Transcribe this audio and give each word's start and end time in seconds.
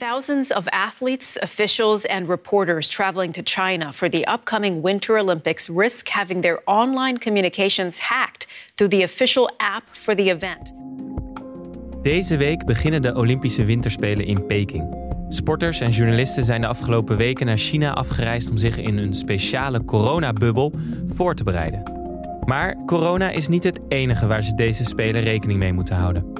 Thousands 0.00 0.50
of 0.50 0.66
athletes, 0.68 1.36
officials, 1.42 2.06
and 2.06 2.28
reporters 2.28 2.88
traveling 2.88 3.32
to 3.32 3.42
China 3.42 3.92
for 3.92 4.08
the 4.08 4.24
upcoming 4.32 4.82
Winter 4.82 5.18
Olympics 5.18 5.68
risk 5.68 6.08
having 6.08 6.42
their 6.42 6.60
online 6.64 7.18
communications 7.18 7.98
hacked 7.98 8.46
through 8.74 8.90
the 8.90 9.02
official 9.02 9.50
app 9.56 9.82
for 9.92 10.14
the 10.14 10.30
event. 10.30 10.72
Deze 12.02 12.36
week 12.36 12.64
beginnen 12.64 13.02
de 13.02 13.14
Olympische 13.14 13.64
Winterspelen 13.64 14.26
in 14.26 14.46
Peking. 14.46 14.96
Sporters 15.28 15.80
en 15.80 15.90
journalisten 15.90 16.44
zijn 16.44 16.60
de 16.60 16.66
afgelopen 16.66 17.16
weken 17.16 17.46
naar 17.46 17.58
China 17.58 17.92
afgereisd 17.92 18.50
om 18.50 18.56
zich 18.56 18.76
in 18.76 18.96
een 18.96 19.14
speciale 19.14 19.84
coronabubbel 19.84 20.72
voor 21.08 21.34
te 21.34 21.44
bereiden. 21.44 21.82
Maar 22.44 22.76
corona 22.86 23.30
is 23.30 23.48
niet 23.48 23.64
het 23.64 23.80
enige 23.88 24.26
waar 24.26 24.42
ze 24.42 24.54
deze 24.54 24.84
spelen 24.84 25.22
rekening 25.22 25.58
mee 25.58 25.72
moeten 25.72 25.96
houden. 25.96 26.39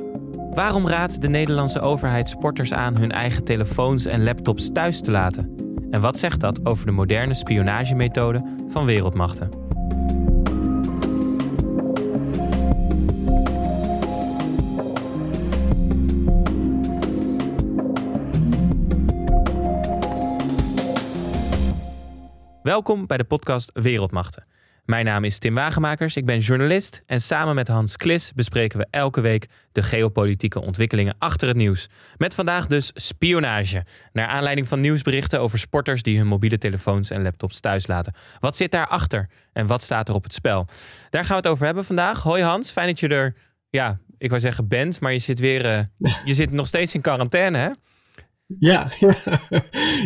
Waarom 0.50 0.88
raadt 0.88 1.22
de 1.22 1.28
Nederlandse 1.28 1.80
overheid 1.80 2.28
sporters 2.28 2.72
aan 2.72 2.96
hun 2.96 3.12
eigen 3.12 3.44
telefoons 3.44 4.04
en 4.04 4.22
laptops 4.22 4.72
thuis 4.72 5.00
te 5.00 5.10
laten? 5.10 5.54
En 5.90 6.00
wat 6.00 6.18
zegt 6.18 6.40
dat 6.40 6.66
over 6.66 6.86
de 6.86 6.92
moderne 6.92 7.34
spionagemethode 7.34 8.42
van 8.68 8.84
wereldmachten? 8.84 9.50
Welkom 22.62 23.06
bij 23.06 23.16
de 23.16 23.24
podcast 23.24 23.70
Wereldmachten. 23.72 24.44
Mijn 24.84 25.04
naam 25.04 25.24
is 25.24 25.38
Tim 25.38 25.54
Wagemakers, 25.54 26.16
ik 26.16 26.24
ben 26.24 26.38
journalist 26.38 27.02
en 27.06 27.20
samen 27.20 27.54
met 27.54 27.68
Hans 27.68 27.96
Klis 27.96 28.32
bespreken 28.32 28.78
we 28.78 28.86
elke 28.90 29.20
week 29.20 29.46
de 29.72 29.82
geopolitieke 29.82 30.60
ontwikkelingen 30.60 31.14
achter 31.18 31.48
het 31.48 31.56
nieuws. 31.56 31.88
Met 32.16 32.34
vandaag 32.34 32.66
dus 32.66 32.90
spionage, 32.94 33.84
naar 34.12 34.26
aanleiding 34.26 34.68
van 34.68 34.80
nieuwsberichten 34.80 35.40
over 35.40 35.58
sporters 35.58 36.02
die 36.02 36.18
hun 36.18 36.26
mobiele 36.26 36.58
telefoons 36.58 37.10
en 37.10 37.22
laptops 37.22 37.60
thuis 37.60 37.86
laten. 37.86 38.14
Wat 38.40 38.56
zit 38.56 38.70
daarachter 38.70 39.28
en 39.52 39.66
wat 39.66 39.82
staat 39.82 40.08
er 40.08 40.14
op 40.14 40.22
het 40.22 40.34
spel? 40.34 40.66
Daar 41.10 41.24
gaan 41.24 41.36
we 41.36 41.42
het 41.42 41.52
over 41.52 41.64
hebben 41.64 41.84
vandaag. 41.84 42.22
Hoi 42.22 42.42
Hans, 42.42 42.70
fijn 42.70 42.86
dat 42.86 43.00
je 43.00 43.08
er, 43.08 43.34
ja, 43.70 43.98
ik 44.18 44.28
wou 44.28 44.40
zeggen 44.40 44.68
bent, 44.68 45.00
maar 45.00 45.12
je 45.12 45.18
zit 45.18 45.38
weer, 45.38 45.64
uh, 45.64 46.12
je 46.24 46.34
zit 46.34 46.50
nog 46.50 46.66
steeds 46.66 46.94
in 46.94 47.00
quarantaine 47.00 47.58
hè? 47.58 47.70
Ja, 48.58 48.90
ja, 48.98 49.16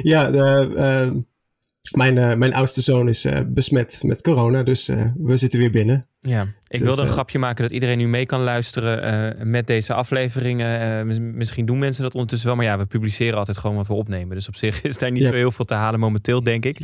ja 0.02 0.30
de, 0.30 0.70
uh 1.14 1.22
mijn, 1.90 2.16
uh, 2.16 2.34
mijn 2.34 2.54
oudste 2.54 2.80
zoon 2.80 3.08
is 3.08 3.26
uh, 3.26 3.40
besmet 3.46 4.00
met 4.02 4.22
corona, 4.22 4.62
dus 4.62 4.88
uh, 4.88 5.06
we 5.16 5.36
zitten 5.36 5.58
weer 5.58 5.70
binnen. 5.70 6.06
Ja, 6.20 6.42
ik 6.42 6.50
dus, 6.68 6.80
wilde 6.80 7.02
een 7.02 7.08
grapje 7.08 7.38
maken 7.38 7.62
dat 7.62 7.72
iedereen 7.72 7.98
nu 7.98 8.08
mee 8.08 8.26
kan 8.26 8.40
luisteren 8.40 9.50
met 9.50 9.66
deze 9.66 9.94
afleveringen. 9.94 11.36
misschien 11.36 11.66
doen 11.66 11.78
mensen 11.78 12.02
dat 12.02 12.12
ondertussen 12.12 12.48
wel, 12.48 12.56
maar 12.56 12.66
ja, 12.66 12.78
we 12.78 12.86
publiceren 12.86 13.38
altijd 13.38 13.58
gewoon 13.58 13.76
wat 13.76 13.86
we 13.86 13.94
opnemen. 13.94 14.36
Dus 14.36 14.48
op 14.48 14.56
zich 14.56 14.82
is 14.82 14.98
daar 14.98 15.10
niet 15.10 15.22
ja. 15.22 15.28
zo 15.28 15.34
heel 15.34 15.52
veel 15.52 15.64
te 15.64 15.74
halen 15.74 16.00
momenteel, 16.00 16.42
denk 16.42 16.64
ik. 16.64 16.78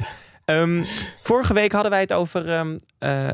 Um, 0.44 0.84
vorige 1.22 1.54
week 1.54 1.72
hadden 1.72 1.90
wij 1.90 2.00
het 2.00 2.12
over 2.12 2.58
um, 2.58 2.78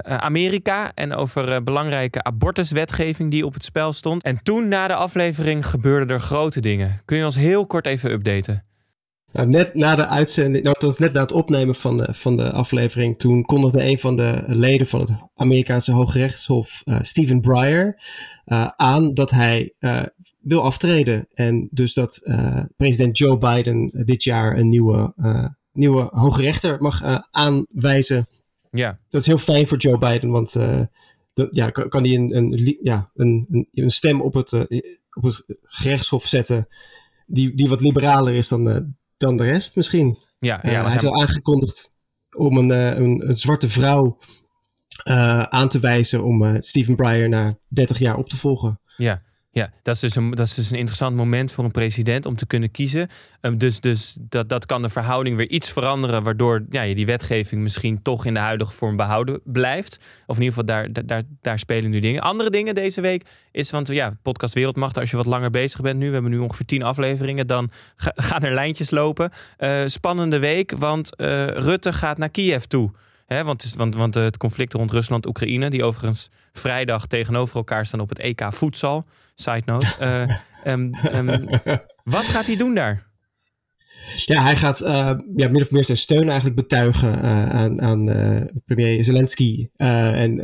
Amerika 0.03 0.93
en 0.95 1.15
over 1.15 1.63
belangrijke 1.63 2.23
abortuswetgeving 2.23 3.31
die 3.31 3.47
op 3.47 3.55
het 3.55 3.65
spel 3.65 3.93
stond. 3.93 4.23
En 4.23 4.41
toen 4.43 4.69
na 4.69 4.89
de 4.89 4.95
aflevering 4.95 5.67
gebeurden 5.67 6.17
er 6.17 6.21
grote 6.21 6.61
dingen. 6.61 7.01
Kun 7.05 7.17
je 7.17 7.25
ons 7.25 7.37
heel 7.37 7.67
kort 7.67 7.87
even 7.87 8.11
updaten? 8.11 8.65
Nou, 9.37 9.49
net 9.49 9.75
na 9.75 9.95
de 9.95 10.07
uitzending, 10.07 10.65
nou, 10.65 10.77
dat 10.79 10.89
was 10.89 10.99
net 10.99 11.13
na 11.13 11.21
het 11.21 11.33
opnemen 11.33 11.75
van 11.75 11.97
de, 11.97 12.15
van 12.15 12.37
de 12.37 12.53
aflevering, 12.53 13.19
toen 13.19 13.45
kondigde 13.45 13.85
een 13.85 13.99
van 13.99 14.17
de 14.17 14.43
leden 14.47 14.87
van 14.87 15.01
het 15.01 15.11
Amerikaanse 15.35 15.93
Hoge 15.93 16.19
Rechtshof, 16.19 16.83
uh, 16.85 16.99
Stephen 17.01 17.41
Breyer, 17.41 18.03
uh, 18.47 18.67
aan 18.67 19.13
dat 19.13 19.31
hij 19.31 19.75
uh, 19.81 20.03
wil 20.41 20.63
aftreden. 20.63 21.27
En 21.35 21.69
dus 21.71 21.95
dat 21.95 22.21
president 22.77 23.19
Joe 23.19 23.39
Biden 23.39 24.05
dit 24.05 24.25
jaar 24.25 24.59
een 24.59 24.69
nieuwe, 24.69 25.15
nieuwe 25.73 26.09
hoge 26.13 26.43
rechter 26.43 26.83
mag 26.83 27.27
aanwijzen. 27.31 28.29
Ja. 28.71 28.99
Dat 29.09 29.21
is 29.21 29.27
heel 29.27 29.39
fijn 29.39 29.67
voor 29.67 29.79
Joe 29.79 29.99
Biden, 29.99 30.31
want 30.31 30.53
dat, 31.33 31.55
ja, 31.55 31.71
kan, 31.71 31.89
kan 31.89 32.05
hij 32.05 32.15
een, 32.15 32.37
een, 32.37 32.79
ja, 32.83 33.11
een, 33.15 33.47
een, 33.51 33.69
een 33.73 33.91
stem 33.91 34.21
op 34.21 34.35
het, 34.35 34.53
op 35.11 35.23
het 35.23 35.45
gerechtshof 35.63 36.27
zetten 36.27 36.67
die, 37.27 37.55
die 37.55 37.69
wat 37.69 37.81
liberaler 37.81 38.35
is 38.35 38.49
dan 38.49 38.95
dan 39.17 39.37
de 39.37 39.45
rest 39.45 39.77
misschien. 39.77 40.19
Ja, 40.39 40.61
ja 40.63 40.81
uh, 40.81 40.87
hij 40.87 40.97
is 40.97 41.05
al 41.05 41.21
aangekondigd 41.21 41.93
om 42.37 42.57
een, 42.57 42.69
uh, 42.69 42.97
een, 42.97 43.29
een, 43.29 43.37
zwarte 43.37 43.69
vrouw 43.69 44.19
uh, 45.09 45.43
aan 45.43 45.69
te 45.69 45.81
wijzen 45.81 46.25
om 46.25 46.63
Stephen 46.63 46.97
Breyer 46.97 47.29
na 47.29 47.59
30 47.69 47.99
jaar 47.99 48.17
op 48.17 48.29
te 48.29 48.37
volgen. 48.37 48.81
Ja, 48.97 49.23
ja, 49.57 49.71
dat 49.83 49.95
is, 49.95 50.01
dus 50.01 50.15
een, 50.15 50.31
dat 50.31 50.47
is 50.47 50.55
dus 50.55 50.71
een 50.71 50.77
interessant 50.77 51.17
moment 51.17 51.53
voor 51.53 51.65
een 51.65 51.71
president 51.71 52.27
om 52.27 52.37
te 52.37 52.47
kunnen 52.47 52.71
kiezen. 52.71 53.09
Um, 53.41 53.59
dus 53.59 53.81
dus 53.81 54.17
dat, 54.21 54.49
dat 54.49 54.67
kan 54.67 54.83
de 54.83 54.89
verhouding 54.89 55.37
weer 55.37 55.49
iets 55.49 55.73
veranderen, 55.73 56.23
waardoor 56.23 56.65
ja, 56.71 56.83
je 56.83 56.95
die 56.95 57.07
wetgeving 57.07 57.63
misschien 57.63 58.03
toch 58.03 58.25
in 58.25 58.35
de 58.35 58.41
huidige 58.41 58.73
vorm 58.73 58.97
behouden 58.97 59.41
blijft. 59.45 59.99
Of 60.27 60.37
in 60.37 60.43
ieder 60.43 60.59
geval, 60.59 60.65
daar, 60.65 61.07
daar, 61.07 61.23
daar 61.41 61.59
spelen 61.59 61.91
nu 61.91 61.99
dingen. 61.99 62.23
Andere 62.23 62.51
dingen 62.51 62.75
deze 62.75 63.01
week 63.01 63.27
is, 63.53 63.71
want 63.71 63.89
ja, 63.89 64.17
podcast 64.23 64.55
Wereldmacht, 64.55 64.99
als 64.99 65.11
je 65.11 65.17
wat 65.17 65.27
langer 65.27 65.51
bezig 65.51 65.81
bent 65.81 65.99
nu, 65.99 66.07
we 66.07 66.13
hebben 66.13 66.31
nu 66.31 66.39
ongeveer 66.39 66.67
tien 66.67 66.83
afleveringen, 66.83 67.47
dan 67.47 67.71
gaan 68.29 68.43
er 68.43 68.55
lijntjes 68.55 68.91
lopen. 68.91 69.31
Uh, 69.59 69.71
spannende 69.87 70.39
week, 70.39 70.73
want 70.79 71.11
uh, 71.17 71.47
Rutte 71.47 71.93
gaat 71.93 72.19
naar 72.19 72.31
Kiev 72.31 72.63
toe. 72.63 72.91
Hè, 73.27 73.45
want, 73.45 73.75
want, 73.77 73.95
want 73.95 74.15
het 74.15 74.37
conflict 74.37 74.73
rond 74.73 74.91
Rusland-Oekraïne, 74.91 75.71
die 75.71 75.85
overigens 75.85 76.31
vrijdag 76.53 77.07
tegenover 77.07 77.57
elkaar 77.57 77.87
staan 77.87 78.01
op 78.01 78.09
het 78.09 78.19
EK 78.19 78.53
voedsel. 78.53 79.05
Side 79.35 79.63
note. 79.65 79.87
Uh, 80.01 80.73
um, 80.73 80.91
um, 81.13 81.41
wat 82.05 82.25
gaat 82.25 82.47
hij 82.47 82.57
doen 82.57 82.75
daar? 82.75 83.05
Ja, 84.25 84.43
hij 84.43 84.57
gaat 84.57 84.83
uh, 84.83 84.89
ja, 85.37 85.49
min 85.49 85.63
of 85.63 85.71
meer 85.71 85.85
zijn 85.85 85.99
steun 85.99 86.25
eigenlijk 86.25 86.55
betuigen 86.57 87.19
uh, 87.19 87.51
aan, 87.51 87.83
aan 87.83 88.09
uh, 88.09 88.43
premier 88.65 89.05
Zelensky. 89.05 89.69
en 89.77 90.37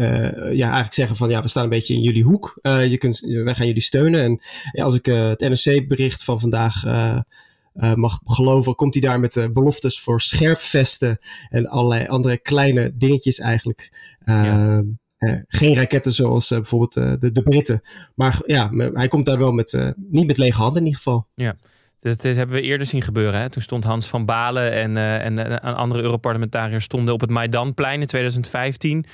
ja, 0.52 0.66
eigenlijk 0.66 0.94
zeggen 0.94 1.16
van 1.16 1.30
ja, 1.30 1.42
we 1.42 1.48
staan 1.48 1.64
een 1.64 1.68
beetje 1.68 1.94
in 1.94 2.02
jullie 2.02 2.24
hoek. 2.24 2.58
je 2.62 2.98
kunt, 2.98 3.20
wij 3.20 3.54
gaan 3.54 3.66
jullie 3.66 3.82
steunen. 3.82 4.22
En 4.22 4.40
ja, 4.72 4.84
als 4.84 4.94
ik 4.94 5.06
het 5.06 5.40
NRC-bericht 5.40 6.24
van 6.24 6.40
vandaag 6.40 6.82
uh, 7.74 7.94
mag 7.94 8.18
geloven, 8.24 8.74
komt 8.74 8.94
hij 8.94 9.02
daar 9.02 9.20
met 9.20 9.36
uh, 9.36 9.44
beloftes 9.52 10.00
voor 10.00 10.20
scherfvesten 10.20 11.18
en 11.48 11.66
allerlei 11.66 12.06
andere 12.06 12.38
kleine 12.38 12.92
dingetjes 12.96 13.38
eigenlijk. 13.38 13.92
Uh, 14.24 14.78
geen 15.48 15.74
raketten 15.74 16.12
zoals 16.12 16.48
bijvoorbeeld 16.48 16.92
de, 17.20 17.32
de 17.32 17.42
Britten. 17.42 17.80
Maar 18.14 18.40
ja, 18.46 18.70
hij 18.74 19.08
komt 19.08 19.26
daar 19.26 19.38
wel 19.38 19.52
met, 19.52 19.94
niet 19.96 20.26
met 20.26 20.38
lege 20.38 20.58
handen 20.58 20.80
in 20.80 20.86
ieder 20.86 21.00
geval. 21.02 21.26
Ja. 21.34 21.56
Dat, 22.00 22.22
hebben 22.22 22.56
we 22.56 22.62
eerder 22.62 22.86
zien 22.86 23.02
gebeuren. 23.02 23.40
Hè? 23.40 23.50
Toen 23.50 23.62
stond 23.62 23.84
Hans 23.84 24.06
van 24.06 24.24
Balen 24.24 24.72
en, 24.72 24.96
en 25.36 25.76
andere 25.76 26.02
Europarlementariërs 26.02 26.84
stonden 26.84 27.14
op 27.14 27.20
het 27.20 27.30
Maidanplein 27.30 28.00
in 28.00 28.06
2015 28.06 29.06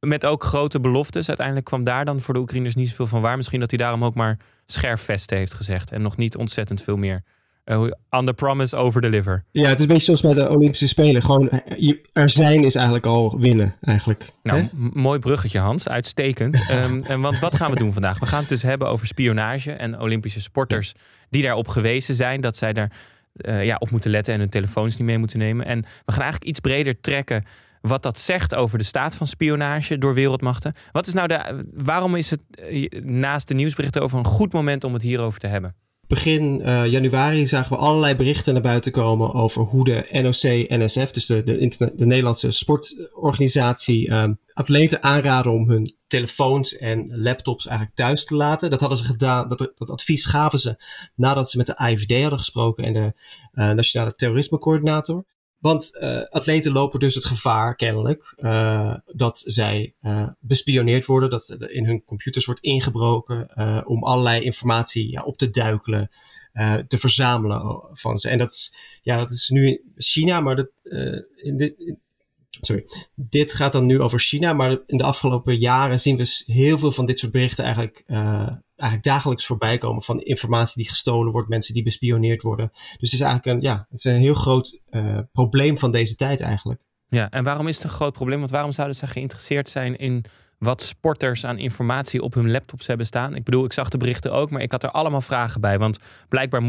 met 0.00 0.26
ook 0.26 0.44
grote 0.44 0.80
beloftes. 0.80 1.28
Uiteindelijk 1.28 1.66
kwam 1.66 1.84
daar 1.84 2.04
dan 2.04 2.20
voor 2.20 2.34
de 2.34 2.40
Oekraïners 2.40 2.74
niet 2.74 2.88
zoveel 2.88 3.06
van 3.06 3.20
waar. 3.20 3.36
Misschien 3.36 3.60
dat 3.60 3.70
hij 3.70 3.78
daarom 3.78 4.04
ook 4.04 4.14
maar 4.14 4.38
scherfvesten 4.66 5.36
heeft 5.36 5.54
gezegd 5.54 5.92
en 5.92 6.02
nog 6.02 6.16
niet 6.16 6.36
ontzettend 6.36 6.82
veel 6.82 6.96
meer. 6.96 7.22
Uh, 7.70 7.90
on 8.10 8.26
the 8.26 8.34
promise, 8.34 8.76
over 8.76 9.00
deliver. 9.00 9.44
Ja, 9.50 9.68
het 9.68 9.78
is 9.78 9.84
een 9.84 9.92
beetje 9.92 10.04
zoals 10.04 10.20
bij 10.20 10.34
de 10.34 10.50
Olympische 10.50 10.88
Spelen. 10.88 11.22
Gewoon 11.22 11.50
eh, 11.50 11.92
er 12.12 12.30
zijn 12.30 12.64
is 12.64 12.74
eigenlijk 12.74 13.06
al 13.06 13.38
winnen, 13.40 13.74
eigenlijk. 13.80 14.32
Nou, 14.42 14.68
mooi 14.92 15.18
bruggetje 15.18 15.58
Hans, 15.58 15.88
uitstekend. 15.88 16.70
um, 16.70 17.02
en 17.12 17.20
want 17.20 17.38
wat 17.38 17.56
gaan 17.56 17.70
we 17.70 17.78
doen 17.78 17.92
vandaag? 17.92 18.18
We 18.18 18.26
gaan 18.26 18.40
het 18.40 18.48
dus 18.48 18.62
hebben 18.62 18.88
over 18.88 19.06
spionage 19.06 19.72
en 19.72 20.00
Olympische 20.00 20.40
sporters 20.40 20.94
die 21.30 21.42
daarop 21.42 21.68
gewezen 21.68 22.14
zijn. 22.14 22.40
Dat 22.40 22.56
zij 22.56 22.72
daar 22.72 22.92
uh, 23.36 23.64
ja, 23.64 23.76
op 23.78 23.90
moeten 23.90 24.10
letten 24.10 24.34
en 24.34 24.40
hun 24.40 24.48
telefoons 24.48 24.96
niet 24.96 25.06
mee 25.06 25.18
moeten 25.18 25.38
nemen. 25.38 25.66
En 25.66 25.80
we 25.80 26.12
gaan 26.12 26.22
eigenlijk 26.22 26.50
iets 26.50 26.60
breder 26.60 27.00
trekken 27.00 27.44
wat 27.80 28.02
dat 28.02 28.20
zegt 28.20 28.54
over 28.54 28.78
de 28.78 28.84
staat 28.84 29.16
van 29.16 29.26
spionage 29.26 29.98
door 29.98 30.14
wereldmachten. 30.14 30.72
Wat 30.92 31.06
is 31.06 31.14
nou 31.14 31.28
de, 31.28 31.64
waarom 31.74 32.16
is 32.16 32.30
het 32.30 32.40
naast 33.04 33.48
de 33.48 33.54
nieuwsberichten 33.54 34.02
over 34.02 34.18
een 34.18 34.24
goed 34.24 34.52
moment 34.52 34.84
om 34.84 34.92
het 34.92 35.02
hierover 35.02 35.40
te 35.40 35.46
hebben? 35.46 35.74
Begin 36.06 36.60
uh, 36.60 36.86
januari 36.86 37.46
zagen 37.46 37.76
we 37.76 37.82
allerlei 37.82 38.14
berichten 38.14 38.52
naar 38.52 38.62
buiten 38.62 38.92
komen 38.92 39.34
over 39.34 39.62
hoe 39.62 39.84
de 39.84 40.06
NOC-NSF, 40.12 41.10
dus 41.10 41.26
de, 41.26 41.42
de, 41.42 41.92
de, 41.94 42.06
Nederlandse 42.06 42.50
sportorganisatie, 42.50 44.12
um, 44.12 44.38
atleten 44.52 45.02
aanraden 45.02 45.52
om 45.52 45.68
hun 45.68 45.96
telefoons 46.06 46.76
en 46.76 47.22
laptops 47.22 47.66
eigenlijk 47.66 47.96
thuis 47.96 48.24
te 48.24 48.34
laten. 48.34 48.70
Dat 48.70 48.80
hadden 48.80 48.98
ze 48.98 49.04
gedaan, 49.04 49.48
dat, 49.48 49.72
dat 49.74 49.90
advies 49.90 50.24
gaven 50.24 50.58
ze 50.58 50.82
nadat 51.14 51.50
ze 51.50 51.56
met 51.56 51.66
de 51.66 51.76
AIVD 51.76 52.20
hadden 52.20 52.38
gesproken 52.38 52.84
en 52.84 52.92
de 52.92 53.12
uh, 53.52 53.70
Nationale 53.70 54.12
Terrorismecoördinator. 54.12 55.24
Want 55.58 55.90
uh, 56.00 56.22
atleten 56.22 56.72
lopen 56.72 57.00
dus 57.00 57.14
het 57.14 57.24
gevaar, 57.24 57.76
kennelijk, 57.76 58.34
uh, 58.36 58.96
dat 59.04 59.42
zij 59.46 59.94
uh, 60.02 60.28
bespioneerd 60.40 61.06
worden, 61.06 61.30
dat 61.30 61.48
in 61.48 61.84
hun 61.84 62.04
computers 62.04 62.44
wordt 62.44 62.60
ingebroken 62.60 63.56
om 63.86 64.04
allerlei 64.04 64.40
informatie 64.40 65.10
ja, 65.10 65.22
op 65.22 65.36
te 65.36 65.50
duikelen, 65.50 66.10
te 66.86 66.98
verzamelen 66.98 67.88
van 67.92 68.18
ze. 68.18 68.28
En 68.28 68.38
dat 68.38 68.50
is, 68.50 68.74
ja, 69.02 69.16
dat 69.16 69.30
is 69.30 69.48
nu 69.48 69.84
China, 69.96 70.40
maar 70.40 70.56
dat, 70.56 70.70
in, 71.36 71.58
in 71.76 72.00
sorry, 72.60 72.84
dit 73.14 73.54
gaat 73.54 73.72
dan 73.72 73.86
nu 73.86 74.00
over 74.00 74.20
China, 74.20 74.52
maar 74.52 74.70
in 74.86 74.96
de 74.96 75.04
afgelopen 75.04 75.58
jaren 75.58 76.00
zien 76.00 76.16
we 76.16 76.42
heel 76.46 76.78
veel 76.78 76.92
van 76.92 77.06
dit 77.06 77.18
soort 77.18 77.32
berichten 77.32 77.64
eigenlijk, 77.64 78.02
uh, 78.06 78.48
eigenlijk 78.76 79.02
dagelijks 79.02 79.46
voorbij 79.46 79.78
komen. 79.78 80.02
Van 80.02 80.20
informatie 80.20 80.82
die 80.82 80.90
gestolen 80.90 81.32
wordt, 81.32 81.48
mensen 81.48 81.74
die 81.74 81.82
bespioneerd 81.82 82.42
worden. 82.42 82.68
Dus 82.72 83.10
het 83.10 83.12
is 83.12 83.20
eigenlijk 83.20 83.46
een, 83.46 83.60
ja, 83.62 83.86
het 83.88 83.98
is 83.98 84.04
een 84.04 84.20
heel 84.20 84.34
groot 84.34 84.80
uh, 84.90 85.18
probleem 85.32 85.78
van 85.78 85.90
deze 85.90 86.14
tijd 86.14 86.40
eigenlijk. 86.40 86.84
Ja, 87.08 87.30
en 87.30 87.44
waarom 87.44 87.68
is 87.68 87.74
het 87.74 87.84
een 87.84 87.90
groot 87.90 88.12
probleem? 88.12 88.38
Want 88.38 88.50
waarom 88.50 88.72
zouden 88.72 88.96
ze 88.96 89.06
geïnteresseerd 89.06 89.68
zijn 89.68 89.98
in 89.98 90.24
wat 90.58 90.82
sporters 90.82 91.44
aan 91.44 91.58
informatie 91.58 92.22
op 92.22 92.34
hun 92.34 92.50
laptops 92.50 92.86
hebben 92.86 93.06
staan. 93.06 93.34
Ik 93.34 93.44
bedoel, 93.44 93.64
ik 93.64 93.72
zag 93.72 93.88
de 93.88 93.98
berichten 93.98 94.32
ook, 94.32 94.50
maar 94.50 94.62
ik 94.62 94.72
had 94.72 94.82
er 94.82 94.90
allemaal 94.90 95.20
vragen 95.20 95.60
bij. 95.60 95.78
Want 95.78 95.98
blijkbaar 96.28 96.62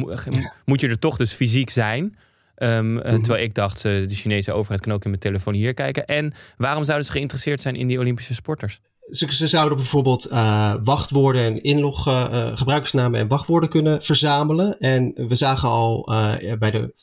moet 0.66 0.82
je 0.82 0.88
er 0.88 1.00
toch 1.00 1.18
dus 1.18 1.34
fysiek 1.34 1.70
zijn. 1.70 2.16
Um, 2.64 2.92
mm 2.92 3.02
Terwijl 3.02 3.44
ik 3.44 3.54
dacht, 3.54 3.86
uh, 3.86 4.08
de 4.08 4.16
Chinese 4.16 4.54
overheid 4.54 4.82
kan 4.82 4.94
ook 4.94 5.04
in 5.04 5.10
mijn 5.10 5.22
telefoon 5.22 5.54
hier 5.54 5.74
kijken. 5.74 6.06
En 6.06 6.34
waarom 6.58 6.84
zouden 6.84 7.06
ze 7.06 7.12
geïnteresseerd 7.12 7.62
zijn 7.62 7.76
in 7.76 7.88
die 7.88 8.00
Olympische 8.00 8.34
sporters? 8.34 8.80
Ze, 9.10 9.26
ze 9.30 9.48
zouden 9.48 9.78
bijvoorbeeld 9.78 10.32
uh, 10.32 10.74
wachtwoorden 10.84 11.42
en 11.42 11.64
inlog, 11.64 12.08
uh, 12.08 12.58
gebruikersnamen 12.58 13.20
en 13.20 13.28
wachtwoorden 13.28 13.70
kunnen 13.70 14.02
verzamelen. 14.02 14.80
En 14.80 15.14
we 15.28 15.36
zagen 15.36 15.70
al 15.70 16.04
bij 16.60 16.72
de 16.72 16.94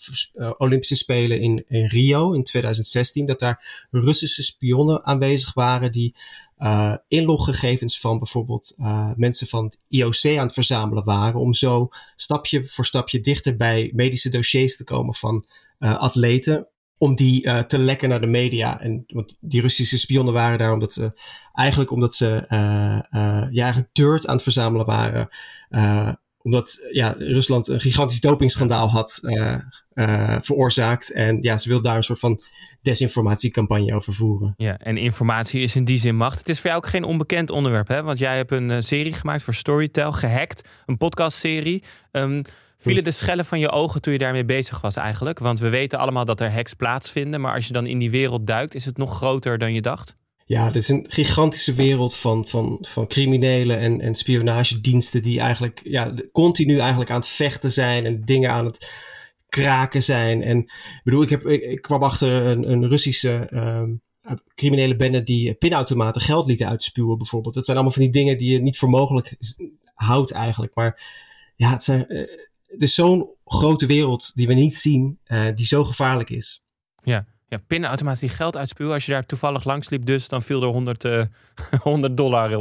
Olympische 0.56 0.96
Spelen 0.96 1.40
in, 1.40 1.64
in 1.68 1.86
Rio 1.86 2.32
in 2.32 2.42
2016 2.42 3.26
dat 3.26 3.38
daar 3.38 3.86
Russische 3.90 4.42
spionnen 4.42 5.04
aanwezig 5.04 5.54
waren 5.54 5.92
die 5.92 6.14
uh, 6.58 6.94
inloggegevens 7.06 8.00
van 8.00 8.18
bijvoorbeeld 8.18 8.74
uh, 8.76 9.10
mensen 9.14 9.46
van 9.46 9.64
het 9.64 9.80
IOC 9.88 10.38
aan 10.38 10.44
het 10.44 10.52
verzamelen 10.52 11.04
waren. 11.04 11.40
Om 11.40 11.54
zo 11.54 11.88
stapje 12.14 12.64
voor 12.64 12.84
stapje 12.84 13.20
dichter 13.20 13.56
bij 13.56 13.90
medische 13.94 14.28
dossiers 14.28 14.76
te 14.76 14.84
komen 14.84 15.14
van 15.14 15.44
uh, 15.78 15.96
atleten. 15.96 16.68
Om 16.98 17.14
die 17.14 17.66
te 17.66 17.78
lekken 17.78 18.08
naar 18.08 18.20
de 18.20 18.26
media. 18.26 18.80
En, 18.80 19.04
want 19.06 19.36
die 19.40 19.60
Russische 19.60 19.98
spionnen 19.98 20.34
waren 20.34 20.58
daar 20.58 20.72
omdat, 20.72 21.10
eigenlijk 21.52 21.90
omdat 21.90 22.14
ze 22.14 22.44
ja, 23.50 23.50
eigenlijk 23.50 23.88
dirt 23.92 24.26
aan 24.26 24.34
het 24.34 24.42
verzamelen 24.42 24.86
waren 24.86 25.28
omdat 26.44 26.88
ja, 26.90 27.14
Rusland 27.18 27.68
een 27.68 27.80
gigantisch 27.80 28.20
dopingschandaal 28.20 28.90
had 28.90 29.18
uh, 29.22 29.58
uh, 29.94 30.36
veroorzaakt. 30.40 31.12
En 31.12 31.36
ja, 31.40 31.58
ze 31.58 31.68
wil 31.68 31.80
daar 31.80 31.96
een 31.96 32.02
soort 32.02 32.18
van 32.18 32.40
desinformatiecampagne 32.82 33.94
over 33.94 34.12
voeren. 34.12 34.54
Ja, 34.56 34.78
en 34.78 34.96
informatie 34.96 35.62
is 35.62 35.76
in 35.76 35.84
die 35.84 35.98
zin 35.98 36.16
macht. 36.16 36.38
Het 36.38 36.48
is 36.48 36.60
voor 36.60 36.70
jou 36.70 36.82
ook 36.82 36.88
geen 36.88 37.04
onbekend 37.04 37.50
onderwerp, 37.50 37.88
hè? 37.88 38.02
Want 38.02 38.18
jij 38.18 38.36
hebt 38.36 38.50
een 38.50 38.82
serie 38.82 39.12
gemaakt 39.12 39.42
voor 39.42 39.54
Storytel, 39.54 40.12
gehackt. 40.12 40.68
Een 40.86 40.96
podcastserie. 40.96 41.82
Um, 42.12 42.42
vielen 42.78 43.04
de 43.04 43.10
schellen 43.10 43.44
van 43.44 43.58
je 43.58 43.70
ogen 43.70 44.00
toen 44.00 44.12
je 44.12 44.18
daarmee 44.18 44.44
bezig 44.44 44.80
was 44.80 44.96
eigenlijk? 44.96 45.38
Want 45.38 45.58
we 45.58 45.68
weten 45.68 45.98
allemaal 45.98 46.24
dat 46.24 46.40
er 46.40 46.52
hacks 46.52 46.74
plaatsvinden. 46.74 47.40
Maar 47.40 47.54
als 47.54 47.66
je 47.66 47.72
dan 47.72 47.86
in 47.86 47.98
die 47.98 48.10
wereld 48.10 48.46
duikt, 48.46 48.74
is 48.74 48.84
het 48.84 48.96
nog 48.96 49.16
groter 49.16 49.58
dan 49.58 49.72
je 49.72 49.82
dacht? 49.82 50.16
Ja, 50.46 50.64
het 50.64 50.76
is 50.76 50.88
een 50.88 51.06
gigantische 51.08 51.74
wereld 51.74 52.16
van, 52.16 52.46
van, 52.46 52.78
van 52.80 53.06
criminelen 53.06 53.78
en, 53.78 54.00
en 54.00 54.14
spionagediensten 54.14 55.22
die 55.22 55.40
eigenlijk 55.40 55.80
ja, 55.84 56.14
continu 56.32 56.78
eigenlijk 56.78 57.10
aan 57.10 57.18
het 57.18 57.28
vechten 57.28 57.72
zijn 57.72 58.06
en 58.06 58.20
dingen 58.20 58.50
aan 58.50 58.64
het 58.64 58.92
kraken 59.48 60.02
zijn. 60.02 60.42
En 60.42 60.58
ik 60.58 61.00
bedoel, 61.04 61.22
ik, 61.22 61.30
heb, 61.30 61.46
ik, 61.46 61.82
kwam 61.82 62.02
achter 62.02 62.46
een, 62.46 62.70
een 62.72 62.88
Russische 62.88 63.48
um, 63.54 64.02
criminele 64.54 64.96
bende 64.96 65.22
die 65.22 65.54
pinautomaten 65.54 66.20
geld 66.20 66.46
lieten 66.46 66.68
uitspuwen 66.68 67.18
bijvoorbeeld. 67.18 67.54
Dat 67.54 67.64
zijn 67.64 67.76
allemaal 67.76 67.94
van 67.94 68.02
die 68.02 68.12
dingen 68.12 68.38
die 68.38 68.52
je 68.52 68.62
niet 68.62 68.78
voor 68.78 68.90
mogelijk 68.90 69.36
houdt 69.94 70.30
eigenlijk. 70.30 70.74
Maar 70.74 71.02
ja, 71.56 71.80
uh, 71.90 72.00
het 72.66 72.82
is 72.82 72.94
zo'n 72.94 73.34
grote 73.44 73.86
wereld 73.86 74.34
die 74.34 74.46
we 74.46 74.54
niet 74.54 74.76
zien, 74.76 75.18
uh, 75.26 75.46
die 75.54 75.66
zo 75.66 75.84
gevaarlijk 75.84 76.30
is. 76.30 76.62
Ja, 77.02 77.26
ja, 77.54 77.64
pinautomaat 77.66 78.20
die 78.20 78.28
geld 78.28 78.56
uitspuwen. 78.56 78.92
Als 78.92 79.06
je 79.06 79.12
daar 79.12 79.26
toevallig 79.26 79.64
langs 79.64 79.88
liep, 79.88 80.06
dus 80.06 80.28
dan 80.28 80.42
viel 80.42 80.62
er 80.62 80.68
100, 80.68 81.04
uh, 81.04 81.22
100 81.80 82.16
dollar 82.16 82.56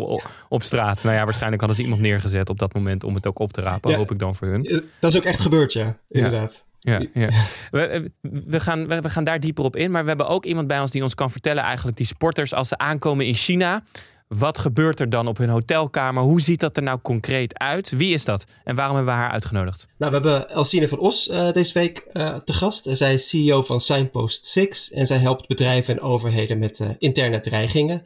op, 0.49 0.63
straat. 0.63 1.03
Nou 1.03 1.15
ja, 1.15 1.23
waarschijnlijk 1.23 1.61
hadden 1.61 1.79
ze 1.79 1.83
iemand 1.83 2.01
neergezet 2.01 2.49
op 2.49 2.59
dat 2.59 2.73
moment 2.73 3.03
om 3.03 3.13
het 3.13 3.27
ook 3.27 3.39
op 3.39 3.53
te 3.53 3.61
rapen. 3.61 3.91
Ja, 3.91 3.97
hoop 3.97 4.11
ik 4.11 4.19
dan 4.19 4.35
voor 4.35 4.47
hun. 4.47 4.89
Dat 4.99 5.11
is 5.11 5.17
ook 5.17 5.25
echt 5.25 5.39
gebeurd, 5.39 5.73
ja, 5.73 5.97
inderdaad. 6.09 6.65
Ja, 6.79 7.01
ja. 7.13 7.29
We, 7.71 8.11
we, 8.21 8.59
gaan, 8.59 8.87
we, 8.87 9.01
we, 9.01 9.09
gaan 9.09 9.23
daar 9.23 9.39
dieper 9.39 9.63
op 9.63 9.75
in. 9.75 9.91
Maar 9.91 10.01
we 10.01 10.07
hebben 10.07 10.27
ook 10.27 10.45
iemand 10.45 10.67
bij 10.67 10.79
ons 10.79 10.91
die 10.91 11.03
ons 11.03 11.15
kan 11.15 11.31
vertellen, 11.31 11.63
eigenlijk 11.63 11.97
die 11.97 12.05
sporters, 12.05 12.53
als 12.53 12.67
ze 12.67 12.77
aankomen 12.77 13.25
in 13.25 13.35
China. 13.35 13.83
Wat 14.27 14.57
gebeurt 14.57 14.99
er 14.99 15.09
dan 15.09 15.27
op 15.27 15.37
hun 15.37 15.49
hotelkamer? 15.49 16.23
Hoe 16.23 16.41
ziet 16.41 16.59
dat 16.59 16.77
er 16.77 16.83
nou 16.83 16.99
concreet 17.01 17.59
uit? 17.59 17.89
Wie 17.89 18.13
is 18.13 18.25
dat? 18.25 18.45
En 18.63 18.75
waarom 18.75 18.95
hebben 18.95 19.13
we 19.13 19.19
haar 19.19 19.31
uitgenodigd? 19.31 19.87
Nou, 19.97 20.11
we 20.11 20.17
hebben 20.17 20.49
Elsine 20.49 20.87
van 20.87 20.99
Os 20.99 21.27
uh, 21.27 21.51
deze 21.51 21.73
week 21.73 22.07
uh, 22.13 22.35
te 22.35 22.53
gast. 22.53 22.87
Zij 22.91 23.13
is 23.13 23.29
CEO 23.29 23.61
van 23.61 23.79
Signpost 23.79 24.45
6 24.45 24.91
en 24.91 25.07
zij 25.07 25.17
helpt 25.17 25.47
bedrijven 25.47 25.93
en 25.93 26.01
overheden 26.01 26.59
met 26.59 26.79
uh, 26.79 26.89
interne 26.97 27.39
dreigingen. 27.39 28.03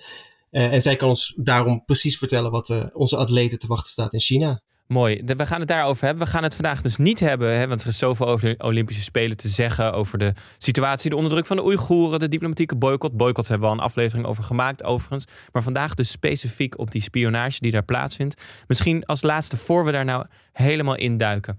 en 0.51 0.81
zij 0.81 0.95
kan 0.95 1.09
ons 1.09 1.33
daarom 1.37 1.85
precies 1.85 2.17
vertellen 2.17 2.51
wat 2.51 2.93
onze 2.93 3.17
atleten 3.17 3.59
te 3.59 3.67
wachten 3.67 3.91
staat 3.91 4.13
in 4.13 4.19
China. 4.19 4.61
Mooi. 4.87 5.21
We 5.25 5.45
gaan 5.45 5.59
het 5.59 5.67
daarover 5.67 6.05
hebben. 6.05 6.25
We 6.25 6.31
gaan 6.31 6.43
het 6.43 6.55
vandaag 6.55 6.81
dus 6.81 6.97
niet 6.97 7.19
hebben, 7.19 7.59
hè, 7.59 7.67
want 7.67 7.81
er 7.81 7.87
is 7.87 7.97
zoveel 7.97 8.27
over 8.27 8.49
de 8.49 8.63
Olympische 8.63 9.03
Spelen 9.03 9.37
te 9.37 9.47
zeggen. 9.47 9.93
Over 9.93 10.17
de 10.17 10.33
situatie, 10.57 11.09
de 11.09 11.15
onderdruk 11.15 11.45
van 11.45 11.55
de 11.55 11.65
Oeigoeren, 11.65 12.19
de 12.19 12.27
diplomatieke 12.27 12.75
boycott. 12.75 13.17
Boycott 13.17 13.47
hebben 13.47 13.67
we 13.67 13.73
al 13.73 13.79
een 13.79 13.85
aflevering 13.85 14.27
over 14.27 14.43
gemaakt, 14.43 14.83
overigens. 14.83 15.25
Maar 15.51 15.63
vandaag 15.63 15.95
dus 15.95 16.09
specifiek 16.09 16.79
op 16.79 16.91
die 16.91 17.01
spionage 17.01 17.59
die 17.59 17.71
daar 17.71 17.83
plaatsvindt. 17.83 18.41
Misschien 18.67 19.05
als 19.05 19.21
laatste, 19.21 19.57
voor 19.57 19.85
we 19.85 19.91
daar 19.91 20.05
nou 20.05 20.25
helemaal 20.51 20.95
induiken 20.95 21.57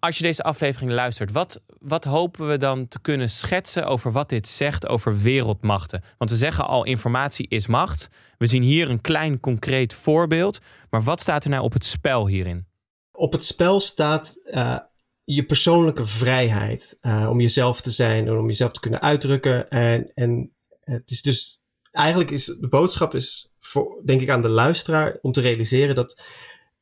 als 0.00 0.16
je 0.16 0.22
deze 0.22 0.42
aflevering 0.42 0.90
luistert, 0.90 1.32
wat, 1.32 1.62
wat 1.80 2.04
hopen 2.04 2.48
we 2.48 2.56
dan 2.56 2.88
te 2.88 3.00
kunnen 3.00 3.30
schetsen 3.30 3.86
over 3.86 4.12
wat 4.12 4.28
dit 4.28 4.48
zegt 4.48 4.86
over 4.86 5.20
wereldmachten? 5.20 6.02
Want 6.18 6.30
we 6.30 6.36
zeggen 6.36 6.66
al, 6.66 6.84
informatie 6.84 7.48
is 7.48 7.66
macht. 7.66 8.08
We 8.38 8.46
zien 8.46 8.62
hier 8.62 8.88
een 8.88 9.00
klein 9.00 9.40
concreet 9.40 9.94
voorbeeld. 9.94 10.58
Maar 10.90 11.02
wat 11.02 11.20
staat 11.20 11.44
er 11.44 11.50
nou 11.50 11.62
op 11.62 11.72
het 11.72 11.84
spel 11.84 12.26
hierin? 12.26 12.66
Op 13.12 13.32
het 13.32 13.44
spel 13.44 13.80
staat 13.80 14.38
uh, 14.44 14.78
je 15.20 15.44
persoonlijke 15.44 16.06
vrijheid. 16.06 16.98
Uh, 17.00 17.26
om 17.30 17.40
jezelf 17.40 17.80
te 17.80 17.90
zijn 17.90 18.26
en 18.26 18.36
om 18.36 18.46
jezelf 18.46 18.72
te 18.72 18.80
kunnen 18.80 19.02
uitdrukken. 19.02 19.70
En, 19.70 20.12
en 20.14 20.52
het 20.80 21.10
is 21.10 21.22
dus, 21.22 21.60
eigenlijk 21.90 22.30
is 22.30 22.44
de 22.44 22.68
boodschap 22.68 23.14
is 23.14 23.52
voor, 23.58 24.02
denk 24.04 24.20
ik 24.20 24.30
aan 24.30 24.40
de 24.40 24.48
luisteraar 24.48 25.18
om 25.22 25.32
te 25.32 25.40
realiseren 25.40 25.94
dat 25.94 26.22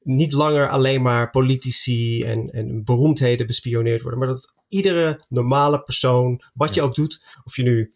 niet 0.05 0.33
langer 0.33 0.69
alleen 0.69 1.03
maar 1.03 1.31
politici 1.31 2.23
en, 2.23 2.51
en 2.51 2.85
beroemdheden 2.85 3.47
bespioneerd 3.47 4.03
worden, 4.03 4.21
maar 4.21 4.29
dat 4.29 4.55
iedere 4.69 5.25
normale 5.29 5.83
persoon, 5.83 6.43
wat 6.53 6.75
je 6.75 6.83
ook 6.83 6.95
doet, 6.95 7.41
of 7.45 7.57
je 7.57 7.63
nu 7.63 7.95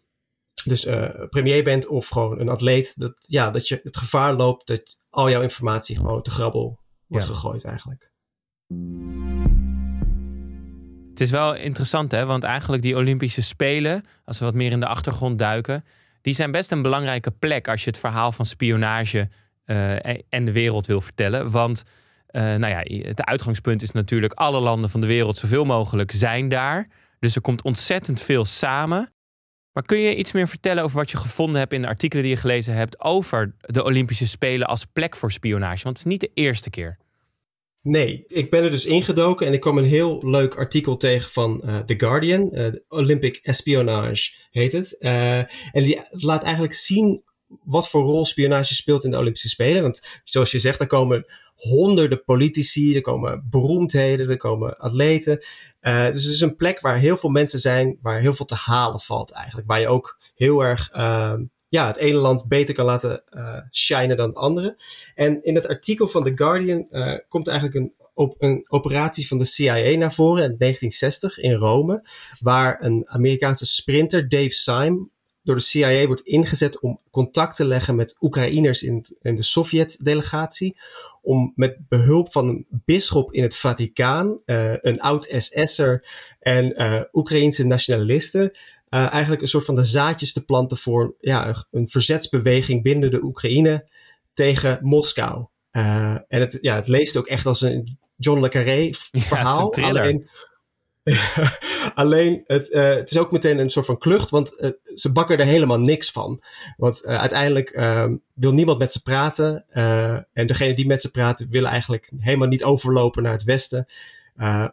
dus 0.63 0.85
uh, 0.85 1.09
premier 1.29 1.63
bent 1.63 1.87
of 1.87 2.07
gewoon 2.07 2.39
een 2.39 2.49
atleet, 2.49 2.93
dat, 2.95 3.15
ja, 3.27 3.49
dat 3.49 3.67
je 3.67 3.79
het 3.83 3.97
gevaar 3.97 4.33
loopt 4.33 4.67
dat 4.67 5.01
al 5.09 5.29
jouw 5.29 5.41
informatie 5.41 5.95
gewoon 5.95 6.21
te 6.21 6.31
grabbel 6.31 6.79
wordt 7.07 7.27
ja. 7.27 7.33
gegooid 7.33 7.63
eigenlijk. 7.63 8.11
Het 11.09 11.19
is 11.19 11.31
wel 11.31 11.55
interessant 11.55 12.11
hè, 12.11 12.25
want 12.25 12.43
eigenlijk 12.43 12.81
die 12.81 12.95
Olympische 12.95 13.41
Spelen, 13.41 14.05
als 14.25 14.39
we 14.39 14.45
wat 14.45 14.53
meer 14.53 14.71
in 14.71 14.79
de 14.79 14.87
achtergrond 14.87 15.39
duiken, 15.39 15.85
die 16.21 16.35
zijn 16.35 16.51
best 16.51 16.71
een 16.71 16.81
belangrijke 16.81 17.31
plek 17.31 17.67
als 17.67 17.83
je 17.83 17.89
het 17.89 17.99
verhaal 17.99 18.31
van 18.31 18.45
spionage 18.45 19.29
uh, 19.65 20.05
en 20.29 20.45
de 20.45 20.51
wereld 20.51 20.85
wil 20.85 21.01
vertellen. 21.01 21.51
Want 21.51 21.83
uh, 22.31 22.41
nou 22.41 22.67
ja, 22.67 23.07
het 23.07 23.23
uitgangspunt 23.23 23.81
is 23.81 23.91
natuurlijk 23.91 24.33
alle 24.33 24.59
landen 24.59 24.89
van 24.89 25.01
de 25.01 25.07
wereld 25.07 25.37
zoveel 25.37 25.65
mogelijk 25.65 26.11
zijn 26.11 26.49
daar. 26.49 26.89
Dus 27.19 27.35
er 27.35 27.41
komt 27.41 27.63
ontzettend 27.63 28.21
veel 28.21 28.45
samen. 28.45 29.13
Maar 29.73 29.83
kun 29.83 29.97
je 29.97 30.15
iets 30.15 30.31
meer 30.31 30.47
vertellen 30.47 30.83
over 30.83 30.97
wat 30.97 31.11
je 31.11 31.17
gevonden 31.17 31.59
hebt 31.59 31.73
in 31.73 31.81
de 31.81 31.87
artikelen 31.87 32.23
die 32.23 32.33
je 32.33 32.39
gelezen 32.39 32.73
hebt 32.73 32.99
over 32.99 33.55
de 33.59 33.83
Olympische 33.83 34.27
Spelen 34.27 34.67
als 34.67 34.85
plek 34.85 35.15
voor 35.15 35.31
spionage? 35.31 35.83
Want 35.83 35.97
het 35.97 36.05
is 36.05 36.11
niet 36.11 36.21
de 36.21 36.31
eerste 36.33 36.69
keer. 36.69 36.97
Nee, 37.81 38.23
ik 38.27 38.49
ben 38.49 38.63
er 38.63 38.71
dus 38.71 38.85
ingedoken 38.85 39.47
en 39.47 39.53
ik 39.53 39.59
kwam 39.59 39.77
een 39.77 39.85
heel 39.85 40.29
leuk 40.29 40.55
artikel 40.55 40.97
tegen 40.97 41.31
van 41.31 41.61
uh, 41.65 41.77
The 41.77 41.95
Guardian. 41.97 42.49
Uh, 42.51 42.67
Olympic 42.87 43.35
Espionage 43.35 44.31
heet 44.51 44.71
het. 44.71 44.97
En 44.97 45.47
die 45.71 46.01
laat 46.09 46.43
eigenlijk 46.43 46.73
zien 46.73 47.23
wat 47.63 47.89
voor 47.89 48.03
rol 48.03 48.25
spionage 48.25 48.75
speelt 48.75 49.03
in 49.03 49.11
de 49.11 49.17
Olympische 49.17 49.49
Spelen. 49.49 49.81
Want 49.81 50.19
zoals 50.23 50.51
je 50.51 50.59
zegt, 50.59 50.79
er 50.79 50.87
komen 50.87 51.25
honderden 51.55 52.23
politici, 52.23 52.95
er 52.95 53.01
komen 53.01 53.47
beroemdheden, 53.49 54.29
er 54.29 54.37
komen 54.37 54.77
atleten. 54.77 55.43
Uh, 55.81 56.05
dus 56.05 56.23
het 56.23 56.33
is 56.33 56.41
een 56.41 56.55
plek 56.55 56.79
waar 56.79 56.97
heel 56.97 57.17
veel 57.17 57.29
mensen 57.29 57.59
zijn, 57.59 57.97
waar 58.01 58.19
heel 58.19 58.33
veel 58.33 58.45
te 58.45 58.55
halen 58.55 58.99
valt 58.99 59.31
eigenlijk. 59.31 59.67
Waar 59.67 59.79
je 59.79 59.87
ook 59.87 60.19
heel 60.35 60.61
erg 60.61 60.95
uh, 60.95 61.33
ja, 61.69 61.87
het 61.87 61.97
ene 61.97 62.17
land 62.17 62.47
beter 62.47 62.75
kan 62.75 62.85
laten 62.85 63.23
uh, 63.29 63.57
shinen 63.71 64.17
dan 64.17 64.27
het 64.27 64.37
andere. 64.37 64.77
En 65.15 65.43
in 65.43 65.55
het 65.55 65.67
artikel 65.67 66.07
van 66.07 66.23
The 66.23 66.31
Guardian 66.35 66.87
komt 67.27 67.47
eigenlijk 67.47 67.77
een, 67.77 67.93
een 68.37 68.65
operatie 68.69 69.27
van 69.27 69.37
de 69.37 69.45
CIA 69.45 69.97
naar 69.97 70.13
voren 70.13 70.43
in 70.43 70.55
1960 70.57 71.39
in 71.39 71.53
Rome, 71.53 72.05
waar 72.39 72.83
een 72.83 73.09
Amerikaanse 73.09 73.65
sprinter, 73.65 74.29
Dave 74.29 74.53
Syme, 74.53 75.07
door 75.43 75.55
de 75.55 75.61
CIA 75.61 76.05
wordt 76.05 76.21
ingezet 76.21 76.79
om 76.79 76.99
contact 77.11 77.55
te 77.55 77.65
leggen 77.65 77.95
met 77.95 78.15
Oekraïners 78.19 78.83
in, 78.83 79.05
in 79.21 79.35
de 79.35 79.43
Sovjet-delegatie. 79.43 80.77
Om 81.21 81.51
met 81.55 81.77
behulp 81.87 82.31
van 82.31 82.47
een 82.47 82.65
bisschop 82.69 83.33
in 83.33 83.43
het 83.43 83.55
Vaticaan, 83.55 84.41
uh, 84.45 84.73
een 84.81 85.01
oud 85.01 85.33
SS'er 85.37 86.07
en 86.39 86.81
uh, 86.81 87.01
Oekraïense 87.11 87.65
nationalisten 87.65 88.51
eigenlijk 88.89 89.41
een 89.41 89.47
soort 89.47 89.65
van 89.65 89.75
de 89.75 89.83
zaadjes 89.83 90.33
te 90.33 90.45
planten 90.45 90.77
voor 90.77 91.15
ja, 91.19 91.65
een 91.71 91.87
verzetsbeweging 91.87 92.83
binnen 92.83 93.11
de 93.11 93.23
Oekraïne 93.23 93.87
tegen 94.33 94.79
Moskou. 94.81 95.45
en 95.71 96.25
het, 96.27 96.57
ja, 96.61 96.75
het 96.75 96.87
leest 96.87 97.17
ook 97.17 97.27
echt 97.27 97.45
als 97.45 97.61
een 97.61 97.97
John 98.15 98.41
le 98.41 98.49
Carré 98.49 98.89
verhaal. 99.11 99.79
Ja, 99.79 99.87
alleen, 99.87 100.29
Alleen, 101.95 102.43
het, 102.45 102.69
uh, 102.69 102.89
het, 102.89 103.11
is 103.11 103.17
ook 103.17 103.31
meteen 103.31 103.57
een 103.57 103.69
soort 103.69 103.85
van 103.85 103.97
klucht, 103.97 104.29
want 104.29 104.61
uh, 104.61 104.69
ze 104.93 105.11
bakken 105.11 105.37
er 105.37 105.45
helemaal 105.45 105.79
niks 105.79 106.11
van. 106.11 106.41
Want 106.77 107.05
uh, 107.05 107.17
uiteindelijk 107.17 107.69
ehm, 107.69 108.15
wil 108.33 108.53
niemand 108.53 108.79
met 108.79 108.91
ze 108.91 109.01
praten. 109.01 109.65
en 110.33 110.47
degene 110.47 110.73
die 110.73 110.87
met 110.87 111.01
ze 111.01 111.11
praten 111.11 111.47
willen 111.49 111.69
eigenlijk 111.69 112.11
helemaal 112.17 112.47
niet 112.47 112.63
overlopen 112.63 113.23
naar 113.23 113.31
het 113.31 113.43
westen. 113.43 113.87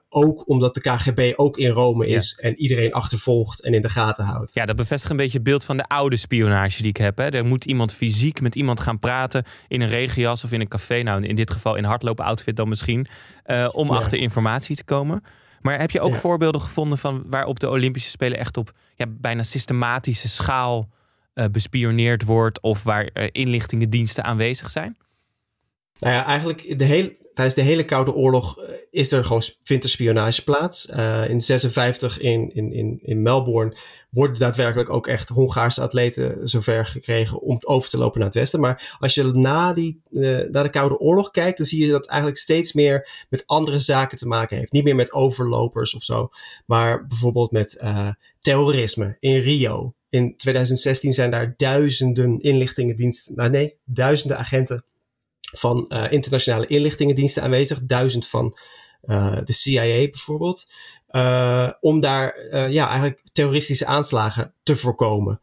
ook 0.08 0.48
omdat 0.48 0.74
de 0.74 0.80
KGB 0.80 1.32
ook 1.36 1.58
in 1.58 1.70
Rome 1.70 2.06
is 2.06 2.38
en 2.42 2.58
iedereen 2.58 2.92
achtervolgt 2.92 3.62
en 3.62 3.74
in 3.74 3.82
de 3.82 3.88
gaten 3.88 4.24
houdt. 4.24 4.54
Ja, 4.54 4.66
dat 4.66 4.76
bevestigt 4.76 5.10
een 5.10 5.16
beetje 5.16 5.38
het 5.38 5.46
beeld 5.46 5.64
van 5.64 5.76
de 5.76 5.88
oude 5.88 6.16
spionage 6.16 6.80
die 6.80 6.90
ik 6.90 6.96
heb. 6.96 7.18
Hè. 7.18 7.28
Er 7.28 7.44
moet 7.44 7.64
iemand 7.64 7.92
fysiek 7.92 8.40
met 8.40 8.54
iemand 8.54 8.80
gaan 8.80 8.98
praten 8.98 9.44
in 9.68 9.80
een 9.80 9.88
regenjas 9.88 10.44
of 10.44 10.52
in 10.52 10.60
een 10.60 10.68
café. 10.68 11.02
Nou, 11.02 11.24
in 11.24 11.36
dit 11.36 11.50
geval 11.50 11.76
in 11.76 11.82
een 11.82 11.88
hardlopen-outfit 11.88 12.56
dan 12.56 12.68
misschien. 12.68 13.06
om 13.72 13.92
ja. 13.92 13.96
achter 13.96 14.18
informatie 14.18 14.76
te 14.76 14.84
komen. 14.84 15.22
Maar 15.66 15.80
heb 15.80 15.90
je 15.90 16.00
ook 16.00 16.14
voorbeelden 16.14 16.60
gevonden 16.60 16.98
van 16.98 17.24
waarop 17.26 17.60
de 17.60 17.70
Olympische 17.70 18.10
Spelen 18.10 18.38
echt 18.38 18.56
op 18.56 18.72
ja, 18.94 19.06
bijna 19.08 19.42
systematische 19.42 20.28
schaal 20.28 20.88
uh, 21.34 21.44
bespioneerd 21.52 22.24
wordt 22.24 22.60
of 22.60 22.82
waar 22.82 23.08
uh, 23.14 23.28
inlichtingendiensten 23.32 24.24
aanwezig 24.24 24.70
zijn? 24.70 24.96
Nou 26.00 26.14
ja, 26.14 26.24
eigenlijk 26.24 26.78
de 26.78 26.84
hele, 26.84 27.16
tijdens 27.34 27.56
de 27.56 27.62
hele 27.62 27.84
Koude 27.84 28.14
Oorlog 28.14 28.58
eh, 28.58 28.74
is 28.90 29.12
er 29.12 29.24
gewoon, 29.24 29.42
vindt 29.62 29.84
er 29.84 29.90
spionage 29.90 30.44
plaats. 30.44 30.86
Uh, 30.86 31.28
in 31.28 31.40
56 31.40 32.18
in, 32.18 32.54
in, 32.54 32.72
in, 32.72 32.98
in 33.02 33.22
Melbourne 33.22 33.76
worden 34.10 34.38
daadwerkelijk 34.38 34.90
ook 34.90 35.06
echt 35.06 35.28
Hongaarse 35.28 35.80
atleten 35.80 36.48
zover 36.48 36.86
gekregen 36.86 37.40
om 37.40 37.58
over 37.62 37.90
te 37.90 37.98
lopen 37.98 38.18
naar 38.18 38.28
het 38.28 38.38
westen. 38.38 38.60
Maar 38.60 38.96
als 38.98 39.14
je 39.14 39.22
na, 39.22 39.72
die, 39.72 40.00
uh, 40.10 40.40
naar 40.50 40.62
de 40.62 40.70
Koude 40.70 40.98
Oorlog 40.98 41.30
kijkt, 41.30 41.56
dan 41.56 41.66
zie 41.66 41.86
je 41.86 41.92
dat 41.92 42.06
eigenlijk 42.06 42.40
steeds 42.40 42.72
meer 42.72 43.26
met 43.28 43.46
andere 43.46 43.78
zaken 43.78 44.18
te 44.18 44.26
maken 44.26 44.56
heeft. 44.56 44.72
Niet 44.72 44.84
meer 44.84 44.94
met 44.94 45.12
overlopers 45.12 45.94
of 45.94 46.02
zo, 46.02 46.30
maar 46.66 47.06
bijvoorbeeld 47.06 47.50
met 47.50 47.84
terrorisme 48.40 49.16
in 49.20 49.40
Rio. 49.40 49.94
In 50.08 50.36
2016 50.36 51.12
zijn 51.12 51.30
daar 51.30 51.54
duizenden 51.56 52.40
inlichtingendiensten, 52.40 53.34
nou 53.34 53.50
nee, 53.50 53.76
duizenden 53.84 54.38
agenten 54.38 54.84
van 55.58 55.84
uh, 55.88 56.12
internationale 56.12 56.66
inlichtingendiensten 56.66 57.42
aanwezig, 57.42 57.80
duizend 57.82 58.26
van 58.26 58.56
uh, 59.02 59.38
de 59.44 59.52
CIA 59.52 59.82
bijvoorbeeld, 59.82 60.70
uh, 61.10 61.70
om 61.80 62.00
daar 62.00 62.48
ja, 62.70 62.88
eigenlijk 62.88 63.22
terroristische 63.32 63.86
aanslagen 63.86 64.52
te 64.62 64.76
voorkomen. 64.76 65.40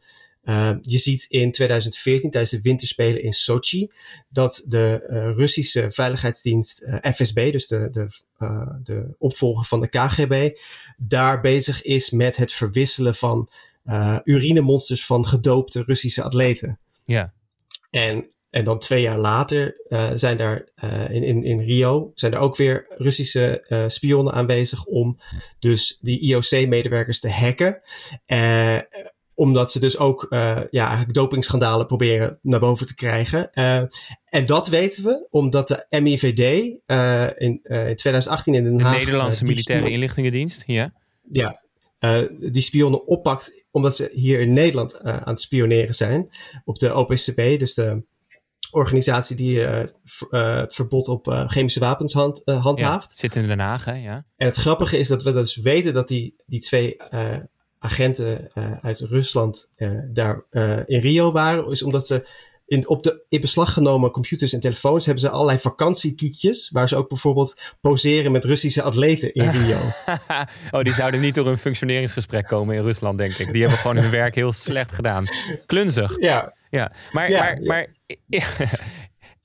je 0.80 0.98
ziet 0.98 1.26
in 1.28 1.52
2014 1.52 2.30
tijdens 2.30 2.52
de 2.52 2.60
winterspelen 2.60 3.22
in 3.22 3.32
Sochi 3.32 3.90
dat 4.28 4.62
de 4.66 4.96
Russische 5.36 5.86
veiligheidsdienst 5.90 6.84
FSB, 7.14 7.52
dus 7.52 7.66
de, 7.66 7.88
de, 7.90 8.08
de 8.82 9.14
opvolger 9.18 9.64
van 9.64 9.80
de 9.80 9.88
KGB, 9.88 10.56
daar 10.96 11.40
bezig 11.40 11.82
is 11.82 12.10
met 12.10 12.36
het 12.36 12.52
verwisselen 12.52 13.14
van 13.14 13.48
urinemonsters 14.24 15.06
van 15.06 15.26
gedoopte 15.26 15.82
Russische 15.82 16.22
atleten. 16.22 16.78
Ja. 17.04 17.32
En 17.90 18.28
en 18.54 18.64
dan 18.64 18.78
twee 18.78 19.02
jaar 19.02 19.18
later 19.18 19.84
uh, 19.88 20.10
zijn 20.14 20.36
daar 20.36 20.68
uh, 20.84 21.10
in, 21.10 21.22
in, 21.22 21.44
in 21.44 21.60
Rio 21.60 22.12
zijn 22.14 22.32
er 22.32 22.38
ook 22.38 22.56
weer 22.56 22.86
Russische 22.88 23.64
uh, 23.68 23.84
spionnen 23.86 24.32
aanwezig 24.32 24.84
om 24.84 25.18
dus 25.58 25.98
die 26.00 26.20
IOC-medewerkers 26.20 27.20
te 27.20 27.30
hacken. 27.30 27.82
omdat 29.34 29.72
ze 29.72 29.80
dus 29.80 29.98
ook 29.98 30.26
ja, 30.30 30.68
eigenlijk 30.70 31.14
dopingschandalen 31.14 31.86
proberen 31.86 32.38
naar 32.42 32.60
boven 32.60 32.86
te 32.86 32.94
krijgen. 32.94 33.50
en 34.24 34.46
dat 34.46 34.68
weten 34.68 35.04
we 35.04 35.26
omdat 35.30 35.68
de 35.68 36.00
MIVD 36.00 36.38
in, 37.38 37.60
in 37.62 37.96
2018 37.96 38.54
in 38.54 38.64
Den 38.64 38.80
Haag... 38.80 38.92
De 38.92 38.98
Nederlandse 38.98 39.44
Militaire 39.44 39.90
Inlichtingendienst, 39.90 40.64
ja. 40.66 40.92
Ja, 41.30 41.62
die 42.50 42.62
spionnen 42.62 43.06
oppakt 43.06 43.64
omdat 43.70 43.96
ze 43.96 44.10
hier 44.12 44.40
in 44.40 44.52
Nederland 44.52 45.00
aan 45.02 45.22
het 45.24 45.40
spioneren 45.40 45.94
zijn. 45.94 46.30
Op 46.64 46.78
de 46.78 46.94
OPCB, 46.94 47.58
dus 47.58 47.74
de 47.74 48.04
organisatie 48.74 49.36
die 49.36 49.58
uh, 49.58 49.82
het 50.30 50.74
verbod 50.74 51.08
op 51.08 51.26
uh, 51.26 51.48
chemische 51.48 51.80
wapens 51.80 52.12
hand, 52.12 52.42
handhaaft. 52.44 53.10
Ja, 53.10 53.16
zit 53.16 53.36
in 53.36 53.46
Den 53.46 53.58
Haag, 53.58 53.84
hè? 53.84 53.94
Ja. 53.94 54.24
En 54.36 54.46
het 54.46 54.56
grappige 54.56 54.98
is 54.98 55.08
dat 55.08 55.22
we 55.22 55.32
dus 55.32 55.56
weten 55.56 55.92
dat 55.92 56.08
die, 56.08 56.34
die 56.46 56.60
twee 56.60 56.96
agenten 57.78 58.50
uit 58.80 59.00
Rusland 59.00 59.70
daar 60.12 60.44
in 60.86 61.00
Rio 61.00 61.32
waren, 61.32 61.70
is 61.70 61.82
omdat 61.82 62.06
ze 62.06 62.26
in, 62.66 62.88
op 62.88 63.02
de 63.02 63.24
in 63.28 63.40
beslag 63.40 63.72
genomen 63.72 64.10
computers 64.10 64.52
en 64.52 64.60
telefoons 64.60 65.04
hebben 65.04 65.22
ze 65.22 65.30
allerlei 65.30 65.58
vakantiekietjes. 65.58 66.70
Waar 66.70 66.88
ze 66.88 66.96
ook 66.96 67.08
bijvoorbeeld 67.08 67.60
poseren 67.80 68.32
met 68.32 68.44
Russische 68.44 68.82
atleten 68.82 69.34
in 69.34 69.50
Rio. 69.60 69.78
oh, 70.70 70.82
die 70.82 70.92
zouden 70.92 71.20
niet 71.20 71.34
door 71.34 71.46
een 71.46 71.58
functioneringsgesprek 71.58 72.46
komen 72.46 72.76
in 72.76 72.82
Rusland, 72.82 73.18
denk 73.18 73.34
ik. 73.34 73.52
Die 73.52 73.60
hebben 73.60 73.78
gewoon 73.78 73.96
hun 73.96 74.10
werk 74.10 74.34
heel 74.34 74.52
slecht 74.52 74.92
gedaan. 74.92 75.26
Klunzig. 75.66 76.20
Ja. 76.20 76.54
Ja, 76.74 76.92
maar, 77.12 77.30
maar, 77.30 77.58
maar 77.62 77.86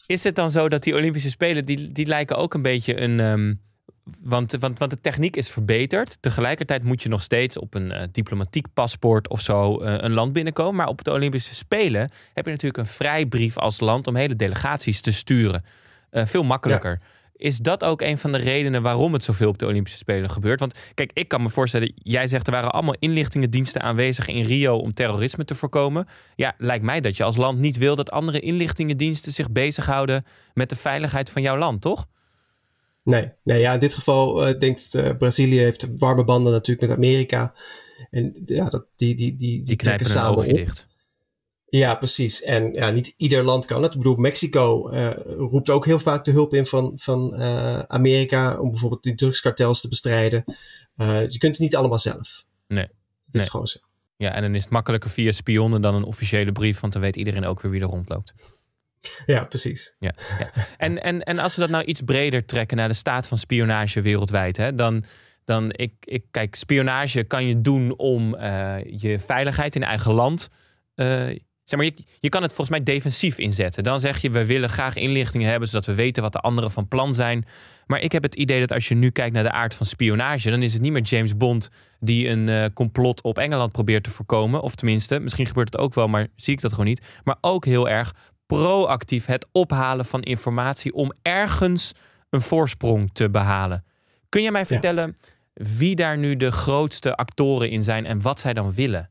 is 0.05 0.23
het 0.23 0.35
dan 0.35 0.51
zo 0.51 0.69
dat 0.69 0.83
die 0.83 0.95
Olympische 0.95 1.29
Spelen, 1.29 1.65
die, 1.65 1.91
die 1.91 2.05
lijken 2.05 2.37
ook 2.37 2.53
een 2.53 2.61
beetje 2.61 3.01
een. 3.01 3.19
Um, 3.19 3.61
want, 4.23 4.51
want, 4.51 4.79
want 4.79 4.91
de 4.91 5.01
techniek 5.01 5.35
is 5.35 5.49
verbeterd. 5.49 6.17
Tegelijkertijd 6.19 6.83
moet 6.83 7.03
je 7.03 7.09
nog 7.09 7.21
steeds 7.21 7.57
op 7.57 7.73
een 7.73 7.91
uh, 7.91 8.03
diplomatiek 8.11 8.67
paspoort 8.73 9.27
of 9.27 9.41
zo 9.41 9.83
uh, 9.83 9.95
een 9.97 10.11
land 10.11 10.33
binnenkomen. 10.33 10.75
Maar 10.75 10.87
op 10.87 11.03
de 11.03 11.11
Olympische 11.11 11.55
Spelen 11.55 12.09
heb 12.33 12.45
je 12.45 12.51
natuurlijk 12.51 12.77
een 12.77 12.93
vrijbrief 12.93 13.57
als 13.57 13.79
land 13.79 14.07
om 14.07 14.15
hele 14.15 14.35
delegaties 14.35 15.01
te 15.01 15.13
sturen. 15.13 15.63
Uh, 16.11 16.25
veel 16.25 16.43
makkelijker. 16.43 16.91
Ja. 17.01 17.07
Is 17.39 17.57
dat 17.57 17.83
ook 17.83 18.01
een 18.01 18.17
van 18.17 18.31
de 18.31 18.37
redenen 18.37 18.81
waarom 18.81 19.13
het 19.13 19.23
zoveel 19.23 19.49
op 19.49 19.57
de 19.57 19.65
Olympische 19.65 19.97
Spelen 19.97 20.29
gebeurt? 20.29 20.59
Want 20.59 20.73
kijk, 20.93 21.11
ik 21.13 21.27
kan 21.27 21.41
me 21.41 21.49
voorstellen, 21.49 21.91
jij 21.95 22.27
zegt 22.27 22.47
er 22.47 22.53
waren 22.53 22.71
allemaal 22.71 22.95
inlichtingendiensten 22.99 23.81
aanwezig 23.81 24.27
in 24.27 24.43
Rio 24.43 24.77
om 24.77 24.93
terrorisme 24.93 25.45
te 25.45 25.55
voorkomen. 25.55 26.07
Ja, 26.35 26.55
lijkt 26.57 26.83
mij 26.83 27.01
dat 27.01 27.17
je 27.17 27.23
als 27.23 27.35
land 27.35 27.59
niet 27.59 27.77
wil 27.77 27.95
dat 27.95 28.11
andere 28.11 28.39
inlichtingendiensten 28.39 29.31
zich 29.31 29.51
bezighouden 29.51 30.25
met 30.53 30.69
de 30.69 30.75
veiligheid 30.75 31.29
van 31.29 31.41
jouw 31.41 31.57
land, 31.57 31.81
toch? 31.81 32.07
Nee, 33.03 33.31
nee 33.43 33.59
ja, 33.59 33.73
in 33.73 33.79
dit 33.79 33.93
geval 33.93 34.47
uh, 34.47 34.59
denkt 34.59 34.93
uh, 34.95 35.09
Brazilië 35.17 35.59
heeft 35.59 35.87
warme 35.95 36.23
banden 36.23 36.51
natuurlijk 36.51 36.87
met 36.87 36.97
Amerika. 36.97 37.53
En 38.09 38.41
ja, 38.45 38.69
dat, 38.69 38.85
die, 38.95 39.15
die, 39.15 39.35
die, 39.35 39.55
die, 39.55 39.63
die 39.63 39.75
trekken 39.75 40.05
samen 40.05 40.47
op. 40.47 40.53
dicht. 40.53 40.87
Ja, 41.69 41.95
precies. 41.95 42.41
En 42.41 42.73
ja, 42.73 42.89
niet 42.89 43.13
ieder 43.17 43.43
land 43.43 43.65
kan 43.65 43.83
het. 43.83 43.91
Ik 43.91 43.97
bedoel, 43.97 44.15
Mexico 44.15 44.91
uh, 44.91 45.11
roept 45.25 45.69
ook 45.69 45.85
heel 45.85 45.99
vaak 45.99 46.25
de 46.25 46.31
hulp 46.31 46.53
in 46.53 46.65
van, 46.65 46.91
van 46.95 47.33
uh, 47.35 47.79
Amerika 47.79 48.59
om 48.59 48.69
bijvoorbeeld 48.69 49.03
die 49.03 49.15
drugskartels 49.15 49.81
te 49.81 49.87
bestrijden. 49.87 50.43
Uh, 50.97 51.27
je 51.27 51.37
kunt 51.37 51.51
het 51.51 51.59
niet 51.59 51.75
allemaal 51.75 51.99
zelf. 51.99 52.45
Nee. 52.67 52.87
Het 53.25 53.35
is 53.35 53.49
gewoon 53.49 53.67
zo. 53.67 53.79
Ja, 54.17 54.31
en 54.31 54.41
dan 54.41 54.55
is 54.55 54.61
het 54.61 54.71
makkelijker 54.71 55.09
via 55.09 55.31
spionnen 55.31 55.81
dan 55.81 55.95
een 55.95 56.03
officiële 56.03 56.51
brief, 56.51 56.79
want 56.79 56.93
dan 56.93 57.01
weet 57.01 57.15
iedereen 57.15 57.45
ook 57.45 57.61
weer 57.61 57.71
wie 57.71 57.81
er 57.81 57.87
rondloopt. 57.87 58.33
Ja, 59.25 59.43
precies. 59.43 59.95
Ja, 59.99 60.13
ja. 60.39 60.51
En, 60.77 61.03
en, 61.03 61.23
en 61.23 61.39
als 61.39 61.55
we 61.55 61.61
dat 61.61 61.69
nou 61.69 61.83
iets 61.83 62.01
breder 62.01 62.45
trekken 62.45 62.77
naar 62.77 62.87
de 62.87 62.93
staat 62.93 63.27
van 63.27 63.37
spionage 63.37 64.01
wereldwijd, 64.01 64.57
hè, 64.57 64.75
dan, 64.75 65.03
dan 65.45 65.71
ik, 65.71 65.93
ik, 65.99 66.25
kijk, 66.31 66.55
spionage 66.55 67.23
kan 67.23 67.45
je 67.45 67.61
doen 67.61 67.97
om 67.97 68.35
je 68.85 69.19
veiligheid 69.25 69.75
in 69.75 69.83
eigen 69.83 70.13
land 70.13 70.49
Zeg 71.69 71.79
maar, 71.79 71.87
je, 71.95 72.03
je 72.19 72.29
kan 72.29 72.41
het 72.41 72.53
volgens 72.53 72.77
mij 72.77 72.95
defensief 72.95 73.37
inzetten. 73.37 73.83
Dan 73.83 73.99
zeg 73.99 74.21
je, 74.21 74.29
we 74.29 74.45
willen 74.45 74.69
graag 74.69 74.95
inlichtingen 74.95 75.49
hebben, 75.49 75.69
zodat 75.69 75.85
we 75.85 75.93
weten 75.93 76.23
wat 76.23 76.33
de 76.33 76.39
anderen 76.39 76.71
van 76.71 76.87
plan 76.87 77.13
zijn. 77.13 77.45
Maar 77.85 78.01
ik 78.01 78.11
heb 78.11 78.23
het 78.23 78.35
idee 78.35 78.59
dat 78.59 78.71
als 78.71 78.87
je 78.87 78.95
nu 78.95 79.09
kijkt 79.09 79.33
naar 79.33 79.43
de 79.43 79.51
aard 79.51 79.73
van 79.73 79.85
spionage, 79.85 80.49
dan 80.49 80.61
is 80.61 80.73
het 80.73 80.81
niet 80.81 80.91
meer 80.91 81.01
James 81.01 81.37
Bond 81.37 81.69
die 81.99 82.27
een 82.27 82.47
uh, 82.47 82.65
complot 82.73 83.21
op 83.21 83.37
Engeland 83.37 83.71
probeert 83.71 84.03
te 84.03 84.09
voorkomen. 84.09 84.61
Of 84.61 84.75
tenminste, 84.75 85.19
misschien 85.19 85.45
gebeurt 85.45 85.73
het 85.73 85.81
ook 85.81 85.93
wel, 85.93 86.07
maar 86.07 86.27
zie 86.35 86.53
ik 86.53 86.61
dat 86.61 86.71
gewoon 86.71 86.85
niet. 86.85 87.05
Maar 87.23 87.37
ook 87.41 87.65
heel 87.65 87.89
erg 87.89 88.15
proactief 88.45 89.25
het 89.25 89.47
ophalen 89.51 90.05
van 90.05 90.21
informatie 90.21 90.93
om 90.93 91.13
ergens 91.21 91.91
een 92.29 92.41
voorsprong 92.41 93.09
te 93.13 93.29
behalen. 93.29 93.83
Kun 94.29 94.41
je 94.41 94.51
mij 94.51 94.65
vertellen 94.65 95.15
wie 95.53 95.95
daar 95.95 96.17
nu 96.17 96.35
de 96.35 96.51
grootste 96.51 97.15
actoren 97.15 97.69
in 97.69 97.83
zijn 97.83 98.05
en 98.05 98.21
wat 98.21 98.39
zij 98.39 98.53
dan 98.53 98.73
willen? 98.73 99.09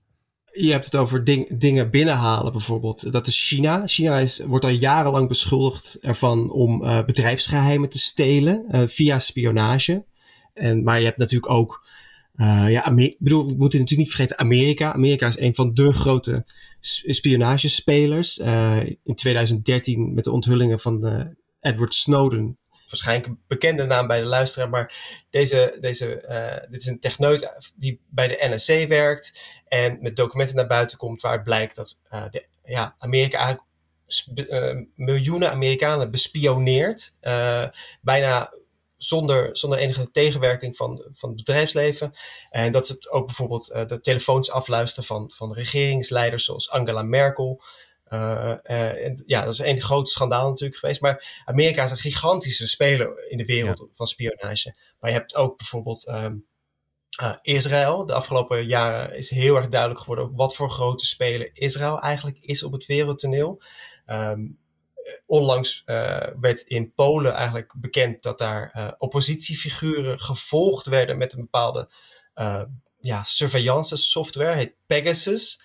Je 0.60 0.70
hebt 0.70 0.84
het 0.84 0.96
over 0.96 1.24
ding, 1.24 1.58
dingen 1.58 1.90
binnenhalen 1.90 2.52
bijvoorbeeld. 2.52 3.12
Dat 3.12 3.26
is 3.26 3.46
China. 3.46 3.82
China 3.86 4.18
is, 4.18 4.42
wordt 4.46 4.64
al 4.64 4.70
jarenlang 4.70 5.28
beschuldigd 5.28 5.98
ervan 6.00 6.50
om 6.50 6.82
uh, 6.82 7.04
bedrijfsgeheimen 7.04 7.88
te 7.88 7.98
stelen 7.98 8.64
uh, 8.70 8.82
via 8.86 9.18
spionage. 9.18 10.04
En, 10.54 10.82
maar 10.82 10.98
je 10.98 11.04
hebt 11.04 11.18
natuurlijk 11.18 11.52
ook, 11.52 11.86
uh, 12.36 12.70
ja, 12.70 12.94
bedoel, 13.18 13.46
we 13.46 13.54
moeten 13.56 13.78
natuurlijk 13.78 14.08
niet 14.08 14.10
vergeten 14.10 14.38
Amerika. 14.38 14.92
Amerika 14.92 15.26
is 15.26 15.38
een 15.38 15.54
van 15.54 15.74
de 15.74 15.92
grote 15.92 16.46
spionagespelers. 16.80 18.38
in 19.04 19.14
2013 19.14 20.12
met 20.12 20.24
de 20.24 20.32
onthullingen 20.32 20.78
van 20.78 21.26
Edward 21.60 21.94
Snowden 21.94 22.58
waarschijnlijk 22.90 23.26
een 23.26 23.40
bekende 23.46 23.84
naam 23.84 24.06
bij 24.06 24.20
de 24.20 24.26
luisteraar, 24.26 24.68
maar 24.68 24.94
deze, 25.30 25.76
deze, 25.80 26.24
uh, 26.28 26.70
dit 26.70 26.80
is 26.80 26.86
een 26.86 27.00
techneut 27.00 27.72
die 27.76 28.00
bij 28.08 28.28
de 28.28 28.48
NSC 28.54 28.88
werkt 28.88 29.40
en 29.66 29.98
met 30.00 30.16
documenten 30.16 30.56
naar 30.56 30.66
buiten 30.66 30.98
komt 30.98 31.20
waaruit 31.20 31.44
blijkt 31.44 31.76
dat 31.76 32.00
uh, 32.12 32.22
de, 32.30 32.46
ja, 32.64 32.94
Amerika 32.98 33.38
eigenlijk 33.38 33.66
uh, 34.50 34.82
miljoenen 34.94 35.50
Amerikanen 35.50 36.10
bespioneert, 36.10 37.14
bijna 38.00 38.52
zonder, 38.96 39.56
zonder 39.56 39.78
enige 39.78 40.10
tegenwerking 40.10 40.76
van, 40.76 41.04
van 41.12 41.28
het 41.28 41.38
bedrijfsleven. 41.38 42.12
En 42.50 42.72
dat 42.72 42.86
ze 42.86 43.06
ook 43.10 43.26
bijvoorbeeld 43.26 43.88
de 43.88 44.00
telefoons 44.00 44.50
afluisteren 44.50 45.04
van, 45.04 45.32
van 45.34 45.52
regeringsleiders 45.52 46.44
zoals 46.44 46.70
Angela 46.70 47.02
Merkel. 47.02 47.62
Uh, 48.12 48.70
en, 49.04 49.22
ja, 49.26 49.44
dat 49.44 49.52
is 49.52 49.58
een 49.58 49.80
groot 49.80 50.08
schandaal 50.08 50.48
natuurlijk 50.48 50.78
geweest. 50.78 51.00
Maar 51.00 51.42
Amerika 51.44 51.82
is 51.82 51.90
een 51.90 51.98
gigantische 51.98 52.66
speler 52.66 53.30
in 53.30 53.38
de 53.38 53.44
wereld 53.44 53.88
van 53.92 54.06
spionage. 54.06 54.74
Maar 55.00 55.10
je 55.10 55.16
hebt 55.16 55.34
ook 55.34 55.56
bijvoorbeeld 55.56 56.08
um, 56.08 56.46
uh, 57.22 57.34
Israël. 57.42 58.06
De 58.06 58.12
afgelopen 58.12 58.66
jaren 58.66 59.16
is 59.16 59.30
heel 59.30 59.56
erg 59.56 59.68
duidelijk 59.68 60.00
geworden 60.00 60.34
wat 60.34 60.56
voor 60.56 60.70
grote 60.70 61.06
speler 61.06 61.50
Israël 61.52 62.00
eigenlijk 62.00 62.38
is 62.40 62.62
op 62.62 62.72
het 62.72 62.86
wereldtoneel. 62.86 63.62
Um, 64.06 64.58
onlangs 65.26 65.82
uh, 65.86 66.26
werd 66.40 66.60
in 66.60 66.92
Polen 66.92 67.32
eigenlijk 67.32 67.74
bekend 67.76 68.22
dat 68.22 68.38
daar 68.38 68.94
oppositiefiguren 68.98 70.20
gevolgd 70.20 70.86
werden 70.86 71.18
met 71.18 71.32
een 71.32 71.40
bepaalde 71.40 71.88
ja, 73.00 73.22
surveillance 73.22 73.96
software, 73.96 74.56
heet 74.56 74.74
Pegasus. 74.86 75.60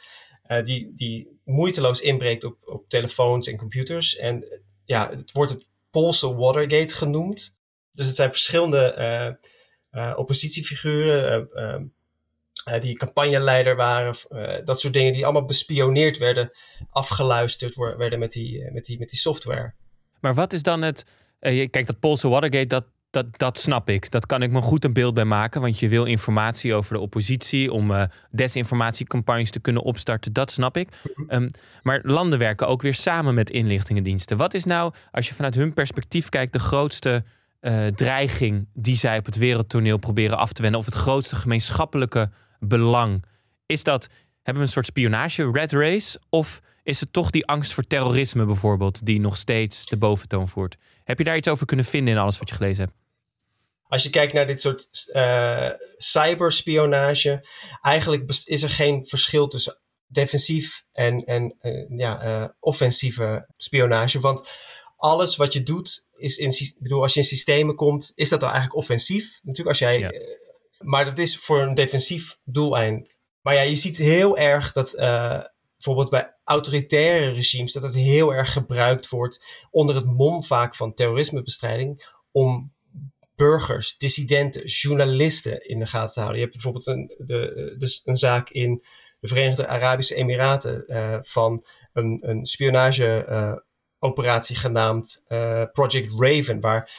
Uh, 0.48 0.64
die, 0.64 0.92
die 0.96 1.33
moeiteloos 1.44 2.02
inbreekt 2.02 2.44
op, 2.44 2.58
op 2.66 2.90
telefoons 2.90 3.48
en 3.48 3.58
computers. 3.58 4.16
En 4.16 4.44
uh, 4.44 4.58
ja, 4.86 5.10
het 5.10 5.32
wordt 5.32 5.52
het 5.52 5.66
Poolse 5.90 6.36
Watergate 6.36 6.96
genoemd. 6.96 7.58
Dus 7.92 8.06
het 8.06 8.16
zijn 8.16 8.30
verschillende 8.30 9.38
uh, 9.92 10.14
oppositiefiguren 10.16 11.50
ehm, 11.52 12.82
die 12.82 12.98
campagneleider 12.98 13.76
waren. 13.76 14.16
dat 14.64 14.80
soort 14.80 14.94
dingen 14.94 15.14
die 15.14 15.24
allemaal 15.24 15.46
bespioneerd 15.46 16.18
werden, 16.18 16.52
afgeluisterd 16.90 17.76
werden 17.76 18.20
met 18.20 18.32
die, 18.32 18.72
met 18.72 18.86
die, 18.86 19.00
met 19.00 19.10
die 19.10 19.20
software. 19.20 19.74
Maar 20.20 20.34
wat 20.34 20.54
is 20.54 20.62
dan 20.62 20.82
het... 20.82 21.06
kijk, 21.40 21.86
dat 21.86 22.00
Poolse 22.00 22.28
Watergate, 22.28 22.68
dat, 22.68 22.86
dat, 23.14 23.26
dat 23.38 23.60
snap 23.60 23.90
ik. 23.90 24.12
Dat 24.12 24.26
kan 24.26 24.42
ik 24.42 24.52
me 24.52 24.62
goed 24.62 24.84
een 24.84 24.94
beeld 24.94 25.14
bij 25.14 25.26
maken. 25.26 25.62
Want 25.62 25.80
je 25.80 25.88
wil 25.88 26.06
informatie 26.06 26.74
over 26.74 26.94
de 26.94 27.00
oppositie. 27.00 27.72
om 27.72 27.92
uh, 27.92 28.04
desinformatiecampagnes 28.32 29.52
te 29.52 29.60
kunnen 29.60 29.82
opstarten. 29.82 30.34
Dat 30.34 30.52
snap 30.52 30.78
ik. 30.78 30.90
Um, 31.28 31.48
maar 31.82 32.00
landen 32.04 32.40
werken 32.40 32.68
ook 32.68 32.82
weer 32.82 32.94
samen 32.94 33.34
met 33.34 33.50
inlichtingendiensten. 33.50 34.38
Wat 34.38 34.54
is 34.54 34.64
nou, 34.64 34.94
als 35.12 35.28
je 35.28 35.34
vanuit 35.34 35.56
hun 35.56 35.74
perspectief 35.74 36.30
kijkt. 36.30 36.54
de 36.54 36.60
grootste 36.60 37.24
uh, 37.62 37.88
dreiging 37.88 38.68
die 38.74 38.98
zij 38.98 39.18
op 39.18 39.26
het 39.26 39.38
wereldtoneel 39.38 39.98
proberen 39.98 40.38
af 40.38 40.54
te 40.54 40.62
wenden? 40.62 40.80
of 40.80 40.86
het 40.86 40.96
grootste 40.96 41.36
gemeenschappelijke 41.36 42.30
belang? 42.60 43.26
Is 43.66 43.84
dat. 43.84 44.10
Hebben 44.42 44.64
we 44.64 44.68
een 44.68 44.74
soort 44.74 44.86
spionage, 44.86 45.52
red 45.52 45.72
race? 45.72 46.20
Of 46.30 46.62
is 46.84 47.00
het 47.00 47.14
toch 47.14 47.30
die 47.30 47.46
angst 47.46 47.74
voor 47.74 47.84
terrorisme 47.84 48.46
bijvoorbeeld, 48.46 49.06
die 49.06 49.20
nog 49.20 49.38
steeds 49.38 49.86
de 49.86 49.98
boventoon 49.98 50.48
voert? 50.48 50.78
Heb 51.04 51.18
je 51.18 51.24
daar 51.24 51.38
iets 51.38 51.48
over 51.48 51.66
kunnen 51.66 51.86
vinden 51.86 52.14
in 52.14 52.20
alles 52.20 52.38
wat 52.38 52.50
je 52.50 52.56
gelezen 52.56 52.84
hebt? 52.86 53.03
Als 53.88 54.04
je 54.04 54.10
kijkt 54.10 54.34
naar 54.34 54.48
dit 54.48 54.62
soort 54.62 55.10
uh, 55.14 55.70
cyberspionage, 55.98 57.48
eigenlijk 57.82 58.42
is 58.46 58.64
er 58.64 58.70
geen 58.70 59.06
verschil 59.06 59.48
tussen 59.48 59.80
defensief 60.08 60.86
en, 60.92 61.24
en 61.26 61.56
uh, 61.62 62.00
ja, 62.00 62.26
uh, 62.26 62.48
offensieve 62.60 63.48
spionage. 63.58 64.20
Want 64.20 64.50
alles 64.96 65.36
wat 65.36 65.54
je 65.54 65.64
doet, 65.64 66.06
is 66.16 66.38
in, 66.38 66.50
ik 66.50 66.76
bedoel, 66.80 67.02
als 67.02 67.14
je 67.14 67.20
in 67.20 67.26
systemen 67.26 67.76
komt, 67.76 68.12
is 68.16 68.30
dat 68.30 68.40
dan 68.40 68.50
eigenlijk 68.50 68.80
offensief. 68.80 69.40
Natuurlijk 69.42 69.70
als 69.70 69.80
jij, 69.80 70.00
ja. 70.00 70.12
maar 70.80 71.06
dat 71.06 71.18
is 71.18 71.38
voor 71.38 71.62
een 71.62 71.76
defensief 71.76 72.38
doeleind. 72.44 73.20
Maar 73.42 73.54
ja, 73.54 73.62
je 73.62 73.76
ziet 73.76 73.98
heel 73.98 74.38
erg 74.38 74.72
dat 74.72 74.96
bijvoorbeeld 75.84 76.10
bij 76.10 76.36
autoritaire 76.44 77.32
regimes, 77.32 77.72
dat 77.72 77.84
het 77.84 77.96
heel 77.96 78.34
erg 78.34 78.54
gebruikt 78.54 79.10
wordt 79.10 79.46
onder 79.72 79.96
het 79.96 80.06
mom 80.06 80.44
vaak 80.44 80.76
van 80.76 80.94
terrorismebestrijding 80.94 82.06
om 82.32 82.73
burgers, 83.44 83.98
dissidenten, 83.98 84.66
journalisten 84.66 85.68
in 85.68 85.80
de 85.80 85.88
gaten 85.88 86.14
te 86.14 86.20
houden. 86.20 86.40
Je 86.40 86.48
hebt 86.48 86.62
bijvoorbeeld 86.62 86.88
een, 86.88 87.14
de, 87.18 87.76
dus 87.78 88.02
een 88.06 88.18
zaak 88.18 88.50
in 88.50 88.84
de 89.20 89.28
Verenigde 89.28 89.68
Arabische 89.68 90.16
Emiraten 90.16 90.84
uh, 90.88 91.18
van 91.22 91.64
een, 91.94 92.30
een 92.30 92.46
spionageoperatie 92.46 94.56
uh, 94.56 94.62
genaamd 94.62 95.24
uh, 95.28 95.64
Project 95.72 96.20
Raven, 96.20 96.60
waar 96.60 96.92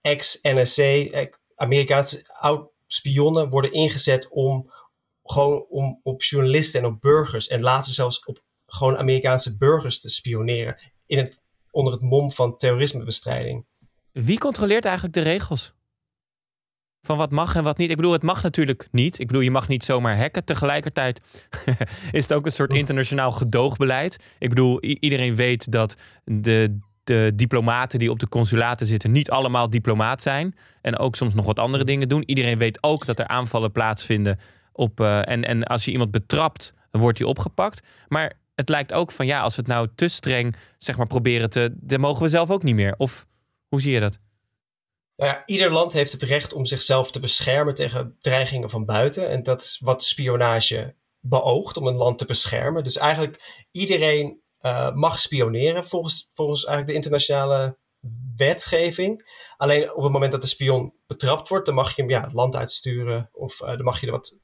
ex-NSC, 0.00 0.80
Amerikaanse 1.54 2.24
oud-spionnen 2.32 3.48
worden 3.48 3.72
ingezet 3.72 4.28
om 4.28 4.72
gewoon 5.24 5.66
om 5.68 6.00
op 6.02 6.22
journalisten 6.22 6.80
en 6.80 6.86
op 6.86 7.00
burgers 7.00 7.48
en 7.48 7.60
later 7.60 7.92
zelfs 7.92 8.24
op 8.24 8.42
gewoon 8.66 8.96
Amerikaanse 8.96 9.56
burgers 9.56 10.00
te 10.00 10.08
spioneren 10.08 10.76
in 11.06 11.18
het, 11.18 11.42
onder 11.70 11.92
het 11.92 12.02
mom 12.02 12.30
van 12.30 12.56
terrorismebestrijding. 12.56 13.66
Wie 14.12 14.38
controleert 14.38 14.84
eigenlijk 14.84 15.14
de 15.14 15.22
regels? 15.22 15.78
Van 17.02 17.16
wat 17.16 17.30
mag 17.30 17.56
en 17.56 17.64
wat 17.64 17.78
niet. 17.78 17.90
Ik 17.90 17.96
bedoel, 17.96 18.12
het 18.12 18.22
mag 18.22 18.42
natuurlijk 18.42 18.88
niet. 18.90 19.18
Ik 19.18 19.26
bedoel, 19.26 19.42
je 19.42 19.50
mag 19.50 19.68
niet 19.68 19.84
zomaar 19.84 20.18
hacken. 20.18 20.44
Tegelijkertijd 20.44 21.20
is 22.10 22.22
het 22.22 22.32
ook 22.32 22.46
een 22.46 22.52
soort 22.52 22.72
internationaal 22.72 23.32
gedoogbeleid. 23.32 24.34
Ik 24.38 24.48
bedoel, 24.48 24.82
iedereen 24.82 25.34
weet 25.34 25.72
dat 25.72 25.96
de, 26.24 26.78
de 27.04 27.32
diplomaten 27.34 27.98
die 27.98 28.10
op 28.10 28.18
de 28.18 28.28
consulaten 28.28 28.86
zitten 28.86 29.12
niet 29.12 29.30
allemaal 29.30 29.70
diplomaat 29.70 30.22
zijn. 30.22 30.54
En 30.82 30.98
ook 30.98 31.16
soms 31.16 31.34
nog 31.34 31.44
wat 31.44 31.58
andere 31.58 31.84
dingen 31.84 32.08
doen. 32.08 32.22
Iedereen 32.26 32.58
weet 32.58 32.82
ook 32.82 33.06
dat 33.06 33.18
er 33.18 33.26
aanvallen 33.26 33.72
plaatsvinden. 33.72 34.38
Op, 34.72 35.00
uh, 35.00 35.28
en, 35.28 35.44
en 35.44 35.62
als 35.64 35.84
je 35.84 35.90
iemand 35.90 36.10
betrapt, 36.10 36.74
dan 36.90 37.00
wordt 37.00 37.18
hij 37.18 37.26
opgepakt. 37.26 37.86
Maar 38.08 38.32
het 38.54 38.68
lijkt 38.68 38.92
ook 38.92 39.12
van 39.12 39.26
ja, 39.26 39.40
als 39.40 39.56
we 39.56 39.60
het 39.60 39.70
nou 39.70 39.88
te 39.94 40.08
streng 40.08 40.56
zeg 40.78 40.96
maar, 40.96 41.06
proberen 41.06 41.50
te. 41.50 41.74
dan 41.74 42.00
mogen 42.00 42.22
we 42.22 42.28
zelf 42.28 42.50
ook 42.50 42.62
niet 42.62 42.74
meer. 42.74 42.94
Of 42.96 43.26
hoe 43.68 43.80
zie 43.80 43.92
je 43.92 44.00
dat? 44.00 44.18
Nou 45.20 45.32
ja, 45.32 45.42
ieder 45.46 45.72
land 45.72 45.92
heeft 45.92 46.12
het 46.12 46.22
recht 46.22 46.52
om 46.52 46.66
zichzelf 46.66 47.10
te 47.10 47.20
beschermen 47.20 47.74
tegen 47.74 48.16
dreigingen 48.18 48.70
van 48.70 48.84
buiten. 48.84 49.28
En 49.28 49.42
dat 49.42 49.60
is 49.60 49.80
wat 49.84 50.04
spionage 50.04 50.94
beoogt, 51.20 51.76
om 51.76 51.86
een 51.86 51.96
land 51.96 52.18
te 52.18 52.24
beschermen. 52.24 52.82
Dus 52.82 52.96
eigenlijk 52.96 53.66
iedereen 53.70 54.40
uh, 54.62 54.92
mag 54.92 55.20
spioneren 55.20 55.84
volgens, 55.84 56.30
volgens 56.32 56.64
eigenlijk 56.64 56.86
de 56.86 56.94
internationale 56.94 57.78
wetgeving. 58.36 59.28
Alleen 59.56 59.94
op 59.94 60.02
het 60.02 60.12
moment 60.12 60.32
dat 60.32 60.40
de 60.40 60.46
spion 60.46 60.94
betrapt 61.06 61.48
wordt, 61.48 61.66
dan 61.66 61.74
mag 61.74 61.96
je 61.96 62.02
hem 62.02 62.10
ja, 62.10 62.22
het 62.22 62.32
land 62.32 62.56
uitsturen 62.56 63.28
of 63.32 63.60
uh, 63.60 63.68
dan 63.68 63.84
mag 63.84 64.00
je 64.00 64.06
er 64.06 64.12
wat 64.12 64.34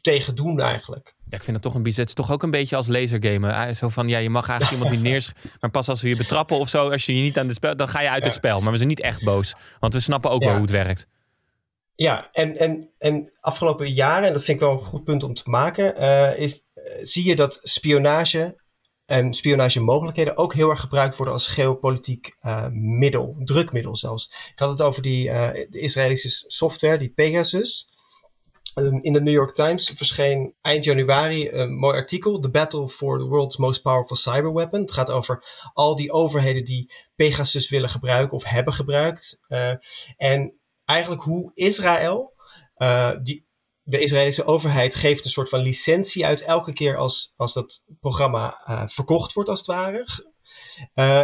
tegen 0.00 0.34
doen 0.34 0.60
eigenlijk. 0.60 1.14
Ja, 1.28 1.36
ik 1.36 1.42
vind 1.42 1.56
het 1.56 1.64
toch 1.64 1.74
een 1.74 1.82
bizar. 1.82 2.00
Het 2.00 2.08
is 2.08 2.14
toch 2.14 2.32
ook 2.32 2.42
een 2.42 2.50
beetje 2.50 2.76
als 2.76 2.86
lasergamen. 2.86 3.76
Zo 3.76 3.88
van, 3.88 4.08
ja, 4.08 4.18
je 4.18 4.30
mag 4.30 4.48
eigenlijk 4.48 4.82
iemand 4.82 5.02
niet 5.02 5.08
neers... 5.12 5.32
Maar 5.60 5.70
pas 5.70 5.88
als 5.88 6.02
we 6.02 6.08
je 6.08 6.16
betrappen 6.16 6.58
of 6.58 6.68
zo, 6.68 6.90
als 6.90 7.06
je 7.06 7.16
je 7.16 7.22
niet 7.22 7.38
aan 7.38 7.46
het 7.46 7.56
spel... 7.56 7.76
dan 7.76 7.88
ga 7.88 8.00
je 8.00 8.10
uit 8.10 8.24
het 8.24 8.34
spel. 8.34 8.60
Maar 8.60 8.70
we 8.70 8.76
zijn 8.76 8.88
niet 8.88 9.00
echt 9.00 9.24
boos. 9.24 9.54
Want 9.80 9.92
we 9.92 10.00
snappen 10.00 10.30
ook 10.30 10.44
wel 10.44 10.52
hoe 10.52 10.60
het 10.60 10.70
werkt. 10.70 11.06
Ja, 11.92 12.28
en, 12.32 12.56
en, 12.56 12.90
en 12.98 13.36
afgelopen 13.40 13.92
jaren, 13.92 14.26
en 14.26 14.32
dat 14.32 14.44
vind 14.44 14.60
ik 14.60 14.66
wel 14.66 14.76
een 14.76 14.84
goed 14.84 15.04
punt 15.04 15.22
om 15.22 15.34
te 15.34 15.50
maken... 15.50 16.02
Uh, 16.02 16.38
is, 16.38 16.62
uh, 16.74 16.82
zie 17.02 17.24
je 17.24 17.36
dat 17.36 17.60
spionage 17.62 18.60
en 19.04 19.34
spionagemogelijkheden 19.34 20.36
ook 20.36 20.54
heel 20.54 20.70
erg 20.70 20.80
gebruikt 20.80 21.16
worden 21.16 21.34
als 21.34 21.46
geopolitiek 21.46 22.36
uh, 22.42 22.66
middel, 22.70 23.36
drukmiddel 23.44 23.96
zelfs. 23.96 24.50
Ik 24.52 24.58
had 24.58 24.70
het 24.70 24.82
over 24.82 25.02
die 25.02 25.24
de 25.70 25.80
Israëlische 25.80 26.44
software, 26.46 26.98
die 26.98 27.12
Pegasus... 27.14 27.94
Ehm, 28.76 28.98
in 29.00 29.12
de 29.12 29.20
New 29.20 29.34
York 29.34 29.54
Times 29.54 29.90
verscheen 29.94 30.54
eind 30.60 30.84
januari 30.84 31.50
een 31.50 31.74
mooi 31.74 31.96
artikel. 31.96 32.40
The 32.40 32.50
Battle 32.50 32.88
for 32.88 33.18
the 33.18 33.24
World's 33.24 33.56
Most 33.56 33.82
Powerful 33.82 34.16
Cyber 34.16 34.52
Weapon. 34.52 34.80
Het 34.80 34.92
gaat 34.92 35.10
over 35.10 35.44
al 35.72 35.96
die 35.96 36.12
overheden 36.12 36.64
die 36.64 36.92
Pegasus 37.14 37.68
willen 37.68 37.88
gebruiken 37.88 38.36
of 38.36 38.44
hebben 38.44 38.74
gebruikt. 38.74 39.40
Uh, 39.48 39.74
en 40.16 40.60
eigenlijk 40.84 41.22
hoe 41.22 41.50
Israël, 41.54 42.34
uh, 42.76 43.12
die, 43.22 43.46
de 43.82 43.98
Israëlische 43.98 44.44
overheid 44.44 44.94
geeft 44.94 45.24
een 45.24 45.30
soort 45.30 45.48
van 45.48 45.60
licentie 45.60 46.26
uit 46.26 46.42
elke 46.42 46.72
keer 46.72 46.96
als, 46.96 47.32
als 47.36 47.52
dat 47.52 47.84
programma 48.00 48.64
uh, 48.68 48.82
verkocht 48.86 49.32
wordt 49.32 49.48
als 49.48 49.58
het 49.58 49.68
ware. 49.68 50.06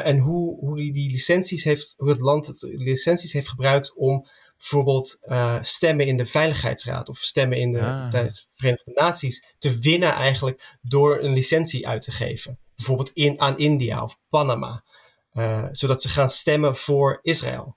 en 0.02 0.18
hoe, 0.18 0.58
hoe 0.58 0.76
die, 0.76 0.92
die 0.92 1.10
licenties 1.10 1.64
heeft, 1.64 1.94
hoe 1.96 2.08
het 2.08 2.20
land 2.20 2.46
het 2.46 2.62
licenties 2.62 3.32
heeft 3.32 3.48
gebruikt 3.48 3.96
om 3.96 4.26
bijvoorbeeld 4.62 5.18
uh, 5.22 5.56
stemmen 5.60 6.06
in 6.06 6.16
de 6.16 6.26
Veiligheidsraad 6.26 7.08
of 7.08 7.18
stemmen 7.18 7.58
in 7.58 7.70
de, 7.70 7.80
ah. 7.80 8.10
de, 8.10 8.30
Verenigde 8.54 8.92
Naties 8.94 9.54
te 9.58 9.78
winnen 9.78 10.12
eigenlijk 10.12 10.78
door 10.82 11.22
een 11.22 11.32
licentie 11.32 11.88
uit 11.88 12.02
te 12.02 12.10
geven. 12.10 12.58
Bijvoorbeeld 12.74 13.10
in, 13.10 13.40
aan 13.40 13.58
India 13.58 14.02
of 14.02 14.18
Panama. 14.28 14.84
Uh, 15.32 15.64
zodat 15.70 16.02
ze 16.02 16.08
gaan 16.08 16.30
stemmen 16.30 16.76
voor 16.76 17.18
Israël. 17.22 17.76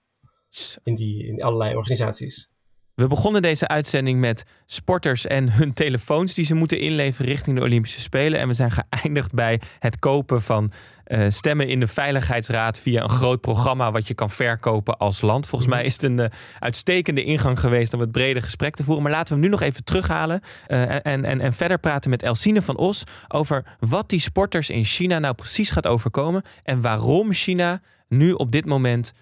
In, 0.84 0.96
die, 0.96 1.28
in 1.28 1.44
allerlei 1.44 1.76
organisaties. 1.76 2.52
We 2.96 3.08
begonnen 3.08 3.42
deze 3.42 3.68
uitzending 3.68 4.20
met 4.20 4.44
sporters 4.66 5.28
en 5.28 5.52
hun 5.52 5.74
telefoons 5.74 6.34
die 6.34 6.46
ze 6.46 6.54
moeten 6.54 6.80
inleveren 6.80 7.32
richting 7.32 7.58
de 7.58 7.64
Olympische 7.64 8.02
Spelen. 8.02 8.40
En 8.40 8.48
we 8.48 8.54
zijn 8.54 8.72
geëindigd 8.72 9.34
bij 9.34 9.62
het 9.80 10.00
kopen 10.00 10.42
van 10.42 10.72
uh, 11.08 11.26
stemmen 11.30 11.68
in 11.68 11.80
de 11.80 11.88
Veiligheidsraad 11.88 12.80
via 12.80 13.04
een 13.04 13.10
groot 13.10 13.42
programma 13.42 13.92
wat 13.92 14.08
je 14.08 14.14
kan 14.14 14.30
verkopen 14.30 14.98
als 14.98 15.22
land. 15.22 15.48
Volgens 15.48 15.72
mij 15.72 15.84
is 15.84 15.94
het 15.94 16.04
een 16.04 16.18
uh, 16.18 16.26
uitstekende 16.60 17.24
ingang 17.24 17.60
geweest 17.60 17.94
om 17.94 18.00
het 18.00 18.12
brede 18.12 18.42
gesprek 18.42 18.76
te 18.76 18.84
voeren. 18.84 19.04
Maar 19.04 19.12
laten 19.12 19.28
we 19.28 19.34
hem 19.34 19.44
nu 19.44 19.50
nog 19.50 19.62
even 19.62 19.84
terughalen 19.84 20.42
uh, 20.68 20.92
en, 20.92 21.26
en, 21.26 21.42
en 21.42 21.54
verder 21.54 21.80
praten 21.80 22.10
met 22.10 22.24
Elsine 22.24 22.62
van 22.62 22.78
Os 22.78 23.04
over 23.28 23.76
wat 23.80 24.10
die 24.10 24.20
sporters 24.20 24.70
in 24.70 24.84
China 24.84 25.20
nou 25.20 25.34
precies 25.34 25.72
gaat 25.72 25.88
overkomen 25.88 26.44
en 26.64 26.82
waarom 26.82 27.34
China 27.34 27.82
nu 28.08 28.32
op 28.32 28.52
dit 28.52 28.66
moment 28.66 29.14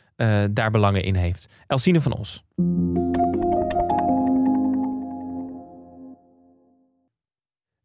daar 0.49 0.71
belangen 0.71 1.03
in 1.03 1.15
heeft. 1.15 1.45
Elsine 1.67 2.01
van 2.01 2.17
Os. 2.17 2.43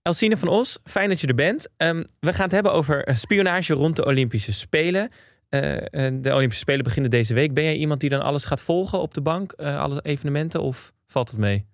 Elsine 0.08 0.36
van 0.36 0.48
Os, 0.48 0.78
fijn 0.84 1.08
dat 1.08 1.20
je 1.20 1.26
er 1.26 1.34
bent. 1.34 1.68
Um, 1.76 2.04
we 2.20 2.32
gaan 2.32 2.44
het 2.44 2.52
hebben 2.52 2.72
over 2.72 3.08
spionage 3.14 3.74
rond 3.74 3.96
de 3.96 4.04
Olympische 4.04 4.52
Spelen. 4.52 5.10
Uh, 5.50 5.76
de 6.12 6.32
Olympische 6.32 6.62
Spelen 6.62 6.84
beginnen 6.84 7.10
deze 7.10 7.34
week. 7.34 7.54
Ben 7.54 7.64
jij 7.64 7.74
iemand 7.74 8.00
die 8.00 8.10
dan 8.10 8.22
alles 8.22 8.44
gaat 8.44 8.60
volgen 8.60 9.00
op 9.00 9.14
de 9.14 9.20
bank, 9.20 9.54
uh, 9.56 9.80
alle 9.80 10.00
evenementen, 10.02 10.62
of 10.62 10.92
valt 11.06 11.28
het 11.28 11.38
mee? 11.38 11.66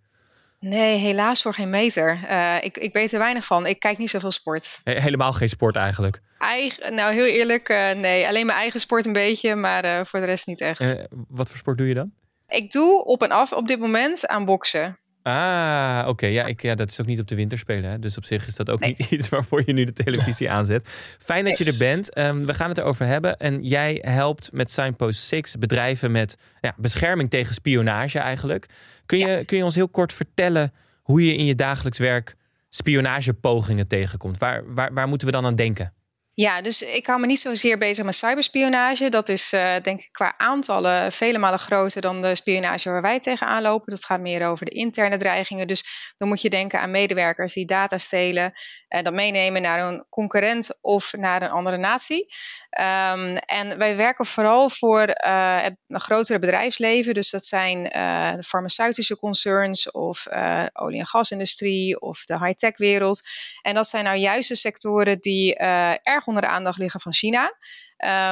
Nee, 0.59 0.99
helaas 0.99 1.43
voor 1.43 1.55
geen 1.55 1.71
meter. 1.71 2.19
Uh, 2.31 2.57
ik, 2.61 2.77
ik 2.77 2.93
weet 2.93 3.13
er 3.13 3.19
weinig 3.19 3.45
van. 3.45 3.67
Ik 3.67 3.79
kijk 3.79 3.99
niet 3.99 4.11
zoveel 4.11 4.33
sport. 4.33 4.81
He 4.85 5.01
helemaal 5.01 5.33
geen 5.33 5.49
sport 5.49 5.77
eigenlijk? 5.77 6.21
Eigen, 6.39 6.95
nou, 6.95 7.15
heel 7.15 7.27
eerlijk, 7.27 7.69
nee. 7.97 8.27
Alleen 8.27 8.47
mijn 8.47 8.59
eigen 8.59 8.81
sport 8.81 9.07
een 9.07 9.13
beetje, 9.13 9.55
maar 9.55 10.07
voor 10.07 10.21
de 10.21 10.27
rest 10.27 10.47
niet 10.47 10.61
echt. 10.61 10.97
wat 11.29 11.49
voor 11.49 11.59
sport 11.59 11.79
doe 11.79 11.89
je 11.89 11.95
dan? 11.95 12.13
Ik 12.49 12.71
doe 12.71 13.05
op 13.05 13.23
en 13.23 13.31
af 13.31 13.53
op 13.53 13.67
dit 13.67 13.79
moment 13.79 14.27
aan 14.27 14.45
boksen. 14.45 14.99
Ah, 15.25 16.05
oké. 16.07 16.27
Ja, 16.27 16.47
ik, 16.47 16.63
ja, 16.63 16.75
dat 16.75 16.89
is 16.89 17.01
ook 17.01 17.07
niet 17.07 17.21
op 17.21 17.29
de 17.29 17.35
winterspelen. 17.35 17.91
Hè? 17.91 17.99
Dus 17.99 18.17
op 18.17 18.25
zich 18.25 18.47
is 18.47 18.55
dat 18.55 18.71
ook 18.71 18.81
niet 18.81 18.99
iets 19.11 19.29
waarvoor 19.29 19.63
je 19.67 19.73
nu 19.73 19.85
de 19.85 19.93
televisie 19.93 20.51
aanzet. 20.51 20.89
Fijn 21.19 21.45
dat 21.45 21.59
je 21.59 21.65
er 21.65 21.77
bent. 21.77 22.19
Um, 22.19 22.47
we 22.47 22.55
gaan 22.55 22.69
het 22.69 22.79
erover 22.79 23.07
hebben. 23.07 23.37
En 23.37 23.63
jij 23.63 23.99
helpt 24.01 24.53
met 24.53 24.71
Signpost 24.71 25.21
6 25.21 25.57
bedrijven 25.59 26.11
met 26.11 26.37
ja, 26.61 26.75
bescherming 26.77 27.31
tegen 27.31 27.55
spionage 27.55 28.19
eigenlijk. 28.19 28.67
Kun 29.07 29.19
je, 29.19 29.27
ja. 29.27 29.45
kun 29.45 29.57
je 29.57 29.65
ons 29.65 29.75
heel 29.75 29.89
kort 29.89 30.13
vertellen 30.13 30.73
hoe 31.03 31.27
je 31.27 31.37
in 31.37 31.45
je 31.45 31.55
dagelijks 31.55 31.99
werk 31.99 32.37
spionagepogingen 32.69 33.87
tegenkomt? 33.87 34.39
Waar, 34.39 34.75
waar, 34.75 34.93
waar 34.93 35.09
moeten 35.09 35.27
we 35.27 35.33
dan 35.33 35.47
aan 35.47 35.57
denken? 35.57 35.93
Ja, 36.37 36.61
dus 36.61 36.83
ik 36.83 37.07
hou 37.07 37.21
me 37.21 37.27
niet 37.27 37.41
zozeer 37.41 37.79
bezig 37.79 38.05
met 38.05 38.15
cyberspionage. 38.15 39.09
Dat 39.09 39.29
is 39.29 39.53
uh, 39.53 39.75
denk 39.83 40.01
ik 40.01 40.09
qua 40.13 40.35
aantallen 40.37 41.13
vele 41.13 41.39
malen 41.39 41.59
groter 41.59 42.01
dan 42.01 42.23
de 42.23 42.35
spionage 42.35 42.91
waar 42.91 43.03
wij 43.03 43.21
tegenaan 43.21 43.63
lopen. 43.63 43.93
Dat 43.95 44.05
gaat 44.05 44.21
meer 44.21 44.47
over 44.47 44.67
de 44.67 44.71
interne 44.71 45.17
dreigingen. 45.17 45.67
Dus 45.67 46.15
dan 46.17 46.29
moet 46.29 46.43
je 46.43 46.51
denken 46.51 46.81
aan 46.81 46.91
medewerkers 46.91 47.55
die 47.55 47.67
data 47.67 47.99
stelen 47.99 48.53
en 48.89 49.05
dat 49.05 49.13
meenemen 49.13 49.63
naar 49.63 49.89
een 49.89 50.07
concurrent 50.09 50.79
of 50.81 51.13
naar 51.13 51.43
een 51.43 51.51
andere 51.51 51.77
natie. 51.77 52.27
Um, 52.81 53.37
en 53.37 53.79
wij 53.79 53.97
werken 53.97 54.27
vooral 54.27 54.71
voor 54.71 55.09
uh, 55.27 55.63
het 55.63 55.77
grotere 55.89 56.39
bedrijfsleven. 56.39 57.15
Dus 57.15 57.31
dat 57.31 57.45
zijn 57.45 57.83
de 58.37 58.43
farmaceutische 58.43 59.17
concerns 59.17 59.91
of 59.91 60.27
olie- 60.73 60.99
en 60.99 61.07
gasindustrie 61.07 62.01
of 62.01 62.25
de 62.25 62.39
high-tech 62.39 62.77
wereld. 62.77 63.23
En 63.63 63.75
dat 63.75 63.89
zijn 63.89 64.05
nou 64.05 64.17
juist 64.17 64.49
de 64.49 64.55
sectoren 64.55 65.19
die 65.21 65.57
erg 66.03 66.24
onder 66.27 66.43
de 66.43 66.49
aandacht 66.49 66.79
liggen 66.79 67.01
van 67.01 67.13
China. 67.13 67.57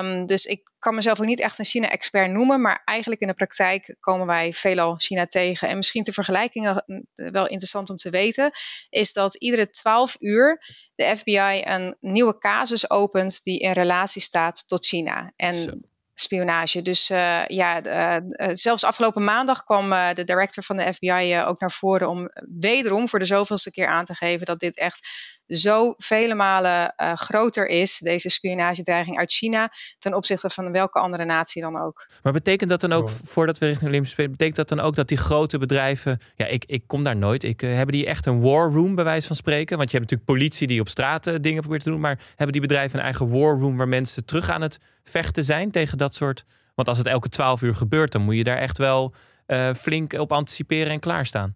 Um, 0.00 0.26
dus 0.26 0.44
ik 0.44 0.72
kan 0.78 0.94
mezelf 0.94 1.20
ook 1.20 1.26
niet 1.26 1.40
echt 1.40 1.58
een 1.58 1.64
China-expert 1.64 2.30
noemen, 2.30 2.60
maar 2.60 2.82
eigenlijk 2.84 3.20
in 3.20 3.26
de 3.28 3.34
praktijk 3.34 3.96
komen 4.00 4.26
wij 4.26 4.52
veelal 4.52 4.94
China 4.98 5.26
tegen. 5.26 5.68
En 5.68 5.76
misschien 5.76 6.02
ter 6.02 6.12
vergelijking 6.12 6.82
wel 7.14 7.48
interessant 7.48 7.90
om 7.90 7.96
te 7.96 8.10
weten, 8.10 8.50
is 8.90 9.12
dat 9.12 9.34
iedere 9.34 9.70
12 9.70 10.16
uur 10.18 10.64
de 10.94 11.16
FBI 11.16 11.62
een 11.64 11.96
nieuwe 12.00 12.38
casus 12.38 12.90
opent 12.90 13.42
die 13.42 13.58
in 13.58 13.72
relatie 13.72 14.22
staat 14.22 14.68
tot 14.68 14.86
China. 14.86 15.32
En 15.36 15.54
Zo 15.54 15.70
spionage. 16.14 16.82
Dus 16.82 17.10
uh, 17.10 17.46
ja, 17.46 17.84
uh, 17.84 18.48
zelfs 18.52 18.84
afgelopen 18.84 19.24
maandag 19.24 19.62
kwam 19.62 19.92
uh, 19.92 20.12
de 20.12 20.24
director 20.24 20.64
van 20.64 20.76
de 20.76 20.94
FBI 20.94 21.42
ook 21.46 21.60
naar 21.60 21.72
voren 21.72 22.08
om 22.08 22.30
wederom 22.58 23.08
voor 23.08 23.18
de 23.18 23.24
zoveelste 23.24 23.70
keer 23.70 23.86
aan 23.86 24.04
te 24.04 24.14
geven 24.14 24.46
dat 24.46 24.60
dit 24.60 24.78
echt 24.78 25.08
zo 25.46 25.94
vele 25.96 26.34
malen 26.34 26.94
groter 27.14 27.66
is, 27.66 27.98
deze 27.98 28.28
spionagedreiging 28.28 29.18
uit 29.18 29.32
China, 29.32 29.68
ten 29.98 30.14
opzichte 30.14 30.50
van 30.50 30.72
welke 30.72 30.98
andere 30.98 31.24
natie 31.24 31.62
dan 31.62 31.80
ook. 31.80 32.08
Maar 32.22 32.32
betekent 32.32 32.70
dat 32.70 32.80
dan 32.80 32.92
ook, 32.92 33.08
oh. 33.08 33.14
voordat 33.24 33.58
we 33.58 33.66
richting 33.66 33.88
Olympische 33.88 34.14
Spelen, 34.14 34.30
betekent 34.30 34.56
dat 34.56 34.68
dan 34.68 34.80
ook 34.80 34.94
dat 34.94 35.08
die 35.08 35.16
grote 35.16 35.58
bedrijven, 35.58 36.20
ja, 36.36 36.46
ik, 36.46 36.64
ik 36.66 36.82
kom 36.86 37.04
daar 37.04 37.16
nooit, 37.16 37.44
ik, 37.44 37.60
hebben 37.60 37.94
die 37.94 38.06
echt 38.06 38.26
een 38.26 38.40
war 38.40 38.72
room 38.72 38.94
bij 38.94 39.04
wijze 39.04 39.26
van 39.26 39.36
spreken? 39.36 39.76
Want 39.76 39.90
je 39.90 39.96
hebt 39.96 40.10
natuurlijk 40.10 40.38
politie 40.38 40.66
die 40.66 40.80
op 40.80 40.88
straat 40.88 41.42
dingen 41.42 41.60
probeert 41.60 41.82
te 41.82 41.90
doen, 41.90 42.00
maar 42.00 42.20
hebben 42.28 42.52
die 42.52 42.60
bedrijven 42.60 42.98
een 42.98 43.04
eigen 43.04 43.30
war 43.30 43.58
room 43.58 43.76
waar 43.76 43.88
mensen 43.88 44.24
terug 44.24 44.50
aan 44.50 44.62
het 44.62 44.78
vechten 45.02 45.44
zijn 45.44 45.70
tegen 45.70 45.98
dat 45.98 46.14
soort. 46.14 46.44
Want 46.74 46.88
als 46.88 46.98
het 46.98 47.06
elke 47.06 47.28
twaalf 47.28 47.62
uur 47.62 47.74
gebeurt, 47.74 48.12
dan 48.12 48.22
moet 48.22 48.36
je 48.36 48.44
daar 48.44 48.58
echt 48.58 48.78
wel 48.78 49.14
uh, 49.46 49.74
flink 49.74 50.12
op 50.12 50.32
anticiperen 50.32 50.92
en 50.92 51.00
klaarstaan. 51.00 51.54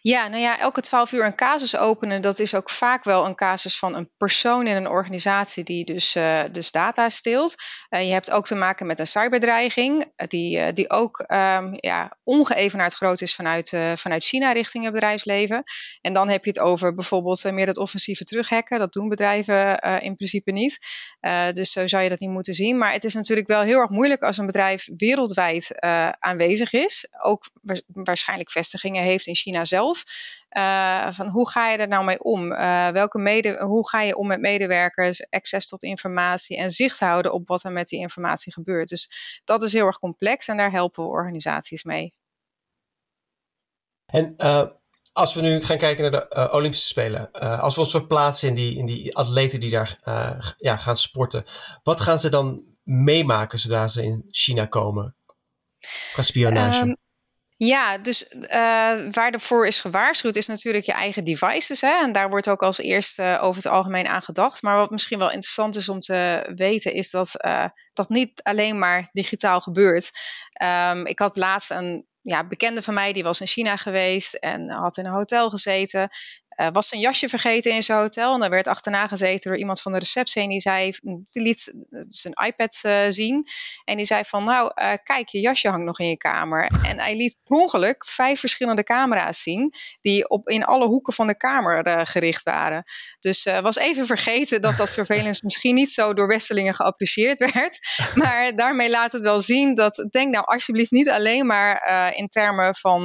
Ja, 0.00 0.28
nou 0.28 0.42
ja, 0.42 0.58
elke 0.58 0.80
twaalf 0.80 1.12
uur 1.12 1.24
een 1.24 1.34
casus 1.34 1.76
openen, 1.76 2.22
dat 2.22 2.38
is 2.38 2.54
ook 2.54 2.70
vaak 2.70 3.04
wel 3.04 3.26
een 3.26 3.34
casus 3.34 3.78
van 3.78 3.94
een 3.94 4.10
persoon 4.16 4.66
in 4.66 4.76
een 4.76 4.88
organisatie 4.88 5.64
die 5.64 5.84
dus, 5.84 6.16
uh, 6.16 6.40
dus 6.52 6.70
data 6.70 7.08
steelt. 7.08 7.54
Uh, 7.90 8.06
je 8.06 8.12
hebt 8.12 8.30
ook 8.30 8.46
te 8.46 8.54
maken 8.54 8.86
met 8.86 8.98
een 8.98 9.06
cyberdreiging, 9.06 10.12
die, 10.16 10.58
uh, 10.58 10.66
die 10.72 10.90
ook 10.90 11.24
um, 11.28 11.74
ja, 11.76 12.16
ongeëvenaard 12.24 12.94
groot 12.94 13.20
is 13.20 13.34
vanuit, 13.34 13.76
vanuit 13.94 14.24
China 14.24 14.52
richting 14.52 14.84
het 14.84 14.92
bedrijfsleven. 14.92 15.62
En 16.00 16.12
dan 16.12 16.28
heb 16.28 16.44
je 16.44 16.50
het 16.50 16.60
over 16.60 16.94
bijvoorbeeld 16.94 17.52
meer 17.52 17.66
het 17.66 17.78
offensieve 17.78 18.24
terughacken. 18.24 18.78
Dat 18.78 18.92
doen 18.92 19.08
bedrijven 19.08 19.78
in 20.00 20.16
principe 20.16 20.52
niet. 20.52 20.78
dus 21.52 21.72
zo 21.72 21.88
zou 21.88 22.02
je 22.02 22.08
dat 22.08 22.18
niet 22.18 22.30
moeten 22.30 22.54
zien. 22.54 22.78
Maar 22.78 22.92
het 22.92 23.04
is 23.04 23.14
natuurlijk 23.14 23.48
wel 23.48 23.62
heel 23.62 23.78
erg 23.78 23.90
moeilijk 23.90 24.22
als 24.22 24.38
een 24.38 24.46
bedrijf 24.46 24.88
wereldwijd 24.96 25.80
aanwezig 26.18 26.72
is. 26.72 27.06
Ook 27.22 27.50
waarschijnlijk 27.86 28.50
vestigingen 28.50 29.02
heeft 29.02 29.26
in 29.26 29.34
China 29.34 29.53
zelf. 29.62 30.04
Uh, 30.56 31.12
van 31.12 31.28
hoe 31.28 31.50
ga 31.50 31.70
je 31.70 31.78
er 31.78 31.88
nou 31.88 32.04
mee 32.04 32.22
om? 32.22 32.52
Uh, 32.52 32.88
welke 32.88 33.18
mede, 33.18 33.62
hoe 33.62 33.88
ga 33.88 34.02
je 34.02 34.16
om 34.16 34.26
met 34.26 34.40
medewerkers, 34.40 35.30
access 35.30 35.66
tot 35.66 35.82
informatie 35.82 36.56
en 36.56 36.70
zicht 36.70 37.00
houden 37.00 37.32
op 37.32 37.48
wat 37.48 37.64
er 37.64 37.72
met 37.72 37.88
die 37.88 38.00
informatie 38.00 38.52
gebeurt? 38.52 38.88
Dus 38.88 39.40
dat 39.44 39.62
is 39.62 39.72
heel 39.72 39.86
erg 39.86 39.98
complex 39.98 40.48
en 40.48 40.56
daar 40.56 40.70
helpen 40.70 41.04
we 41.04 41.10
organisaties 41.10 41.82
mee. 41.84 42.14
En 44.06 44.34
uh, 44.38 44.66
als 45.12 45.34
we 45.34 45.40
nu 45.40 45.64
gaan 45.64 45.78
kijken 45.78 46.10
naar 46.10 46.28
de 46.28 46.52
Olympische 46.52 46.86
Spelen, 46.86 47.32
als 47.32 47.74
we 47.74 47.80
ons 47.80 47.90
verplaatsen 47.90 48.48
in 48.48 48.54
die, 48.54 48.76
in 48.76 48.86
die 48.86 49.16
atleten 49.16 49.60
die 49.60 49.70
daar 49.70 49.98
ja, 50.56 50.76
gaan 50.76 50.96
sporten, 50.96 51.44
wat 51.82 52.00
gaan 52.00 52.18
ze 52.18 52.28
dan 52.28 52.76
meemaken 52.82 53.58
zodra 53.58 53.88
ze 53.88 54.02
in 54.02 54.24
China 54.30 54.66
komen? 54.66 55.16
Qua 56.12 56.22
spionage. 56.22 56.80
Um, 56.80 56.96
ja, 57.56 57.98
dus 57.98 58.34
uh, 58.34 58.48
waar 59.10 59.30
ervoor 59.30 59.66
is 59.66 59.80
gewaarschuwd 59.80 60.36
is 60.36 60.46
natuurlijk 60.46 60.84
je 60.84 60.92
eigen 60.92 61.24
devices. 61.24 61.80
Hè? 61.80 62.02
En 62.02 62.12
daar 62.12 62.30
wordt 62.30 62.48
ook 62.48 62.62
als 62.62 62.78
eerste 62.78 63.38
over 63.40 63.62
het 63.62 63.72
algemeen 63.72 64.06
aan 64.06 64.22
gedacht. 64.22 64.62
Maar 64.62 64.76
wat 64.76 64.90
misschien 64.90 65.18
wel 65.18 65.30
interessant 65.30 65.76
is 65.76 65.88
om 65.88 66.00
te 66.00 66.52
weten, 66.54 66.92
is 66.92 67.10
dat 67.10 67.34
uh, 67.44 67.66
dat 67.92 68.08
niet 68.08 68.42
alleen 68.42 68.78
maar 68.78 69.08
digitaal 69.12 69.60
gebeurt. 69.60 70.10
Um, 70.62 71.06
ik 71.06 71.18
had 71.18 71.36
laatst 71.36 71.70
een 71.70 72.06
ja, 72.20 72.46
bekende 72.46 72.82
van 72.82 72.94
mij, 72.94 73.12
die 73.12 73.22
was 73.22 73.40
in 73.40 73.46
China 73.46 73.76
geweest 73.76 74.34
en 74.34 74.70
had 74.70 74.96
in 74.96 75.06
een 75.06 75.12
hotel 75.12 75.50
gezeten 75.50 76.08
uh, 76.56 76.68
was 76.72 76.88
zijn 76.88 77.00
jasje 77.00 77.28
vergeten 77.28 77.72
in 77.72 77.82
zijn 77.82 77.98
hotel. 77.98 78.34
En 78.34 78.40
dan 78.40 78.50
werd 78.50 78.68
achterna 78.68 79.06
gezeten 79.06 79.50
door 79.50 79.60
iemand 79.60 79.80
van 79.80 79.92
de 79.92 79.98
receptie. 79.98 80.42
En 80.42 80.48
die 80.48 80.60
zei, 80.60 80.92
die 81.02 81.42
liet 81.42 81.74
zijn 82.00 82.34
iPad 82.46 82.82
uh, 82.86 83.00
zien. 83.08 83.46
En 83.84 83.96
die 83.96 84.06
zei 84.06 84.24
van, 84.24 84.44
nou, 84.44 84.72
uh, 84.74 84.92
kijk, 85.02 85.28
je 85.28 85.40
jasje 85.40 85.68
hangt 85.68 85.86
nog 85.86 85.98
in 85.98 86.08
je 86.08 86.16
kamer. 86.16 86.70
En 86.82 86.98
hij 86.98 87.16
liet 87.16 87.36
per 87.44 87.56
ongeluk 87.56 88.06
vijf 88.06 88.40
verschillende 88.40 88.82
camera's 88.82 89.42
zien. 89.42 89.72
Die 90.00 90.28
op, 90.28 90.48
in 90.48 90.64
alle 90.64 90.86
hoeken 90.86 91.12
van 91.12 91.26
de 91.26 91.36
kamer 91.36 92.06
gericht 92.06 92.42
waren. 92.42 92.84
Dus 93.20 93.44
was 93.62 93.76
even 93.76 94.06
vergeten 94.06 94.60
dat 94.60 94.76
dat 94.76 94.88
surveillance 94.88 95.40
misschien 95.44 95.74
niet 95.74 95.90
zo 95.90 96.14
door 96.14 96.28
Westelingen 96.28 96.74
geapprecieerd 96.74 97.52
werd. 97.52 97.78
Maar 98.14 98.56
daarmee 98.56 98.90
laat 98.90 99.12
het 99.12 99.22
wel 99.22 99.40
zien 99.40 99.74
dat, 99.74 100.06
denk 100.10 100.32
nou 100.32 100.44
alsjeblieft 100.46 100.90
niet 100.90 101.10
alleen 101.10 101.46
maar 101.46 102.12
in 102.16 102.28
termen 102.28 102.74
van 102.74 103.02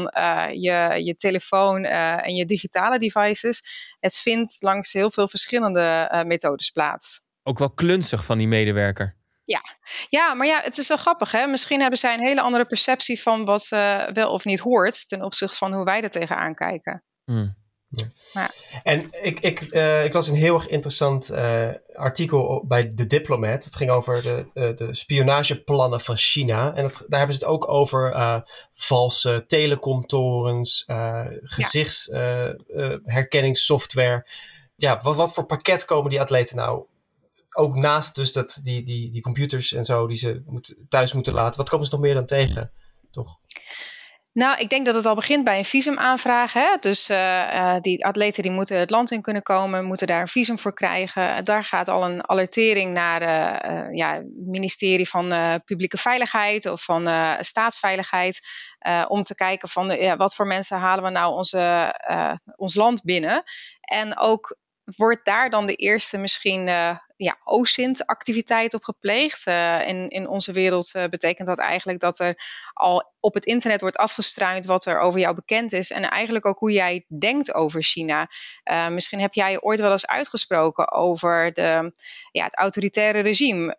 je, 0.51 1.01
je 1.03 1.15
telefoon 1.17 1.83
en 1.83 2.35
je 2.35 2.45
digitale 2.45 2.99
device 2.99 3.38
het 3.99 4.17
vindt 4.17 4.61
langs 4.61 4.93
heel 4.93 5.11
veel 5.11 5.27
verschillende 5.27 6.09
uh, 6.11 6.23
methodes 6.23 6.69
plaats. 6.69 7.27
Ook 7.43 7.59
wel 7.59 7.71
klunzig 7.71 8.25
van 8.25 8.37
die 8.37 8.47
medewerker. 8.47 9.17
Ja. 9.43 9.61
ja, 10.09 10.33
maar 10.33 10.47
ja, 10.47 10.61
het 10.61 10.77
is 10.77 10.87
wel 10.87 10.97
grappig. 10.97 11.31
Hè? 11.31 11.47
Misschien 11.47 11.81
hebben 11.81 11.99
zij 11.99 12.13
een 12.13 12.19
hele 12.19 12.41
andere 12.41 12.65
perceptie 12.65 13.21
van 13.21 13.45
wat 13.45 13.61
ze 13.61 14.09
wel 14.13 14.31
of 14.31 14.45
niet 14.45 14.59
hoort 14.59 15.07
ten 15.07 15.21
opzichte 15.21 15.55
van 15.55 15.73
hoe 15.73 15.83
wij 15.83 16.01
er 16.01 16.09
tegenaan 16.09 16.55
kijken. 16.55 17.03
Hmm. 17.25 17.57
Ja. 18.33 18.51
En 18.83 19.07
ik, 19.21 19.39
ik, 19.39 19.61
uh, 19.61 20.05
ik 20.05 20.13
las 20.13 20.27
een 20.27 20.35
heel 20.35 20.53
erg 20.53 20.67
interessant 20.67 21.31
uh, 21.31 21.69
artikel 21.93 22.65
bij 22.67 22.91
The 22.95 23.05
Diplomat. 23.05 23.63
Het 23.63 23.75
ging 23.75 23.91
over 23.91 24.21
de, 24.21 24.45
uh, 24.53 24.75
de 24.75 24.95
spionageplannen 24.95 26.01
van 26.01 26.17
China. 26.17 26.75
En 26.75 26.83
het, 26.83 27.03
daar 27.07 27.19
hebben 27.19 27.37
ze 27.37 27.43
het 27.43 27.53
ook 27.53 27.67
over 27.67 28.43
valse 28.73 29.43
telecomtorens, 29.47 30.83
gezichtsherkenningssoftware. 31.43 34.27
Ja, 34.75 34.99
wat, 35.01 35.15
wat 35.15 35.33
voor 35.33 35.45
pakket 35.45 35.85
komen 35.85 36.09
die 36.09 36.21
atleten 36.21 36.55
nou 36.55 36.85
ook 37.49 37.75
naast 37.75 38.15
dus 38.15 38.31
dat, 38.31 38.59
die, 38.63 38.83
die, 38.83 39.11
die 39.11 39.21
computers 39.21 39.73
en 39.73 39.85
zo 39.85 40.07
die 40.07 40.17
ze 40.17 40.41
moet, 40.45 40.75
thuis 40.89 41.13
moeten 41.13 41.33
laten, 41.33 41.57
wat 41.57 41.69
komen 41.69 41.85
ze 41.85 41.91
nog 41.91 42.01
meer 42.01 42.13
dan 42.13 42.25
tegen? 42.25 42.71
Toch? 43.11 43.39
Nou, 44.33 44.59
ik 44.59 44.69
denk 44.69 44.85
dat 44.85 44.95
het 44.95 45.05
al 45.05 45.15
begint 45.15 45.43
bij 45.43 45.57
een 45.57 45.65
visumaanvraag. 45.65 46.53
Hè? 46.53 46.77
Dus 46.79 47.09
uh, 47.09 47.75
die 47.81 48.05
atleten 48.05 48.43
die 48.43 48.51
moeten 48.51 48.77
het 48.79 48.89
land 48.89 49.11
in 49.11 49.21
kunnen 49.21 49.41
komen, 49.41 49.85
moeten 49.85 50.07
daar 50.07 50.21
een 50.21 50.27
visum 50.27 50.59
voor 50.59 50.73
krijgen. 50.73 51.45
Daar 51.45 51.63
gaat 51.63 51.87
al 51.87 52.03
een 52.03 52.29
alertering 52.29 52.93
naar 52.93 53.21
uh, 53.21 53.95
ja, 53.95 54.13
het 54.13 54.25
ministerie 54.35 55.09
van 55.09 55.33
Publieke 55.65 55.97
Veiligheid 55.97 56.65
of 56.65 56.83
van 56.83 57.07
Staatsveiligheid. 57.39 58.39
om 59.07 59.23
te 59.23 59.35
kijken 59.35 59.69
van 59.69 59.87
ja, 59.87 60.17
wat 60.17 60.35
voor 60.35 60.47
mensen 60.47 60.77
halen 60.77 61.03
we 61.03 61.09
nou 61.09 61.33
ons 62.55 62.75
land 62.75 63.03
binnen. 63.03 63.43
En 63.79 64.17
ook 64.17 64.57
wordt 64.83 65.25
daar 65.25 65.49
dan 65.49 65.65
de 65.65 65.75
eerste 65.75 66.17
misschien 66.17 66.69
ja, 67.19 67.37
OSINT-activiteit 67.43 68.73
op 68.73 68.83
gepleegd. 68.83 69.47
Uh, 69.47 69.87
in, 69.87 70.09
in 70.09 70.27
onze 70.27 70.51
wereld 70.51 70.91
uh, 70.95 71.03
betekent 71.05 71.47
dat 71.47 71.57
eigenlijk 71.57 71.99
dat 71.99 72.19
er 72.19 72.35
al 72.73 73.11
op 73.19 73.33
het 73.33 73.45
internet 73.45 73.81
wordt 73.81 73.97
afgestruind 73.97 74.65
wat 74.65 74.85
er 74.85 74.99
over 74.99 75.19
jou 75.19 75.35
bekend 75.35 75.73
is. 75.73 75.91
En 75.91 76.09
eigenlijk 76.09 76.45
ook 76.45 76.59
hoe 76.59 76.71
jij 76.71 77.05
denkt 77.19 77.53
over 77.53 77.83
China. 77.83 78.27
misschien 78.89 79.19
heb 79.19 79.33
jij 79.33 79.61
ooit 79.61 79.79
wel 79.79 79.91
eens 79.91 80.07
uitgesproken 80.07 80.91
over 80.91 81.53
de, 81.53 81.91
ja, 82.31 82.43
het 82.43 82.57
autoritaire 82.57 83.19
regime, 83.19 83.75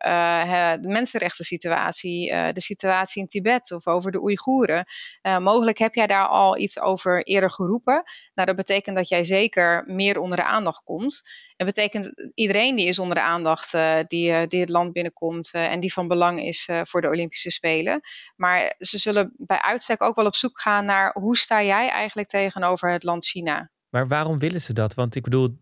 de 0.81 0.89
mensenrechten 0.89 1.45
situatie, 1.45 2.53
de 2.53 2.61
situatie 2.61 3.23
in 3.23 3.29
Tibet 3.29 3.73
of 3.73 3.87
over 3.87 4.13
de 4.13 4.23
Oeigoeren. 4.23 4.85
mogelijk 5.23 5.79
heb 5.79 5.95
jij 5.95 6.07
daar 6.07 6.29
al 6.29 6.59
iets 6.59 6.81
over 6.81 7.23
eerder 7.23 7.51
geroepen. 7.51 8.03
Nou, 8.35 8.47
dat 8.47 8.57
betekent 8.57 8.97
dat 8.97 9.09
jij 9.09 9.25
zeker 9.25 9.85
meer 9.87 10.19
onder 10.19 10.37
de 10.37 10.45
aandacht 10.45 10.83
komt. 10.85 11.23
Dat 11.61 11.75
betekent 11.75 12.31
iedereen 12.35 12.77
die 12.77 12.87
is 12.87 12.99
onder 12.99 13.15
de 13.15 13.23
aandacht 13.23 13.75
uh, 13.75 13.95
die, 14.07 14.31
uh, 14.31 14.39
die 14.49 14.61
het 14.61 14.69
land 14.69 14.93
binnenkomt 14.93 15.51
uh, 15.55 15.73
en 15.73 15.81
die 15.81 15.93
van 15.93 16.09
belang 16.09 16.43
is 16.43 16.69
voor 16.83 17.01
de 17.01 17.09
Olympische 17.09 17.51
Spelen. 17.51 18.01
Maar 18.37 18.75
ze 18.79 18.99
zullen 18.99 19.35
bij 19.37 19.61
uitstek 19.61 20.03
ook 20.03 20.17
wel 20.17 20.27
op 20.27 20.35
zoek 20.35 20.61
gaan 20.61 20.85
naar 20.85 21.13
hoe 21.13 21.37
sta 21.37 21.63
jij 21.63 21.89
eigenlijk 21.89 22.29
tegenover 22.29 22.91
het 22.91 23.03
land 23.03 23.27
China. 23.27 23.71
Maar 23.91 24.09
waarom 24.09 24.39
willen 24.39 24.61
ze 24.61 24.73
dat? 24.73 24.95
Want 24.95 25.15
ik 25.15 25.23
bedoel, 25.23 25.59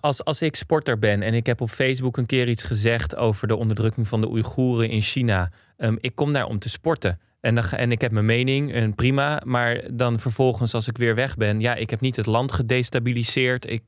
als, 0.00 0.24
als 0.24 0.42
ik 0.42 0.56
sporter 0.56 0.98
ben 0.98 1.22
en 1.22 1.34
ik 1.34 1.46
heb 1.46 1.60
op 1.60 1.70
Facebook 1.70 2.16
een 2.16 2.26
keer 2.26 2.48
iets 2.48 2.62
gezegd 2.62 3.16
over 3.16 3.48
de 3.48 3.56
onderdrukking 3.56 4.08
van 4.08 4.20
de 4.20 4.28
Oeigoeren 4.28 4.88
in 4.88 5.02
China. 5.02 5.50
Um, 5.76 5.98
ik 6.00 6.14
kom 6.14 6.32
daar 6.32 6.46
om 6.46 6.58
te 6.58 6.68
sporten. 6.68 7.20
En, 7.46 7.54
dan, 7.54 7.64
en 7.64 7.92
ik 7.92 8.00
heb 8.00 8.12
mijn 8.12 8.26
mening 8.26 8.72
en 8.72 8.94
prima. 8.94 9.42
Maar 9.44 9.80
dan 9.92 10.20
vervolgens, 10.20 10.74
als 10.74 10.88
ik 10.88 10.98
weer 10.98 11.14
weg 11.14 11.36
ben, 11.36 11.60
ja, 11.60 11.74
ik 11.74 11.90
heb 11.90 12.00
niet 12.00 12.16
het 12.16 12.26
land 12.26 12.52
gedestabiliseerd. 12.52 13.70
Ik, 13.70 13.82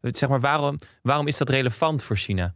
zeg 0.00 0.28
maar, 0.28 0.40
waarom, 0.40 0.78
waarom 1.02 1.26
is 1.26 1.36
dat 1.36 1.48
relevant 1.48 2.02
voor 2.02 2.16
China? 2.16 2.54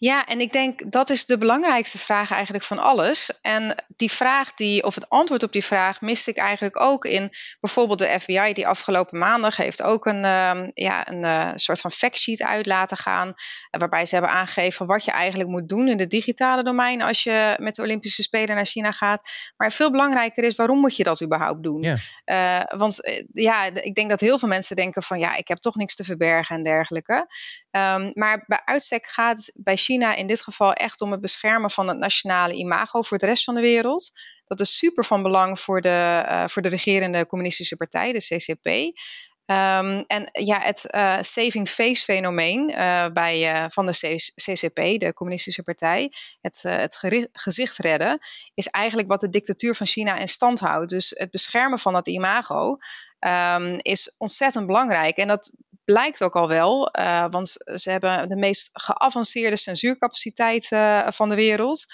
Ja, 0.00 0.26
en 0.26 0.40
ik 0.40 0.52
denk 0.52 0.92
dat 0.92 1.10
is 1.10 1.26
de 1.26 1.38
belangrijkste 1.38 1.98
vraag 1.98 2.30
eigenlijk 2.30 2.64
van 2.64 2.78
alles. 2.78 3.30
En 3.42 3.74
die 3.96 4.10
vraag 4.10 4.54
die, 4.54 4.84
of 4.84 4.94
het 4.94 5.08
antwoord 5.08 5.42
op 5.42 5.52
die 5.52 5.64
vraag, 5.64 6.00
miste 6.00 6.30
ik 6.30 6.36
eigenlijk 6.36 6.80
ook 6.80 7.04
in 7.04 7.30
bijvoorbeeld 7.60 7.98
de 7.98 8.20
FBI, 8.20 8.52
die 8.52 8.66
afgelopen 8.66 9.18
maandag 9.18 9.56
heeft 9.56 9.82
ook 9.82 10.06
een, 10.06 10.24
uh, 10.24 10.68
ja, 10.74 11.08
een 11.08 11.22
uh, 11.22 11.50
soort 11.54 11.80
van 11.80 11.90
factsheet 11.90 12.42
uit 12.42 12.66
laten 12.66 12.96
gaan. 12.96 13.34
Waarbij 13.70 14.06
ze 14.06 14.14
hebben 14.14 14.32
aangegeven 14.32 14.86
wat 14.86 15.04
je 15.04 15.10
eigenlijk 15.10 15.50
moet 15.50 15.68
doen 15.68 15.88
in 15.88 15.98
het 15.98 16.10
digitale 16.10 16.62
domein 16.62 17.02
als 17.02 17.22
je 17.22 17.56
met 17.58 17.74
de 17.74 17.82
Olympische 17.82 18.22
Spelen 18.22 18.54
naar 18.54 18.66
China 18.66 18.92
gaat. 18.92 19.30
Maar 19.56 19.72
veel 19.72 19.90
belangrijker 19.90 20.44
is, 20.44 20.54
waarom 20.54 20.78
moet 20.78 20.96
je 20.96 21.04
dat 21.04 21.22
überhaupt 21.22 21.62
doen? 21.62 21.82
Yeah. 21.82 22.78
want 22.78 23.24
ja, 23.32 23.64
ik 23.64 23.94
denk 23.94 24.10
dat 24.10 24.20
heel 24.20 24.38
veel 24.38 24.48
mensen 24.48 24.76
denken 24.76 25.02
van 25.02 25.18
ja, 25.18 25.36
ik 25.36 25.48
heb 25.48 25.58
toch 25.58 25.74
niks 25.74 25.94
te 25.94 26.04
verbergen 26.04 26.56
en 26.56 26.62
dergelijke. 26.62 27.26
Um, 27.70 28.10
maar 28.14 28.44
bij 28.46 28.60
uitstek 28.64 29.06
gaat 29.06 29.36
het 29.36 29.52
bij 29.54 29.76
China 29.76 29.88
in 29.90 30.26
dit 30.26 30.42
geval 30.42 30.72
echt 30.72 31.00
om 31.00 31.10
het 31.10 31.20
beschermen 31.20 31.70
van 31.70 31.88
het 31.88 31.98
nationale 31.98 32.54
imago 32.54 33.02
voor 33.02 33.18
de 33.18 33.26
rest 33.26 33.44
van 33.44 33.54
de 33.54 33.60
wereld. 33.60 34.10
Dat 34.44 34.60
is 34.60 34.76
super 34.76 35.04
van 35.04 35.22
belang 35.22 35.60
voor 35.60 35.80
de, 35.80 36.24
uh, 36.28 36.44
voor 36.46 36.62
de 36.62 36.68
regerende 36.68 37.26
communistische 37.26 37.76
partij, 37.76 38.12
de 38.12 38.18
CCP. 38.18 38.66
Um, 38.66 40.04
en 40.06 40.28
ja, 40.32 40.60
het 40.60 40.86
uh, 40.94 41.18
saving 41.20 41.68
face 41.68 42.04
fenomeen 42.04 42.70
uh, 42.70 43.06
bij, 43.12 43.66
van 43.70 43.86
de 43.86 44.22
CCP, 44.34 45.00
de 45.00 45.12
communistische 45.14 45.62
partij, 45.62 46.12
het, 46.40 46.62
het 46.62 47.28
gezicht 47.32 47.76
redden, 47.76 48.18
is 48.54 48.66
eigenlijk 48.66 49.08
wat 49.08 49.20
de 49.20 49.28
dictatuur 49.28 49.74
van 49.74 49.86
China 49.86 50.18
in 50.18 50.28
stand 50.28 50.60
houdt. 50.60 50.90
Dus 50.90 51.12
het 51.16 51.30
beschermen 51.30 51.78
van 51.78 51.92
dat 51.92 52.08
imago 52.08 52.78
um, 53.20 53.76
is 53.78 54.14
ontzettend 54.18 54.66
belangrijk. 54.66 55.16
En 55.16 55.28
dat 55.28 55.52
blijkt 55.92 56.22
ook 56.22 56.36
al 56.36 56.48
wel, 56.48 56.90
uh, 56.98 57.26
want 57.30 57.48
ze 57.74 57.90
hebben 57.90 58.28
de 58.28 58.36
meest 58.36 58.70
geavanceerde 58.72 59.56
censuurcapaciteit 59.56 60.70
uh, 60.70 61.06
van 61.10 61.28
de 61.28 61.34
wereld. 61.34 61.86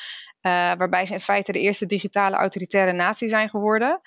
Uh, 0.43 0.53
waarbij 0.53 1.07
ze 1.07 1.13
in 1.13 1.21
feite 1.21 1.53
de 1.53 1.61
eerste 1.61 1.87
digitale 1.87 2.37
autoritaire 2.37 2.93
natie 2.93 3.29
zijn 3.29 3.49
geworden. 3.49 4.01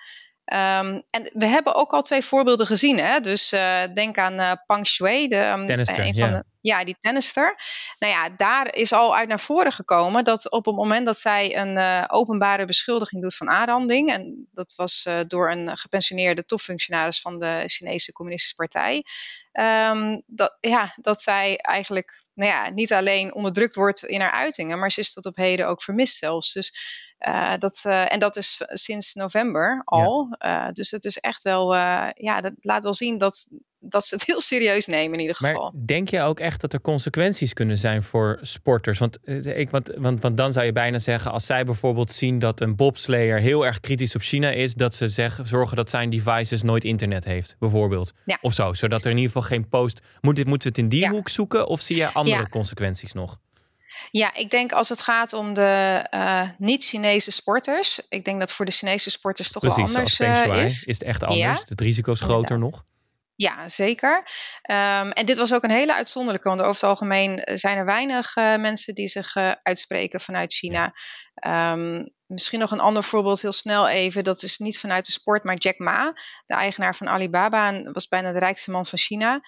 Um, 0.53 1.03
en 1.09 1.31
we 1.33 1.45
hebben 1.45 1.75
ook 1.75 1.91
al 1.91 2.01
twee 2.01 2.21
voorbeelden 2.21 2.67
gezien. 2.67 2.99
Hè? 2.99 3.19
Dus 3.19 3.53
uh, 3.53 3.81
denk 3.93 4.17
aan 4.17 4.33
uh, 4.33 4.51
Pang 4.65 4.87
Shui, 4.87 5.27
de, 5.27 5.35
um, 5.35 5.69
een 5.69 5.85
van 5.85 6.13
ja. 6.13 6.27
de, 6.27 6.43
ja, 6.61 6.83
die 6.83 6.97
tennister. 6.99 7.55
Nou 7.99 8.13
ja, 8.13 8.29
daar 8.29 8.75
is 8.75 8.93
al 8.93 9.15
uit 9.15 9.27
naar 9.27 9.39
voren 9.39 9.71
gekomen 9.71 10.23
dat 10.23 10.51
op 10.51 10.65
het 10.65 10.75
moment 10.75 11.05
dat 11.05 11.17
zij 11.17 11.57
een 11.57 11.75
uh, 11.75 12.03
openbare 12.07 12.65
beschuldiging 12.65 13.21
doet 13.21 13.35
van 13.35 13.49
aanranding, 13.49 14.11
en 14.11 14.47
dat 14.51 14.73
was 14.75 15.07
door 15.27 15.51
een 15.51 15.77
gepensioneerde 15.77 16.45
topfunctionaris 16.45 17.21
van 17.21 17.39
de 17.39 17.63
Chinese 17.65 18.11
Communistische 18.11 18.55
Partij, 18.55 19.03
um, 19.91 20.23
dat, 20.25 20.57
ja, 20.61 20.93
dat 20.95 21.21
zij 21.21 21.57
eigenlijk 21.57 22.23
nou 22.33 22.51
ja, 22.51 22.69
niet 22.69 22.93
alleen 22.93 23.33
onderdrukt 23.33 23.75
wordt 23.75 24.03
in 24.03 24.21
haar 24.21 24.31
uitingen, 24.31 24.79
maar 24.79 24.91
ze 24.91 24.99
is 24.99 25.13
tot 25.13 25.25
op 25.25 25.35
heden 25.35 25.67
ook 25.67 25.83
vermist 25.83 26.17
zelfs. 26.17 26.53
Dus 26.53 26.73
uh, 27.27 27.53
dat, 27.59 27.83
uh, 27.87 28.13
en 28.13 28.19
dat 28.19 28.37
is 28.37 28.61
sinds 28.67 29.13
november 29.13 29.81
al. 29.85 30.35
Ja. 30.39 30.67
Uh, 30.67 30.73
dus 30.73 30.91
het 30.91 31.05
is 31.05 31.17
echt 31.17 31.43
wel, 31.43 31.75
ja, 32.13 32.41
dat 32.41 32.53
laat 32.59 32.83
wel 32.83 32.93
zien 32.93 33.17
dat, 33.17 33.47
dat 33.79 34.05
ze 34.05 34.15
het 34.15 34.25
heel 34.25 34.41
serieus 34.41 34.85
nemen 34.85 35.13
in 35.13 35.19
ieder 35.19 35.35
geval. 35.35 35.71
Maar 35.71 35.85
denk 35.85 36.09
je 36.09 36.21
ook 36.21 36.39
echt 36.39 36.61
dat 36.61 36.73
er 36.73 36.81
consequenties 36.81 37.53
kunnen 37.53 37.77
zijn 37.77 38.03
voor 38.03 38.39
sporters? 38.41 38.99
Want, 38.99 39.17
ik, 39.45 39.69
want, 39.69 39.91
want, 39.97 40.21
want 40.21 40.37
dan 40.37 40.53
zou 40.53 40.65
je 40.65 40.71
bijna 40.71 40.99
zeggen, 40.99 41.31
als 41.31 41.45
zij 41.45 41.65
bijvoorbeeld 41.65 42.11
zien 42.11 42.39
dat 42.39 42.61
een 42.61 42.75
bobslayer 42.75 43.39
heel 43.39 43.65
erg 43.65 43.79
kritisch 43.79 44.15
op 44.15 44.21
China 44.21 44.49
is, 44.49 44.73
dat 44.73 44.95
ze 44.95 45.07
zeggen, 45.07 45.47
zorgen 45.47 45.75
dat 45.75 45.89
zijn 45.89 46.09
devices 46.09 46.61
nooit 46.61 46.83
internet 46.83 47.25
heeft, 47.25 47.55
bijvoorbeeld. 47.59 48.13
Ja. 48.25 48.37
Of 48.41 48.53
zo, 48.53 48.73
zodat 48.73 49.03
er 49.03 49.11
in 49.11 49.17
ieder 49.17 49.31
geval 49.31 49.47
geen 49.47 49.69
post. 49.69 49.99
Moet, 50.21 50.35
dit, 50.35 50.45
moeten 50.45 50.71
we 50.71 50.75
het 50.75 50.83
in 50.83 50.89
die 50.89 51.05
ja. 51.05 51.09
hoek 51.09 51.29
zoeken 51.29 51.67
of 51.67 51.81
zie 51.81 51.95
je 51.95 52.07
andere 52.13 52.49
consequenties 52.49 53.13
nog? 53.13 53.39
Ja, 54.11 54.33
ik 54.33 54.49
denk 54.49 54.71
als 54.71 54.89
het 54.89 55.01
gaat 55.01 55.33
om 55.33 55.53
de 55.53 56.05
uh, 56.13 56.49
niet-Chinese 56.57 57.31
sporters. 57.31 57.99
Ik 58.09 58.25
denk 58.25 58.39
dat 58.39 58.53
voor 58.53 58.65
de 58.65 58.71
Chinese 58.71 59.09
sporters 59.09 59.51
toch 59.51 59.61
Precies, 59.61 59.91
wel 59.91 59.95
anders 59.95 60.19
uh, 60.19 60.63
is. 60.63 60.83
Is 60.83 60.97
het 60.99 61.07
echt 61.07 61.23
anders? 61.23 61.59
Ja. 61.59 61.65
Het 61.67 61.81
risico 61.81 62.11
is 62.11 62.21
groter 62.21 62.51
Inderdaad. 62.51 62.71
nog? 62.71 62.87
Ja, 63.35 63.67
zeker. 63.67 64.15
Um, 64.71 65.11
en 65.11 65.25
dit 65.25 65.37
was 65.37 65.53
ook 65.53 65.63
een 65.63 65.69
hele 65.69 65.93
uitzonderlijke, 65.93 66.47
want 66.47 66.61
over 66.61 66.73
het 66.73 66.83
algemeen 66.83 67.41
zijn 67.53 67.77
er 67.77 67.85
weinig 67.85 68.35
uh, 68.35 68.55
mensen 68.55 68.95
die 68.95 69.07
zich 69.07 69.35
uitspreken 69.63 70.19
vanuit 70.19 70.53
China. 70.53 70.93
Um, 71.47 72.09
misschien 72.25 72.59
nog 72.59 72.71
een 72.71 72.79
ander 72.79 73.03
voorbeeld, 73.03 73.41
heel 73.41 73.51
snel 73.51 73.87
even. 73.87 74.23
Dat 74.23 74.43
is 74.43 74.57
niet 74.57 74.79
vanuit 74.79 75.05
de 75.05 75.11
sport, 75.11 75.43
maar 75.43 75.57
Jack 75.57 75.77
Ma, 75.77 76.13
de 76.45 76.53
eigenaar 76.53 76.95
van 76.95 77.09
Alibaba, 77.09 77.91
was 77.91 78.07
bijna 78.07 78.31
de 78.31 78.39
rijkste 78.39 78.71
man 78.71 78.85
van 78.85 78.97
China. 78.97 79.41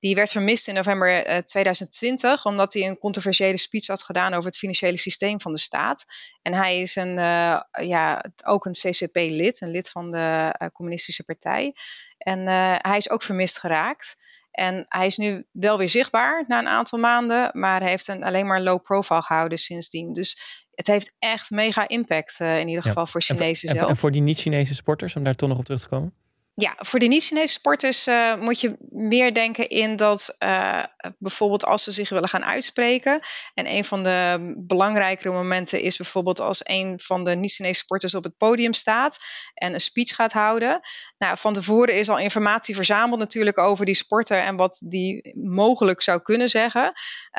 Die 0.00 0.14
werd 0.14 0.30
vermist 0.30 0.68
in 0.68 0.74
november 0.74 1.28
uh, 1.28 1.36
2020, 1.36 2.44
omdat 2.44 2.72
hij 2.72 2.86
een 2.86 2.98
controversiële 2.98 3.56
speech 3.56 3.86
had 3.86 4.02
gedaan 4.02 4.32
over 4.32 4.44
het 4.44 4.58
financiële 4.58 4.96
systeem 4.96 5.40
van 5.40 5.52
de 5.52 5.58
staat. 5.58 6.04
En 6.42 6.54
hij 6.54 6.80
is 6.80 6.96
een, 6.96 7.16
uh, 7.16 7.60
ja, 7.82 8.24
ook 8.44 8.64
een 8.64 8.72
CCP-lid, 8.72 9.60
een 9.60 9.70
lid 9.70 9.90
van 9.90 10.10
de 10.10 10.54
uh, 10.58 10.68
Communistische 10.72 11.24
Partij. 11.24 11.74
En 12.18 12.38
uh, 12.38 12.74
hij 12.78 12.96
is 12.96 13.10
ook 13.10 13.22
vermist 13.22 13.58
geraakt. 13.58 14.16
En 14.50 14.84
hij 14.88 15.06
is 15.06 15.16
nu 15.16 15.46
wel 15.52 15.78
weer 15.78 15.88
zichtbaar 15.88 16.44
na 16.46 16.58
een 16.58 16.68
aantal 16.68 16.98
maanden, 16.98 17.50
maar 17.52 17.80
hij 17.80 17.90
heeft 17.90 18.08
een 18.08 18.24
alleen 18.24 18.46
maar 18.46 18.60
low 18.60 18.82
profile 18.82 19.22
gehouden 19.22 19.58
sindsdien. 19.58 20.12
Dus 20.12 20.38
het 20.74 20.86
heeft 20.86 21.14
echt 21.18 21.50
mega 21.50 21.88
impact, 21.88 22.40
in 22.40 22.68
ieder 22.68 22.82
geval 22.82 23.02
ja. 23.02 23.10
voor 23.10 23.22
Chinezen 23.22 23.68
en 23.68 23.74
zelf. 23.74 23.88
En 23.88 23.96
voor 23.96 24.10
die 24.10 24.22
niet-Chinese 24.22 24.74
sporters, 24.74 25.16
om 25.16 25.22
daar 25.22 25.34
toch 25.34 25.48
nog 25.48 25.58
op 25.58 25.64
terug 25.64 25.80
te 25.80 25.88
komen? 25.88 26.14
Ja, 26.60 26.74
voor 26.78 26.98
de 26.98 27.06
niet-Chinese 27.06 27.52
sporters 27.52 28.06
uh, 28.06 28.34
moet 28.34 28.60
je 28.60 28.76
meer 28.90 29.34
denken 29.34 29.68
in 29.68 29.96
dat 29.96 30.36
uh, 30.38 30.82
bijvoorbeeld 31.18 31.64
als 31.64 31.82
ze 31.82 31.92
zich 31.92 32.08
willen 32.08 32.28
gaan 32.28 32.44
uitspreken. 32.44 33.20
En 33.54 33.66
een 33.66 33.84
van 33.84 34.02
de 34.02 34.54
belangrijkere 34.58 35.32
momenten 35.32 35.80
is 35.80 35.96
bijvoorbeeld 35.96 36.40
als 36.40 36.60
een 36.62 37.00
van 37.00 37.24
de 37.24 37.34
niet-Chinese 37.34 37.80
sporters 37.80 38.14
op 38.14 38.24
het 38.24 38.36
podium 38.36 38.72
staat 38.72 39.18
en 39.54 39.74
een 39.74 39.80
speech 39.80 40.14
gaat 40.14 40.32
houden. 40.32 40.80
Nou, 41.18 41.38
van 41.38 41.52
tevoren 41.52 41.94
is 41.94 42.08
al 42.08 42.18
informatie 42.18 42.74
verzameld 42.74 43.20
natuurlijk 43.20 43.58
over 43.58 43.86
die 43.86 43.94
sporter 43.94 44.38
en 44.38 44.56
wat 44.56 44.82
die 44.88 45.34
mogelijk 45.36 46.02
zou 46.02 46.22
kunnen 46.22 46.50
zeggen. 46.50 46.92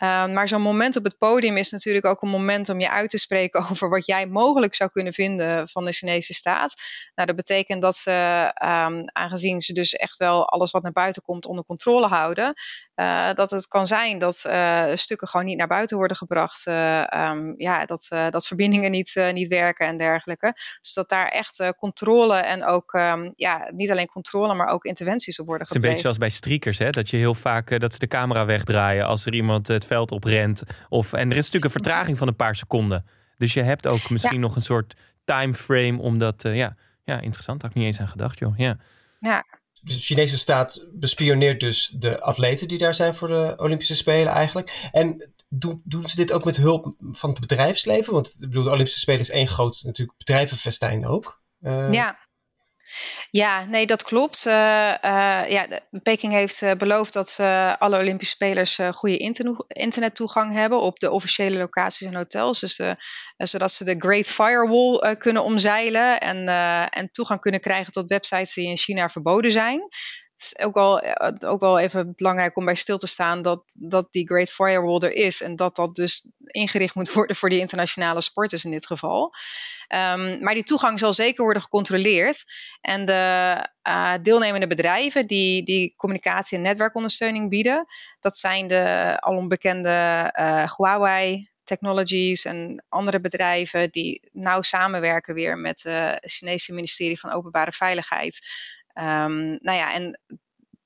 Uh, 0.03 0.27
maar 0.27 0.47
zo'n 0.47 0.61
moment 0.61 0.95
op 0.95 1.03
het 1.03 1.17
podium 1.17 1.57
is 1.57 1.71
natuurlijk 1.71 2.05
ook 2.05 2.21
een 2.21 2.29
moment 2.29 2.69
om 2.69 2.79
je 2.79 2.89
uit 2.89 3.09
te 3.09 3.17
spreken 3.17 3.59
over 3.71 3.89
wat 3.89 4.05
jij 4.05 4.27
mogelijk 4.27 4.75
zou 4.75 4.89
kunnen 4.89 5.13
vinden 5.13 5.69
van 5.69 5.85
de 5.85 5.91
Chinese 5.91 6.33
staat. 6.33 6.73
Nou, 7.15 7.27
dat 7.27 7.35
betekent 7.35 7.81
dat 7.81 7.95
ze 7.95 8.11
um, 8.63 9.07
aangezien 9.13 9.61
ze 9.61 9.73
dus 9.73 9.93
echt 9.93 10.17
wel 10.17 10.49
alles 10.49 10.71
wat 10.71 10.83
naar 10.83 10.91
buiten 10.91 11.21
komt 11.21 11.45
onder 11.45 11.65
controle 11.65 12.07
houden, 12.07 12.53
uh, 12.95 13.33
dat 13.33 13.49
het 13.49 13.67
kan 13.67 13.87
zijn 13.87 14.19
dat 14.19 14.43
uh, 14.47 14.85
stukken 14.93 15.27
gewoon 15.27 15.45
niet 15.45 15.57
naar 15.57 15.67
buiten 15.67 15.97
worden 15.97 16.17
gebracht. 16.17 16.67
Uh, 16.67 17.03
um, 17.15 17.53
ja, 17.57 17.85
dat, 17.85 18.07
dat 18.29 18.47
verbindingen 18.47 18.91
niet, 18.91 19.29
niet 19.33 19.47
werken 19.47 19.87
en 19.87 19.97
dergelijke. 19.97 20.53
Dus 20.81 20.93
dat 20.93 21.09
daar 21.09 21.27
echt 21.27 21.73
controle 21.77 22.35
en 22.35 22.65
ook, 22.65 22.93
um, 22.93 23.33
ja, 23.35 23.69
niet 23.73 23.91
alleen 23.91 24.07
controle, 24.07 24.53
maar 24.53 24.67
ook 24.67 24.83
interventies 24.83 25.39
op 25.39 25.45
worden 25.45 25.67
gepleegd. 25.67 25.95
Het 25.95 25.97
is 25.97 26.03
een 26.03 26.19
beetje 26.19 26.29
zoals 26.29 26.41
bij 26.41 26.51
streakers, 26.51 26.77
hè? 26.77 26.89
dat 26.89 27.09
je 27.09 27.17
heel 27.17 27.35
vaak 27.35 27.79
dat 27.79 27.93
ze 27.93 27.99
de 27.99 28.07
camera 28.07 28.45
wegdraaien 28.45 29.05
als 29.05 29.25
er 29.25 29.33
iemand 29.33 29.67
het 29.67 29.85
veld 29.85 30.11
oprent. 30.11 30.63
Of, 30.89 31.13
en 31.13 31.31
er 31.31 31.37
is 31.37 31.45
natuurlijk 31.45 31.65
een 31.65 31.83
vertraging 31.83 32.17
van 32.17 32.27
een 32.27 32.35
paar 32.35 32.55
seconden. 32.55 33.05
Dus 33.37 33.53
je 33.53 33.61
hebt 33.61 33.87
ook 33.87 34.09
misschien 34.09 34.33
ja. 34.33 34.39
nog 34.39 34.55
een 34.55 34.61
soort 34.61 34.95
timeframe 35.25 35.99
om 35.99 36.17
dat, 36.17 36.41
ja, 36.41 36.75
ja, 37.03 37.19
interessant. 37.19 37.61
Had 37.61 37.71
ik 37.71 37.77
niet 37.77 37.85
eens 37.85 37.99
aan 37.99 38.07
gedacht, 38.07 38.39
joh. 38.39 38.57
Ja. 38.57 38.77
Ja. 39.19 39.43
Dus 39.81 39.95
de 39.95 40.01
Chinese 40.01 40.37
staat 40.37 40.85
bespioneert 40.91 41.59
dus 41.59 41.93
de 41.97 42.21
atleten 42.21 42.67
die 42.67 42.77
daar 42.77 42.93
zijn 42.93 43.15
voor 43.15 43.27
de 43.27 43.53
Olympische 43.57 43.95
Spelen 43.95 44.33
eigenlijk. 44.33 44.89
En 44.91 45.31
doen, 45.49 45.81
doen 45.83 46.09
ze 46.09 46.15
dit 46.15 46.31
ook 46.31 46.45
met 46.45 46.57
hulp 46.57 46.95
van 46.99 47.29
het 47.29 47.39
bedrijfsleven? 47.39 48.13
Want 48.13 48.27
ik 48.27 48.39
bedoel, 48.39 48.63
de 48.63 48.71
Olympische 48.71 48.99
Spelen 48.99 49.21
is 49.21 49.29
één 49.29 49.47
groot 49.47 49.81
natuurlijk 49.83 50.17
bedrijvenfestijn 50.17 51.07
ook. 51.07 51.41
Uh, 51.61 51.91
ja. 51.91 52.19
Ja, 53.31 53.65
nee, 53.65 53.85
dat 53.85 54.03
klopt. 54.03 54.45
Uh, 54.45 54.53
ja, 55.49 55.67
Peking 56.03 56.33
heeft 56.33 56.61
uh, 56.61 56.71
beloofd 56.71 57.13
dat 57.13 57.39
alle 57.79 57.99
Olympische 57.99 58.33
spelers 58.33 58.79
goede 58.93 59.17
internet 59.17 59.63
internettoegang 59.67 60.53
hebben 60.53 60.81
op 60.81 60.99
de 60.99 61.11
officiële 61.11 61.57
locaties 61.57 62.07
en 62.07 62.15
hotels. 62.15 62.59
Dus 62.59 62.81
zodat 63.37 63.71
ze 63.71 63.83
de 63.83 63.95
Great 63.97 64.27
Firewall 64.27 65.15
kunnen 65.15 65.43
omzeilen 65.43 66.19
en, 66.19 66.47
en 66.89 67.11
toegang 67.11 67.39
kunnen 67.39 67.59
krijgen 67.59 67.91
tot 67.91 68.07
websites 68.07 68.53
die 68.53 68.67
in 68.67 68.77
China 68.77 69.09
verboden 69.09 69.51
zijn 69.51 69.89
het 70.39 70.53
is 70.57 70.65
ook 70.65 70.73
wel, 70.73 71.01
ook 71.39 71.59
wel 71.59 71.79
even 71.79 72.13
belangrijk 72.15 72.57
om 72.57 72.65
bij 72.65 72.75
stil 72.75 72.97
te 72.97 73.07
staan 73.07 73.41
dat, 73.41 73.63
dat 73.77 74.11
die 74.11 74.27
Great 74.27 74.49
Firewall 74.49 74.97
er 74.99 75.11
is. 75.11 75.41
En 75.41 75.55
dat 75.55 75.75
dat 75.75 75.95
dus 75.95 76.27
ingericht 76.45 76.95
moet 76.95 77.13
worden 77.13 77.35
voor 77.35 77.49
die 77.49 77.59
internationale 77.59 78.21
sporters 78.21 78.65
in 78.65 78.71
dit 78.71 78.85
geval. 78.85 79.33
Um, 80.13 80.43
maar 80.43 80.53
die 80.53 80.63
toegang 80.63 80.99
zal 80.99 81.13
zeker 81.13 81.43
worden 81.43 81.61
gecontroleerd. 81.61 82.45
En 82.81 83.05
de 83.05 83.55
uh, 83.87 84.13
deelnemende 84.21 84.67
bedrijven 84.67 85.27
die, 85.27 85.63
die 85.63 85.93
communicatie- 85.95 86.57
en 86.57 86.63
netwerkondersteuning 86.63 87.49
bieden, 87.49 87.85
dat 88.19 88.37
zijn 88.37 88.67
de 88.67 89.15
alom 89.19 89.47
bekende 89.47 89.89
uh, 90.39 90.71
Huawei, 90.77 91.49
Technologies 91.63 92.45
en 92.45 92.85
andere 92.89 93.21
bedrijven 93.21 93.91
die 93.91 94.29
nauw 94.31 94.61
samenwerken 94.61 95.33
weer 95.33 95.57
met 95.57 95.83
het 95.83 96.31
Chinese 96.31 96.73
ministerie 96.73 97.19
van 97.19 97.31
Openbare 97.31 97.71
Veiligheid. 97.71 98.39
Um, 98.99 99.57
nou 99.61 99.77
ja, 99.77 99.93
en 99.93 100.19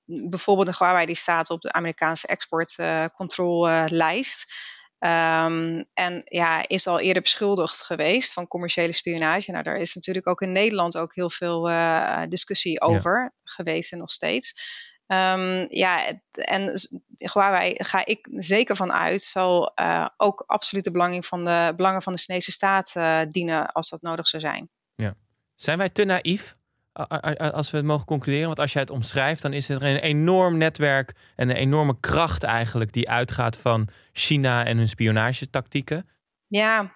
bijvoorbeeld 0.06 0.68
de 0.68 0.76
Huawei 0.78 1.06
die 1.06 1.16
staat 1.16 1.50
op 1.50 1.62
de 1.62 1.72
Amerikaanse 1.72 2.28
exportcontrolelijst. 2.28 4.54
Um, 5.00 5.86
en 5.94 6.22
ja, 6.24 6.68
is 6.68 6.88
al 6.88 7.00
eerder 7.00 7.22
beschuldigd 7.22 7.82
geweest 7.82 8.34
van 8.34 8.48
commerciële 8.48 8.94
spionage. 8.94 9.52
Nou, 9.52 9.64
daar 9.64 9.78
is 9.78 9.96
natuurlijk 9.96 10.28
ook 10.28 10.42
in 10.42 10.52
Nederland 10.52 10.98
ook 10.98 11.16
heel 11.16 11.30
veel 11.30 11.70
uh, 11.70 12.22
discussie 12.30 12.82
over 12.82 13.22
ja. 13.22 13.32
geweest 13.44 13.92
en 13.92 13.98
nog 13.98 14.12
steeds. 14.12 14.82
Um, 15.08 15.66
ja, 15.70 16.00
en 16.32 16.74
Huawei 17.16 17.74
ga 17.78 18.06
ik 18.06 18.28
zeker 18.32 18.76
van 18.76 18.94
uit, 18.94 19.22
zal 19.22 19.72
uh, 19.82 20.08
ook 20.18 20.44
absoluut 20.48 20.84
de 20.84 20.92
belangen 20.92 21.24
van 21.24 21.46
de, 21.46 21.74
belangen 21.76 22.02
van 22.02 22.14
de 22.14 22.20
Chinese 22.20 22.52
staat 22.52 22.94
uh, 22.98 23.20
dienen 23.30 23.72
als 23.72 23.90
dat 23.90 24.02
nodig 24.02 24.28
zou 24.28 24.42
zijn. 24.42 24.70
Ja. 24.96 25.16
Zijn 25.56 25.78
wij 25.78 25.90
te 25.90 26.04
naïef 26.04 26.56
als 26.94 27.72
we 27.72 27.78
het 27.78 27.86
mogen 27.86 28.06
concluderen, 28.06 28.48
want 28.48 28.60
als 28.60 28.74
jij 28.74 28.82
het 28.82 28.92
omschrijft, 28.92 29.42
dan 29.42 29.54
is 29.54 29.70
er 29.70 29.84
een 29.84 30.00
enorm 30.00 30.58
netwerk 30.58 31.14
en 31.36 31.50
een 31.50 31.56
enorme 31.56 32.00
kracht 32.00 32.44
eigenlijk 32.44 32.94
die 32.94 33.10
uitgaat 33.10 33.58
van 33.58 33.88
China 34.12 34.66
en 34.66 34.78
hun 34.78 34.88
spionagetactieken. 34.88 36.10
Ja, 36.48 36.92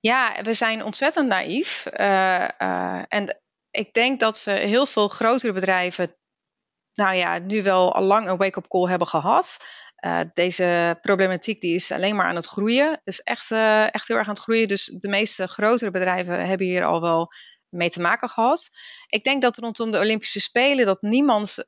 ja 0.00 0.34
we 0.42 0.54
zijn 0.54 0.84
ontzettend 0.84 1.28
naïef. 1.28 1.86
Uh, 2.00 2.48
uh, 2.58 3.02
en 3.08 3.40
ik 3.70 3.92
denk 3.92 4.20
dat 4.20 4.38
ze 4.38 4.50
heel 4.50 4.86
veel 4.86 5.08
grotere 5.08 5.52
bedrijven, 5.52 6.16
nou 6.94 7.14
ja, 7.14 7.38
nu 7.38 7.62
wel 7.62 7.94
al 7.94 8.02
lang 8.02 8.28
een 8.28 8.36
wake-up 8.36 8.68
call 8.68 8.88
hebben 8.88 9.08
gehad. 9.08 9.56
Uh, 10.04 10.20
deze 10.32 10.98
problematiek 11.00 11.60
die 11.60 11.74
is 11.74 11.92
alleen 11.92 12.16
maar 12.16 12.26
aan 12.26 12.36
het 12.36 12.46
groeien. 12.46 13.00
is 13.04 13.20
echt, 13.20 13.50
echt 13.90 14.08
heel 14.08 14.16
erg 14.16 14.26
aan 14.26 14.34
het 14.34 14.42
groeien. 14.42 14.68
Dus 14.68 14.84
de 14.84 15.08
meeste 15.08 15.48
grotere 15.48 15.90
bedrijven 15.90 16.46
hebben 16.46 16.66
hier 16.66 16.84
al 16.84 17.00
wel 17.00 17.32
mee 17.74 17.90
te 17.90 18.00
maken 18.00 18.28
gehad. 18.28 18.70
Ik 19.14 19.24
denk 19.24 19.42
dat 19.42 19.56
rondom 19.56 19.90
de 19.90 19.98
Olympische 19.98 20.40
Spelen 20.40 20.86
dat 20.86 21.02
niemand 21.02 21.64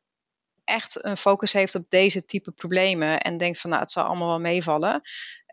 echt 0.64 1.04
een 1.04 1.16
focus 1.16 1.52
heeft 1.52 1.74
op 1.74 1.84
deze 1.88 2.24
type 2.24 2.50
problemen 2.50 3.20
en 3.20 3.38
denkt 3.38 3.60
van 3.60 3.70
nou 3.70 3.82
het 3.82 3.90
zal 3.90 4.04
allemaal 4.04 4.28
wel 4.28 4.40
meevallen. 4.40 5.00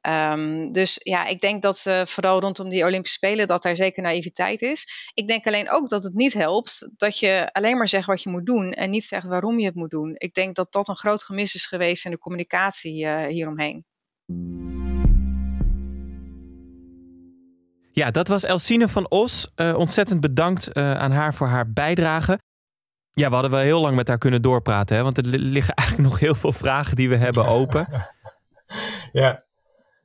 Um, 0.07 0.71
dus 0.71 0.99
ja, 1.03 1.25
ik 1.25 1.41
denk 1.41 1.61
dat 1.61 1.85
uh, 1.87 2.01
vooral 2.05 2.39
rondom 2.39 2.69
die 2.69 2.85
Olympische 2.85 3.17
Spelen 3.17 3.47
dat 3.47 3.65
er 3.65 3.75
zeker 3.75 4.03
naïviteit 4.03 4.61
is. 4.61 5.11
Ik 5.13 5.27
denk 5.27 5.47
alleen 5.47 5.71
ook 5.71 5.89
dat 5.89 6.03
het 6.03 6.13
niet 6.13 6.33
helpt 6.33 6.89
dat 6.97 7.19
je 7.19 7.49
alleen 7.51 7.77
maar 7.77 7.89
zegt 7.89 8.07
wat 8.07 8.23
je 8.23 8.29
moet 8.29 8.45
doen 8.45 8.71
en 8.71 8.89
niet 8.89 9.05
zegt 9.05 9.27
waarom 9.27 9.59
je 9.59 9.65
het 9.65 9.75
moet 9.75 9.91
doen. 9.91 10.15
Ik 10.17 10.33
denk 10.33 10.55
dat 10.55 10.71
dat 10.71 10.87
een 10.87 10.95
groot 10.95 11.23
gemis 11.23 11.55
is 11.55 11.65
geweest 11.65 12.05
in 12.05 12.11
de 12.11 12.17
communicatie 12.17 13.03
uh, 13.03 13.25
hieromheen. 13.25 13.85
Ja, 17.93 18.11
dat 18.11 18.27
was 18.27 18.43
Elsine 18.43 18.87
van 18.87 19.09
Os. 19.09 19.51
Uh, 19.55 19.75
ontzettend 19.77 20.21
bedankt 20.21 20.77
uh, 20.77 20.97
aan 20.97 21.11
haar 21.11 21.33
voor 21.33 21.47
haar 21.47 21.71
bijdrage. 21.71 22.39
Ja, 23.11 23.27
we 23.27 23.33
hadden 23.33 23.51
wel 23.51 23.61
heel 23.61 23.81
lang 23.81 23.95
met 23.95 24.07
haar 24.07 24.17
kunnen 24.17 24.41
doorpraten, 24.41 24.97
hè? 24.97 25.03
want 25.03 25.17
er 25.17 25.25
liggen 25.25 25.73
eigenlijk 25.83 26.09
nog 26.09 26.19
heel 26.19 26.35
veel 26.35 26.53
vragen 26.53 26.95
die 26.95 27.09
we 27.09 27.15
hebben 27.15 27.45
open. 27.45 27.87
ja, 29.11 29.43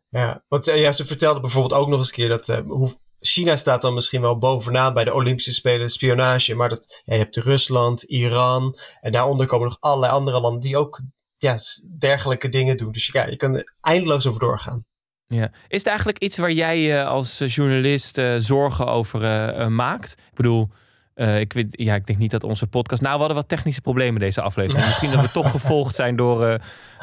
ja. 0.09 0.45
want 0.49 0.69
uh, 0.69 0.81
ja, 0.81 0.93
ze 0.93 1.07
vertelde 1.07 1.41
bijvoorbeeld 1.41 1.81
ook 1.81 1.89
nog 1.89 1.99
eens 1.99 2.09
een 2.09 2.15
keer 2.15 2.29
dat 2.29 2.47
hoe, 2.67 2.97
China 3.19 3.57
staat 3.57 3.83
dan 3.83 3.95
misschien 3.95 4.21
wel 4.21 4.39
bovenaan 4.39 4.95
bij 4.95 5.05
de 5.05 5.15
Olympische 5.15 5.53
Spelen 5.53 5.91
spionage, 5.91 6.55
maar 6.55 6.69
dat, 6.69 7.03
je 7.05 7.15
hebt 7.15 7.37
Rusland, 7.37 8.03
Iran 8.03 8.79
en 9.01 9.13
daaronder 9.13 9.47
komen 9.47 9.69
nog 9.69 9.77
allerlei 9.81 10.13
andere 10.13 10.41
landen 10.41 10.61
die 10.61 10.77
ook 10.77 11.01
ja, 11.37 11.57
dergelijke 11.99 12.49
dingen 12.49 12.77
doen. 12.77 12.93
Dus 12.93 13.07
ja, 13.07 13.27
je 13.27 13.37
kan 13.37 13.57
er 13.57 13.77
eindeloos 13.81 14.27
over 14.27 14.41
doorgaan. 14.41 14.87
Ja. 15.29 15.51
Is 15.69 15.79
het 15.79 15.87
eigenlijk 15.87 16.19
iets 16.19 16.39
waar 16.39 16.51
jij 16.51 16.81
je 16.81 17.05
als 17.05 17.39
journalist 17.47 18.19
uh, 18.19 18.35
zorgen 18.39 18.87
over 18.87 19.23
uh, 19.23 19.67
maakt? 19.67 20.13
Ik 20.13 20.35
bedoel, 20.35 20.69
uh, 21.15 21.41
ik, 21.41 21.53
weet, 21.53 21.67
ja, 21.71 21.95
ik 21.95 22.07
denk 22.07 22.19
niet 22.19 22.31
dat 22.31 22.45
onze 22.45 22.67
podcast. 22.67 23.03
Nou, 23.03 23.13
we 23.15 23.19
hadden 23.19 23.37
wat 23.37 23.49
technische 23.49 23.81
problemen 23.81 24.21
deze 24.21 24.41
aflevering. 24.41 24.87
Misschien 24.87 25.11
dat 25.11 25.21
we 25.21 25.31
toch 25.31 25.51
gevolgd 25.51 25.95
zijn 25.95 26.17
door, 26.17 26.39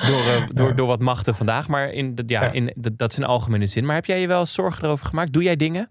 door, 0.07 0.47
door, 0.49 0.75
door 0.75 0.87
wat 0.87 0.99
machten 0.99 1.35
vandaag. 1.35 1.67
Maar 1.67 1.89
in, 1.91 2.13
ja, 2.25 2.43
ja. 2.43 2.51
In, 2.51 2.73
dat 2.75 3.11
is 3.11 3.17
in 3.17 3.23
algemene 3.23 3.65
zin. 3.65 3.85
Maar 3.85 3.95
heb 3.95 4.05
jij 4.05 4.21
je 4.21 4.27
wel 4.27 4.45
zorgen 4.45 4.83
erover 4.83 5.05
gemaakt? 5.05 5.33
Doe 5.33 5.43
jij 5.43 5.55
dingen? 5.55 5.89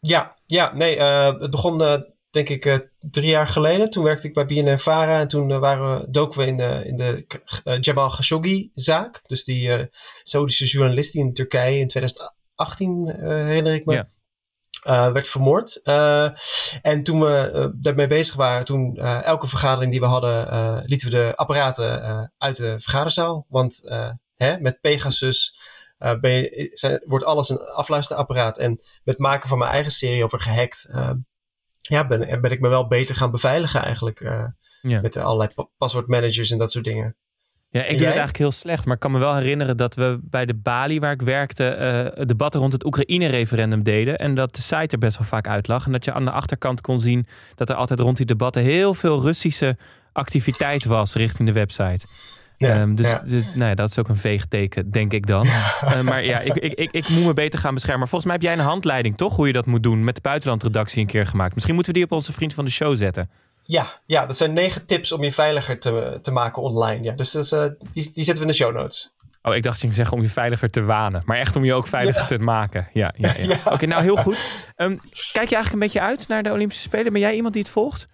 Ja, 0.00 0.34
ja 0.46 0.74
nee. 0.74 1.00
het 1.00 1.50
begon 1.50 1.78
denk 2.30 2.48
ik, 2.48 2.64
uh, 2.64 2.76
drie 2.98 3.30
jaar 3.30 3.48
geleden. 3.48 3.90
Toen 3.90 4.04
werkte 4.04 4.26
ik 4.26 4.34
bij 4.34 4.46
BNN-Vara 4.46 5.20
en 5.20 5.28
toen 5.28 5.50
uh, 5.50 5.58
waren 5.58 5.98
we, 5.98 6.10
doken 6.10 6.40
we 6.40 6.46
in 6.46 6.56
de, 6.56 6.82
in 6.84 6.96
de 6.96 7.26
uh, 7.64 7.80
Jamal 7.80 8.10
Khashoggi-zaak. 8.10 9.20
Dus 9.26 9.44
die 9.44 9.88
Saudische 10.22 10.64
journalist 10.64 11.12
die 11.12 11.22
in 11.22 11.32
Turkije 11.32 11.78
in 11.78 11.88
2018, 11.88 13.10
herinner 13.18 13.74
ik 13.74 13.84
me, 13.84 14.06
werd 15.12 15.28
vermoord. 15.28 15.80
en 16.82 17.02
toen 17.02 17.20
we 17.20 17.72
daarmee 17.80 18.06
bezig 18.06 18.34
waren, 18.34 18.64
toen 18.64 18.96
elke 18.96 19.46
vergadering 19.46 19.90
die 19.90 20.00
we 20.00 20.06
hadden, 20.06 20.82
lieten 20.86 21.10
we 21.10 21.16
de 21.16 21.32
apparaten 21.36 22.32
uit 22.38 22.56
de 22.56 22.80
vergaderzaal. 22.80 23.46
Want 23.48 23.80
hè, 24.34 24.60
met 24.60 24.80
Pegasus... 24.80 25.58
ben 25.98 26.30
je, 26.30 26.70
zijn, 26.72 27.02
wordt 27.04 27.24
alles 27.24 27.48
een 27.48 27.60
afluisterapparaat. 27.60 28.58
En 28.58 28.80
met 29.04 29.18
maken 29.18 29.48
van 29.48 29.58
mijn 29.58 29.70
eigen 29.70 29.92
serie 29.92 30.24
over 30.24 30.40
gehackt 30.40 30.88
ja, 31.88 32.06
ben, 32.06 32.40
ben 32.40 32.50
ik 32.50 32.60
me 32.60 32.68
wel 32.68 32.86
beter 32.86 33.16
gaan 33.16 33.30
beveiligen 33.30 33.82
eigenlijk. 33.82 34.20
Uh, 34.20 34.44
ja. 34.80 35.00
Met 35.00 35.16
allerlei 35.16 35.50
paswoordmanagers 35.78 36.50
en 36.50 36.58
dat 36.58 36.72
soort 36.72 36.84
dingen. 36.84 37.16
Ja, 37.70 37.82
ik 37.82 37.88
doe 37.88 37.96
het 37.96 38.06
eigenlijk 38.06 38.36
heel 38.36 38.52
slecht. 38.52 38.84
Maar 38.84 38.94
ik 38.94 39.00
kan 39.00 39.12
me 39.12 39.18
wel 39.18 39.34
herinneren 39.34 39.76
dat 39.76 39.94
we 39.94 40.18
bij 40.22 40.46
de 40.46 40.54
Bali, 40.54 41.00
waar 41.00 41.12
ik 41.12 41.22
werkte, 41.22 41.76
uh, 42.18 42.26
debatten 42.26 42.60
rond 42.60 42.72
het 42.72 42.84
Oekraïne-referendum 42.84 43.82
deden. 43.82 44.18
En 44.18 44.34
dat 44.34 44.54
de 44.54 44.62
site 44.62 44.88
er 44.88 44.98
best 44.98 45.18
wel 45.18 45.26
vaak 45.26 45.48
uit 45.48 45.68
lag. 45.68 45.86
En 45.86 45.92
dat 45.92 46.04
je 46.04 46.12
aan 46.12 46.24
de 46.24 46.30
achterkant 46.30 46.80
kon 46.80 47.00
zien 47.00 47.26
dat 47.54 47.70
er 47.70 47.76
altijd 47.76 48.00
rond 48.00 48.16
die 48.16 48.26
debatten 48.26 48.62
heel 48.62 48.94
veel 48.94 49.20
Russische 49.20 49.76
activiteit 50.12 50.84
was 50.84 51.14
richting 51.14 51.48
de 51.48 51.54
website. 51.54 52.06
Ja, 52.58 52.80
um, 52.80 52.94
dus, 52.94 53.18
dus 53.24 53.44
nou 53.54 53.68
ja, 53.68 53.74
dat 53.74 53.90
is 53.90 53.98
ook 53.98 54.08
een 54.08 54.16
veeg 54.16 54.46
teken, 54.46 54.90
denk 54.90 55.12
ik 55.12 55.26
dan. 55.26 55.46
Uh, 55.46 56.00
maar 56.08 56.24
ja, 56.24 56.40
ik, 56.40 56.54
ik, 56.54 56.72
ik, 56.72 56.90
ik 56.92 57.08
moet 57.08 57.24
me 57.24 57.32
beter 57.32 57.58
gaan 57.58 57.74
beschermen. 57.74 58.00
Maar 58.00 58.08
volgens 58.08 58.30
mij 58.30 58.40
heb 58.40 58.50
jij 58.50 58.64
een 58.64 58.70
handleiding, 58.70 59.16
toch? 59.16 59.36
Hoe 59.36 59.46
je 59.46 59.52
dat 59.52 59.66
moet 59.66 59.82
doen 59.82 60.04
met 60.04 60.14
de 60.14 60.20
buitenlandredactie 60.20 61.00
een 61.00 61.06
keer 61.06 61.26
gemaakt. 61.26 61.54
Misschien 61.54 61.74
moeten 61.74 61.92
we 61.92 61.98
die 61.98 62.08
op 62.08 62.16
onze 62.16 62.32
vriend 62.32 62.54
van 62.54 62.64
de 62.64 62.70
show 62.70 62.96
zetten. 62.96 63.30
Ja, 63.62 64.00
ja 64.06 64.26
dat 64.26 64.36
zijn 64.36 64.52
negen 64.52 64.86
tips 64.86 65.12
om 65.12 65.22
je 65.22 65.32
veiliger 65.32 65.78
te, 65.78 66.18
te 66.22 66.32
maken 66.32 66.62
online. 66.62 67.02
Ja, 67.02 67.12
dus 67.12 67.30
dat 67.30 67.52
uh, 67.52 67.64
die, 67.92 68.10
die 68.12 68.24
zetten 68.24 68.34
we 68.34 68.40
in 68.40 68.46
de 68.46 68.52
show 68.52 68.74
notes. 68.74 69.14
Oh, 69.42 69.54
ik 69.54 69.62
dacht 69.62 69.74
je 69.74 69.80
ging 69.80 69.94
zeggen 69.94 70.16
om 70.16 70.22
je 70.22 70.28
veiliger 70.28 70.70
te 70.70 70.82
wanen. 70.82 71.22
Maar 71.24 71.38
echt 71.38 71.56
om 71.56 71.64
je 71.64 71.74
ook 71.74 71.86
veiliger 71.86 72.26
te 72.26 72.38
maken. 72.38 72.88
Ja, 72.92 73.12
ja, 73.16 73.34
ja. 73.38 73.58
Oké, 73.72 73.86
nou 73.86 74.02
heel 74.02 74.16
goed. 74.16 74.38
Um, 74.76 75.00
kijk 75.32 75.48
je 75.48 75.54
eigenlijk 75.54 75.72
een 75.72 75.78
beetje 75.78 76.00
uit 76.00 76.28
naar 76.28 76.42
de 76.42 76.52
Olympische 76.52 76.82
Spelen? 76.82 77.12
Ben 77.12 77.20
jij 77.20 77.34
iemand 77.34 77.54
die 77.54 77.62
het 77.62 77.72
volgt? 77.72 78.08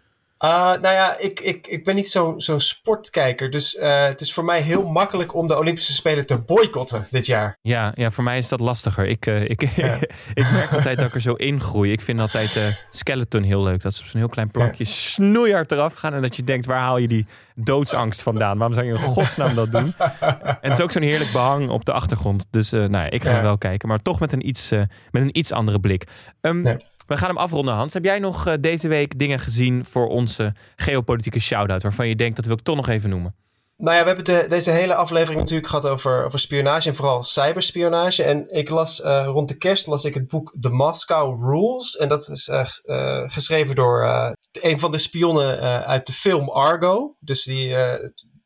Uh, 0.45 0.51
nou 0.51 0.95
ja, 0.95 1.19
ik, 1.19 1.41
ik, 1.41 1.67
ik 1.67 1.85
ben 1.85 1.95
niet 1.95 2.11
zo'n 2.11 2.41
zo 2.41 2.59
sportkijker. 2.59 3.51
Dus 3.51 3.75
uh, 3.75 4.05
het 4.05 4.21
is 4.21 4.33
voor 4.33 4.45
mij 4.45 4.61
heel 4.61 4.85
makkelijk 4.85 5.35
om 5.35 5.49
de 5.49 5.59
Olympische 5.59 5.93
Spelen 5.93 6.27
te 6.27 6.39
boycotten 6.39 7.07
dit 7.11 7.27
jaar. 7.27 7.59
Ja, 7.61 7.93
ja 7.95 8.11
voor 8.11 8.25
mij 8.25 8.39
is 8.39 8.49
dat 8.49 8.61
lastiger. 8.61 9.07
Ik, 9.07 9.27
uh, 9.27 9.49
ik, 9.49 9.77
ja. 9.77 9.99
ik 10.35 10.51
merk 10.53 10.73
altijd 10.73 10.97
dat 10.97 11.07
ik 11.07 11.15
er 11.15 11.21
zo 11.21 11.33
in 11.33 11.61
groei. 11.61 11.93
Ik 11.93 12.01
vind 12.01 12.21
altijd 12.21 12.57
uh, 12.57 12.65
skeleton 12.91 13.43
heel 13.43 13.63
leuk. 13.63 13.83
Dat 13.83 13.95
ze 13.95 14.03
op 14.03 14.09
zo'n 14.09 14.21
heel 14.21 14.29
klein 14.29 14.51
plankje 14.51 14.85
ja. 14.85 14.91
snoeihard 14.91 15.73
eraf 15.73 15.95
gaan. 15.95 16.15
En 16.15 16.23
dat 16.23 16.37
je 16.37 16.45
denkt, 16.45 16.67
waar 16.67 16.79
haal 16.79 16.99
je 16.99 17.09
die 17.09 17.27
doodsangst 17.55 18.23
vandaan? 18.23 18.59
Waarom 18.59 18.75
zou 18.75 18.87
je 18.87 18.93
in 18.93 18.99
godsnaam 18.99 19.55
dat 19.55 19.73
doen? 19.73 19.95
en 19.99 20.57
het 20.61 20.73
is 20.79 20.81
ook 20.81 20.93
zo'n 20.93 21.03
heerlijk 21.03 21.33
behang 21.33 21.69
op 21.69 21.85
de 21.85 21.93
achtergrond. 21.93 22.47
Dus 22.51 22.71
nou 22.71 22.91
ja, 22.91 23.11
ik 23.11 23.23
ga 23.23 23.37
ja. 23.37 23.43
wel 23.43 23.59
kijken. 23.59 23.89
Maar 23.89 24.03
toch 24.03 24.21
met 24.21 24.33
een 24.33 24.49
iets, 24.49 24.71
met 25.11 25.23
een 25.23 25.39
iets 25.39 25.53
andere 25.53 25.81
blik. 25.81 26.07
Um, 26.41 26.65
ja. 26.65 26.77
We 27.13 27.19
gaan 27.19 27.29
hem 27.29 27.39
afronden, 27.39 27.75
Hans. 27.75 27.95
Heb 27.95 28.05
jij 28.05 28.19
nog 28.19 28.47
uh, 28.47 28.55
deze 28.61 28.89
week 28.89 29.19
dingen 29.19 29.39
gezien 29.39 29.85
voor 29.85 30.07
onze 30.07 30.53
geopolitieke 30.77 31.41
shout-out... 31.41 31.83
waarvan 31.83 32.09
je 32.09 32.17
denkt, 32.17 32.37
dat 32.37 32.45
wil 32.45 32.55
ik 32.55 32.63
toch 32.63 32.77
nog 32.77 32.89
even 32.89 33.11
noemen? 33.11 33.35
Nou 33.77 33.97
ja, 33.97 34.01
we 34.01 34.07
hebben 34.07 34.25
de, 34.25 34.47
deze 34.49 34.71
hele 34.71 34.95
aflevering 34.95 35.41
natuurlijk 35.41 35.69
gehad 35.69 35.87
over, 35.87 36.25
over 36.25 36.39
spionage 36.39 36.89
en 36.89 36.95
vooral 36.95 37.23
cyberspionage. 37.23 38.23
En 38.23 38.55
ik 38.55 38.69
las 38.69 39.01
uh, 39.01 39.25
rond 39.27 39.49
de 39.49 39.57
kerst 39.57 39.87
las 39.87 40.05
ik 40.05 40.15
het 40.15 40.29
boek 40.29 40.57
The 40.61 40.71
Moscow 40.71 41.41
Rules. 41.41 41.97
En 41.97 42.09
dat 42.09 42.29
is 42.29 42.51
geschreven 43.27 43.75
door 43.75 44.07
een 44.53 44.79
van 44.79 44.91
de 44.91 44.99
spionnen 44.99 45.61
uit 45.87 46.07
de 46.07 46.13
film 46.13 46.49
Argo. 46.49 47.17
Dus 47.21 47.43
die, 47.43 47.77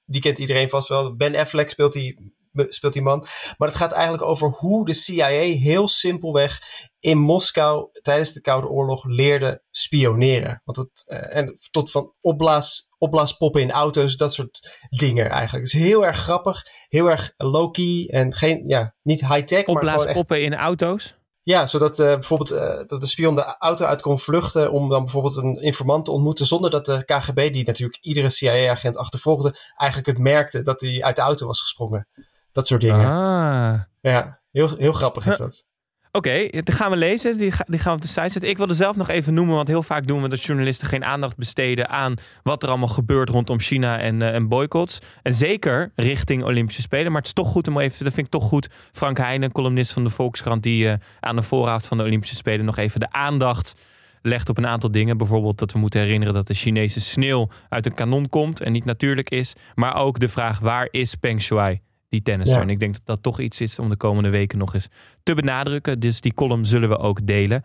die 0.04 0.20
kent 0.20 0.38
iedereen 0.38 0.70
vast 0.70 0.88
wel. 0.88 1.16
Ben 1.16 1.36
Affleck 1.36 1.70
speelt 1.70 1.92
die, 1.92 2.34
speelt 2.68 2.92
die 2.92 3.02
man. 3.02 3.26
Maar 3.56 3.68
het 3.68 3.76
gaat 3.76 3.92
eigenlijk 3.92 4.22
over 4.22 4.48
hoe 4.48 4.84
de 4.84 4.94
CIA 4.94 5.28
heel 5.28 5.88
simpelweg 5.88 6.60
in 7.00 7.18
Moskou 7.18 7.88
tijdens 8.02 8.32
de 8.32 8.40
Koude 8.40 8.68
Oorlog 8.68 9.04
leerde 9.04 9.62
spioneren. 9.70 10.62
Want 10.64 10.76
het, 10.76 11.04
uh, 11.06 11.36
en 11.36 11.54
tot 11.70 11.90
van 11.90 12.12
opblaas, 12.20 12.88
opblaaspoppen 12.98 13.60
in 13.60 13.70
auto's, 13.70 14.16
dat 14.16 14.34
soort 14.34 14.78
dingen 14.88 15.30
eigenlijk. 15.30 15.64
Het 15.64 15.74
is 15.74 15.86
heel 15.86 16.06
erg 16.06 16.16
grappig, 16.16 16.62
heel 16.88 17.06
erg 17.06 17.32
low-key 17.36 18.08
en 18.10 18.34
geen, 18.34 18.62
ja, 18.66 18.94
niet 19.02 19.20
high-tech. 19.20 19.66
Opblaaspoppen 19.66 20.42
in 20.42 20.54
auto's? 20.54 21.16
Ja, 21.42 21.66
zodat 21.66 21.98
uh, 21.98 22.06
bijvoorbeeld 22.06 22.52
uh, 22.52 22.80
dat 22.86 23.00
de 23.00 23.06
spion 23.06 23.34
de 23.34 23.56
auto 23.58 23.84
uit 23.84 24.00
kon 24.00 24.18
vluchten 24.18 24.72
om 24.72 24.88
dan 24.88 25.02
bijvoorbeeld 25.02 25.36
een 25.36 25.56
informant 25.62 26.04
te 26.04 26.10
ontmoeten 26.10 26.46
zonder 26.46 26.70
dat 26.70 26.86
de 26.86 27.04
KGB, 27.04 27.52
die 27.52 27.66
natuurlijk 27.66 28.04
iedere 28.04 28.30
CIA-agent 28.30 28.96
achtervolgde, 28.96 29.58
eigenlijk 29.76 30.10
het 30.10 30.18
merkte 30.18 30.62
dat 30.62 30.80
hij 30.80 31.02
uit 31.02 31.16
de 31.16 31.22
auto 31.22 31.46
was 31.46 31.60
gesprongen. 31.60 32.08
Dat 32.56 32.66
soort 32.66 32.80
dingen. 32.80 33.06
Ah. 33.06 33.80
Ja, 34.00 34.40
heel, 34.52 34.76
heel 34.76 34.92
grappig 34.92 35.26
is 35.26 35.36
dat. 35.36 35.64
Oké, 36.12 36.28
okay, 36.28 36.48
die 36.48 36.74
gaan 36.74 36.90
we 36.90 36.96
lezen. 36.96 37.38
Die, 37.38 37.52
die, 37.66 37.78
gaan 37.78 37.92
we 37.92 37.98
op 37.98 38.00
de 38.00 38.08
site 38.08 38.28
zetten. 38.28 38.50
Ik 38.50 38.56
wilde 38.56 38.74
zelf 38.74 38.96
nog 38.96 39.08
even 39.08 39.34
noemen, 39.34 39.54
want 39.54 39.68
heel 39.68 39.82
vaak 39.82 40.06
doen 40.06 40.22
we 40.22 40.28
dat 40.28 40.42
journalisten 40.42 40.88
geen 40.88 41.04
aandacht 41.04 41.36
besteden 41.36 41.88
aan 41.88 42.14
wat 42.42 42.62
er 42.62 42.68
allemaal 42.68 42.88
gebeurt 42.88 43.28
rondom 43.28 43.60
China 43.60 43.98
en, 43.98 44.20
uh, 44.20 44.34
en 44.34 44.48
boycotts. 44.48 44.98
En 45.22 45.32
zeker 45.32 45.92
richting 45.94 46.44
Olympische 46.44 46.82
Spelen. 46.82 47.06
Maar 47.06 47.20
het 47.20 47.26
is 47.26 47.32
toch 47.32 47.48
goed 47.48 47.68
om 47.68 47.78
even, 47.78 48.04
dat 48.04 48.14
vind 48.14 48.26
ik 48.26 48.32
toch 48.32 48.48
goed. 48.48 48.68
Frank 48.92 49.16
Heijnen, 49.16 49.52
columnist 49.52 49.92
van 49.92 50.04
de 50.04 50.10
Volkskrant, 50.10 50.62
die 50.62 50.84
uh, 50.84 50.92
aan 51.20 51.36
de 51.36 51.42
vooravond 51.42 51.86
van 51.86 51.96
de 51.96 52.04
Olympische 52.04 52.36
Spelen 52.36 52.64
nog 52.64 52.76
even 52.76 53.00
de 53.00 53.12
aandacht 53.12 53.80
legt 54.22 54.48
op 54.48 54.58
een 54.58 54.66
aantal 54.66 54.90
dingen. 54.90 55.16
Bijvoorbeeld 55.16 55.58
dat 55.58 55.72
we 55.72 55.78
moeten 55.78 56.00
herinneren 56.00 56.34
dat 56.34 56.46
de 56.46 56.54
Chinese 56.54 57.00
sneeuw 57.00 57.48
uit 57.68 57.86
een 57.86 57.94
kanon 57.94 58.28
komt 58.28 58.60
en 58.60 58.72
niet 58.72 58.84
natuurlijk 58.84 59.30
is. 59.30 59.54
Maar 59.74 59.96
ook 59.96 60.18
de 60.18 60.28
vraag 60.28 60.58
waar 60.58 60.88
is 60.90 61.14
Peng 61.14 61.42
Shuai? 61.42 61.80
Die 62.16 62.24
tennisser. 62.24 62.56
Ja. 62.56 62.62
En 62.62 62.70
ik 62.70 62.78
denk 62.78 62.92
dat 62.92 63.06
dat 63.06 63.22
toch 63.22 63.40
iets 63.40 63.60
is 63.60 63.78
om 63.78 63.88
de 63.88 63.96
komende 63.96 64.30
weken 64.30 64.58
nog 64.58 64.74
eens 64.74 64.88
te 65.22 65.34
benadrukken. 65.34 66.00
Dus 66.00 66.20
die 66.20 66.34
column 66.34 66.64
zullen 66.64 66.88
we 66.88 66.98
ook 66.98 67.26
delen. 67.26 67.62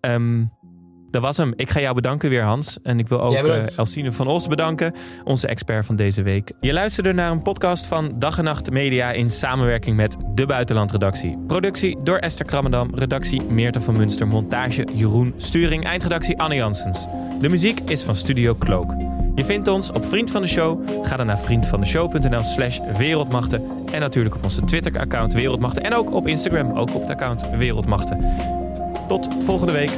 Um, 0.00 0.50
dat 1.14 1.22
was 1.22 1.36
hem. 1.36 1.52
Ik 1.56 1.70
ga 1.70 1.80
jou 1.80 1.94
bedanken 1.94 2.28
weer, 2.28 2.42
Hans. 2.42 2.78
En 2.82 2.98
ik 2.98 3.08
wil 3.08 3.20
ook 3.20 3.46
uh, 3.46 3.78
Elsine 3.78 4.12
van 4.12 4.26
Os 4.26 4.46
bedanken, 4.46 4.94
onze 5.24 5.46
expert 5.46 5.86
van 5.86 5.96
deze 5.96 6.22
week. 6.22 6.52
Je 6.60 6.72
luisterde 6.72 7.12
naar 7.12 7.30
een 7.30 7.42
podcast 7.42 7.86
van 7.86 8.12
Dag 8.18 8.38
en 8.38 8.44
Nacht 8.44 8.70
Media 8.70 9.10
in 9.10 9.30
samenwerking 9.30 9.96
met 9.96 10.16
de 10.34 10.46
Buitenlandredactie. 10.46 11.38
Productie 11.46 11.96
door 12.02 12.16
Esther 12.18 12.46
Krammendam, 12.46 12.90
redactie 12.94 13.42
Meerte 13.42 13.80
van 13.80 13.96
Munster, 13.96 14.26
montage 14.26 14.86
Jeroen, 14.94 15.34
sturing, 15.36 15.84
eindredactie 15.84 16.38
Anne 16.38 16.54
Janssens. 16.54 17.06
De 17.40 17.48
muziek 17.48 17.80
is 17.80 18.02
van 18.02 18.16
Studio 18.16 18.54
Cloak. 18.54 18.94
Je 19.34 19.44
vindt 19.44 19.68
ons 19.68 19.92
op 19.92 20.04
Vriend 20.06 20.30
van 20.30 20.42
de 20.42 20.48
Show. 20.48 20.88
Ga 21.02 21.16
dan 21.16 21.26
naar 21.26 21.38
vriendvandeshow.nl 21.38 22.42
slash 22.42 22.78
wereldmachten. 22.96 23.62
En 23.92 24.00
natuurlijk 24.00 24.34
op 24.34 24.44
onze 24.44 24.64
Twitter-account 24.64 25.32
Wereldmachten. 25.32 25.82
En 25.82 25.94
ook 25.94 26.12
op 26.12 26.26
Instagram, 26.26 26.70
ook 26.72 26.94
op 26.94 27.00
het 27.00 27.10
account 27.10 27.50
Wereldmachten. 27.50 28.18
Tot 29.08 29.28
volgende 29.44 29.72
week. 29.72 29.90